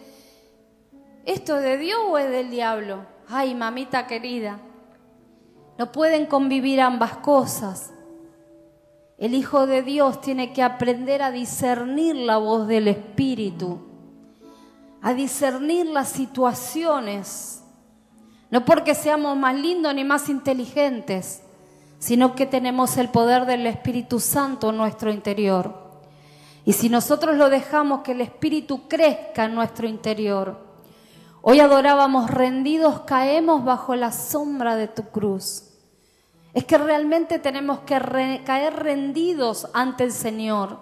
¿esto 1.25 1.57
es 1.57 1.63
de 1.63 1.77
Dios 1.77 1.99
o 2.07 2.17
es 2.17 2.29
del 2.29 2.49
diablo? 2.49 3.05
Ay, 3.27 3.53
mamita 3.53 4.07
querida, 4.07 4.59
no 5.77 5.91
pueden 5.91 6.25
convivir 6.25 6.79
ambas 6.79 7.17
cosas. 7.17 7.91
El 9.17 9.33
Hijo 9.33 9.65
de 9.65 9.81
Dios 9.81 10.21
tiene 10.21 10.53
que 10.53 10.61
aprender 10.61 11.23
a 11.23 11.31
discernir 11.31 12.15
la 12.15 12.37
voz 12.37 12.67
del 12.67 12.87
Espíritu, 12.87 13.79
a 15.01 15.15
discernir 15.15 15.87
las 15.87 16.09
situaciones, 16.09 17.63
no 18.51 18.63
porque 18.63 18.93
seamos 18.93 19.35
más 19.35 19.55
lindos 19.55 19.95
ni 19.95 20.03
más 20.03 20.29
inteligentes, 20.29 21.41
sino 21.97 22.35
que 22.35 22.45
tenemos 22.45 22.95
el 22.97 23.09
poder 23.09 23.47
del 23.47 23.65
Espíritu 23.65 24.19
Santo 24.19 24.69
en 24.69 24.77
nuestro 24.77 25.11
interior. 25.11 25.87
Y 26.63 26.73
si 26.73 26.87
nosotros 26.87 27.37
lo 27.37 27.49
dejamos 27.49 28.01
que 28.01 28.11
el 28.11 28.21
Espíritu 28.21 28.87
crezca 28.87 29.45
en 29.45 29.55
nuestro 29.55 29.87
interior, 29.87 30.59
hoy 31.41 31.59
adorábamos 31.59 32.29
rendidos, 32.29 32.99
caemos 33.01 33.65
bajo 33.65 33.95
la 33.95 34.11
sombra 34.11 34.75
de 34.75 34.87
tu 34.87 35.03
cruz. 35.05 35.63
Es 36.57 36.65
que 36.65 36.79
realmente 36.79 37.37
tenemos 37.37 37.81
que 37.81 38.41
caer 38.43 38.73
rendidos 38.73 39.67
ante 39.73 40.05
el 40.05 40.11
Señor, 40.11 40.79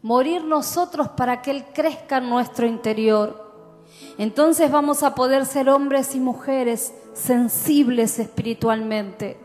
morir 0.00 0.42
nosotros 0.44 1.10
para 1.10 1.42
que 1.42 1.50
Él 1.50 1.66
crezca 1.74 2.16
en 2.16 2.30
nuestro 2.30 2.66
interior. 2.66 3.84
Entonces 4.16 4.70
vamos 4.70 5.02
a 5.02 5.14
poder 5.14 5.44
ser 5.44 5.68
hombres 5.68 6.14
y 6.14 6.20
mujeres 6.20 6.94
sensibles 7.12 8.18
espiritualmente, 8.18 9.36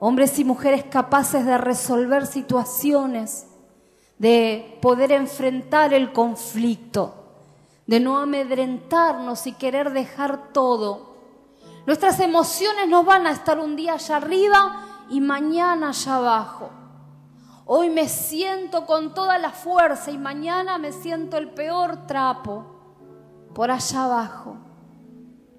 hombres 0.00 0.38
y 0.38 0.44
mujeres 0.44 0.84
capaces 0.84 1.46
de 1.46 1.56
resolver 1.56 2.26
situaciones, 2.26 3.46
de 4.18 4.78
poder 4.82 5.12
enfrentar 5.12 5.94
el 5.94 6.12
conflicto, 6.12 7.14
de 7.86 8.00
no 8.00 8.18
amedrentarnos 8.18 9.46
y 9.46 9.52
querer 9.52 9.92
dejar 9.94 10.52
todo 10.52 11.07
Nuestras 11.88 12.20
emociones 12.20 12.86
no 12.86 13.02
van 13.02 13.26
a 13.26 13.30
estar 13.30 13.58
un 13.58 13.74
día 13.74 13.94
allá 13.94 14.16
arriba 14.16 15.06
y 15.08 15.22
mañana 15.22 15.88
allá 15.88 16.16
abajo. 16.16 16.68
Hoy 17.64 17.88
me 17.88 18.10
siento 18.10 18.84
con 18.84 19.14
toda 19.14 19.38
la 19.38 19.52
fuerza 19.52 20.10
y 20.10 20.18
mañana 20.18 20.76
me 20.76 20.92
siento 20.92 21.38
el 21.38 21.48
peor 21.48 22.06
trapo 22.06 22.66
por 23.54 23.70
allá 23.70 24.04
abajo. 24.04 24.58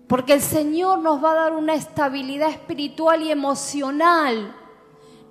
Porque 0.08 0.34
el 0.34 0.42
Señor 0.42 1.00
nos 1.00 1.24
va 1.24 1.32
a 1.32 1.36
dar 1.36 1.54
una 1.54 1.74
estabilidad 1.74 2.52
espiritual 2.52 3.24
y 3.24 3.32
emocional. 3.32 4.56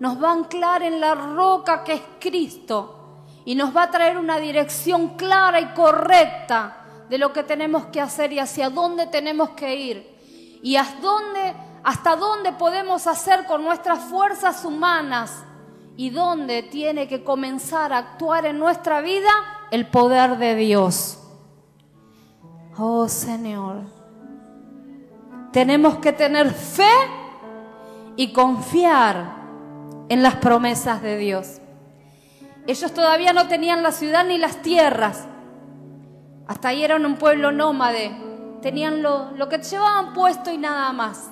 Nos 0.01 0.21
va 0.21 0.31
a 0.31 0.33
anclar 0.33 0.83
en 0.83 0.99
la 0.99 1.15
roca 1.15 1.85
que 1.85 1.93
es 1.93 2.03
Cristo 2.19 3.23
y 3.45 3.55
nos 3.55 3.77
va 3.77 3.85
a 3.85 3.91
traer 3.93 4.19
una 4.19 4.39
dirección 4.41 5.11
clara 5.11 5.61
y 5.61 5.75
correcta 5.75 7.05
de 7.09 7.19
lo 7.19 7.33
que 7.33 7.45
tenemos 7.45 7.87
que 7.87 8.01
hacer 8.01 8.33
y 8.33 8.41
hacia 8.41 8.69
dónde 8.69 9.07
tenemos 9.07 9.51
que 9.51 9.77
ir 9.77 10.18
y 10.63 10.77
hasta 10.77 11.01
dónde, 11.01 11.55
hasta 11.85 12.17
dónde 12.17 12.53
podemos 12.53 13.07
hacer 13.07 13.47
con 13.47 13.63
nuestras 13.63 14.01
fuerzas 14.01 14.65
humanas 14.65 15.45
y 15.97 16.11
dónde 16.11 16.63
tiene 16.63 17.09
que 17.09 17.25
comenzar 17.25 17.93
a 17.93 17.99
actuar 17.99 18.47
en 18.47 18.59
nuestra 18.59 19.01
vida 19.01 19.31
el 19.71 19.87
poder 19.87 20.39
de 20.39 20.55
Dios. 20.55 21.19
Oh 22.77 23.09
Señor, 23.09 23.83
tenemos 25.53 25.99
que 25.99 26.13
tener 26.13 26.53
fe 26.53 26.93
y 28.17 28.33
confiar 28.33 29.39
en 30.09 30.23
las 30.23 30.37
promesas 30.37 31.03
de 31.03 31.17
Dios. 31.17 31.61
Ellos 32.67 32.93
todavía 32.93 33.33
no 33.33 33.49
tenían 33.49 33.83
la 33.83 33.93
ciudad 33.93 34.25
ni 34.25 34.39
las 34.39 34.63
tierras. 34.63 35.27
Hasta 36.47 36.69
ahí 36.69 36.85
eran 36.85 37.07
un 37.07 37.17
pueblo 37.17 37.51
nómade, 37.51 38.28
tenían 38.61 39.03
lo, 39.03 39.33
lo 39.33 39.49
que 39.49 39.59
llevaban 39.59 40.13
puesto 40.13 40.51
y 40.51 40.59
nada 40.59 40.93
más. 40.93 41.31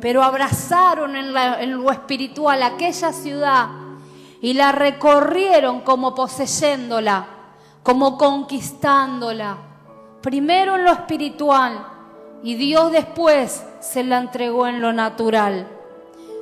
Pero 0.00 0.22
abrazaron 0.22 1.16
en, 1.16 1.36
en 1.36 1.72
lo 1.72 1.90
espiritual 1.90 2.62
aquella 2.62 3.12
ciudad 3.12 3.68
y 4.40 4.54
la 4.54 4.72
recorrieron 4.72 5.80
como 5.80 6.14
poseyéndola, 6.14 7.26
como 7.82 8.16
conquistándola. 8.16 9.56
Primero 10.22 10.76
en 10.76 10.84
lo 10.84 10.92
espiritual 10.92 11.86
y 12.42 12.54
Dios 12.54 12.92
después 12.92 13.64
se 13.80 14.04
la 14.04 14.18
entregó 14.18 14.66
en 14.66 14.80
lo 14.80 14.92
natural. 14.92 15.66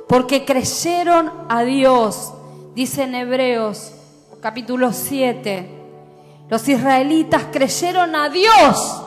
Porque 0.07 0.45
creyeron 0.45 1.31
a 1.49 1.63
Dios, 1.63 2.33
dice 2.75 3.03
en 3.03 3.15
Hebreos 3.15 3.93
capítulo 4.41 4.93
7. 4.93 5.69
Los 6.49 6.67
israelitas 6.69 7.47
creyeron 7.51 8.15
a 8.15 8.29
Dios 8.29 9.01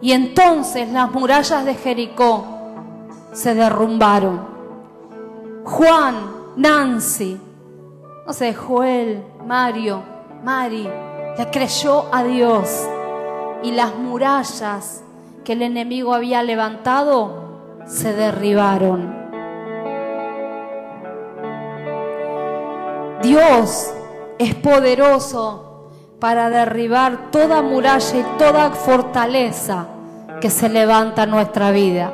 y 0.00 0.12
entonces 0.12 0.90
las 0.90 1.10
murallas 1.10 1.64
de 1.64 1.74
Jericó 1.74 2.44
se 3.32 3.54
derrumbaron. 3.54 4.46
Juan, 5.64 6.14
Nancy, 6.56 7.40
no 8.26 8.32
sé, 8.32 8.54
Joel, 8.54 9.22
Mario, 9.46 10.02
Mari, 10.42 10.88
le 11.36 11.50
creyó 11.50 12.06
a 12.12 12.22
Dios 12.22 12.68
y 13.62 13.72
las 13.72 13.94
murallas 13.96 15.02
que 15.44 15.54
el 15.54 15.62
enemigo 15.62 16.14
había 16.14 16.42
levantado 16.42 17.84
se 17.86 18.12
derribaron. 18.12 19.16
Dios 23.22 23.92
es 24.38 24.54
poderoso 24.54 25.67
para 26.20 26.50
derribar 26.50 27.30
toda 27.30 27.62
muralla 27.62 28.18
y 28.18 28.38
toda 28.38 28.70
fortaleza 28.70 29.86
que 30.40 30.50
se 30.50 30.68
levanta 30.68 31.24
en 31.24 31.30
nuestra 31.30 31.70
vida. 31.70 32.12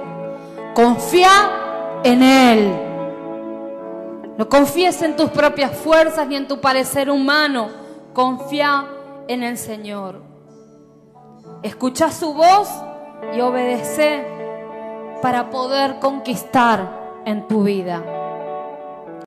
Confía 0.75 2.01
en 2.03 2.23
Él. 2.23 2.75
No 4.37 4.49
confíes 4.49 5.01
en 5.03 5.17
tus 5.17 5.31
propias 5.31 5.73
fuerzas 5.73 6.27
ni 6.27 6.37
en 6.37 6.49
tu 6.49 6.61
parecer 6.61 7.09
humano. 7.09 7.69
Confía 8.13 8.87
en 9.29 9.43
el 9.43 9.57
Señor. 9.57 10.21
Escucha 11.63 12.11
su 12.11 12.35
voz 12.35 12.69
y 13.35 13.41
obedece 13.41 14.27
para 15.23 15.51
poder 15.51 15.99
conquistar 16.01 17.23
en 17.25 17.49
tu 17.49 17.63
vida. 17.63 18.03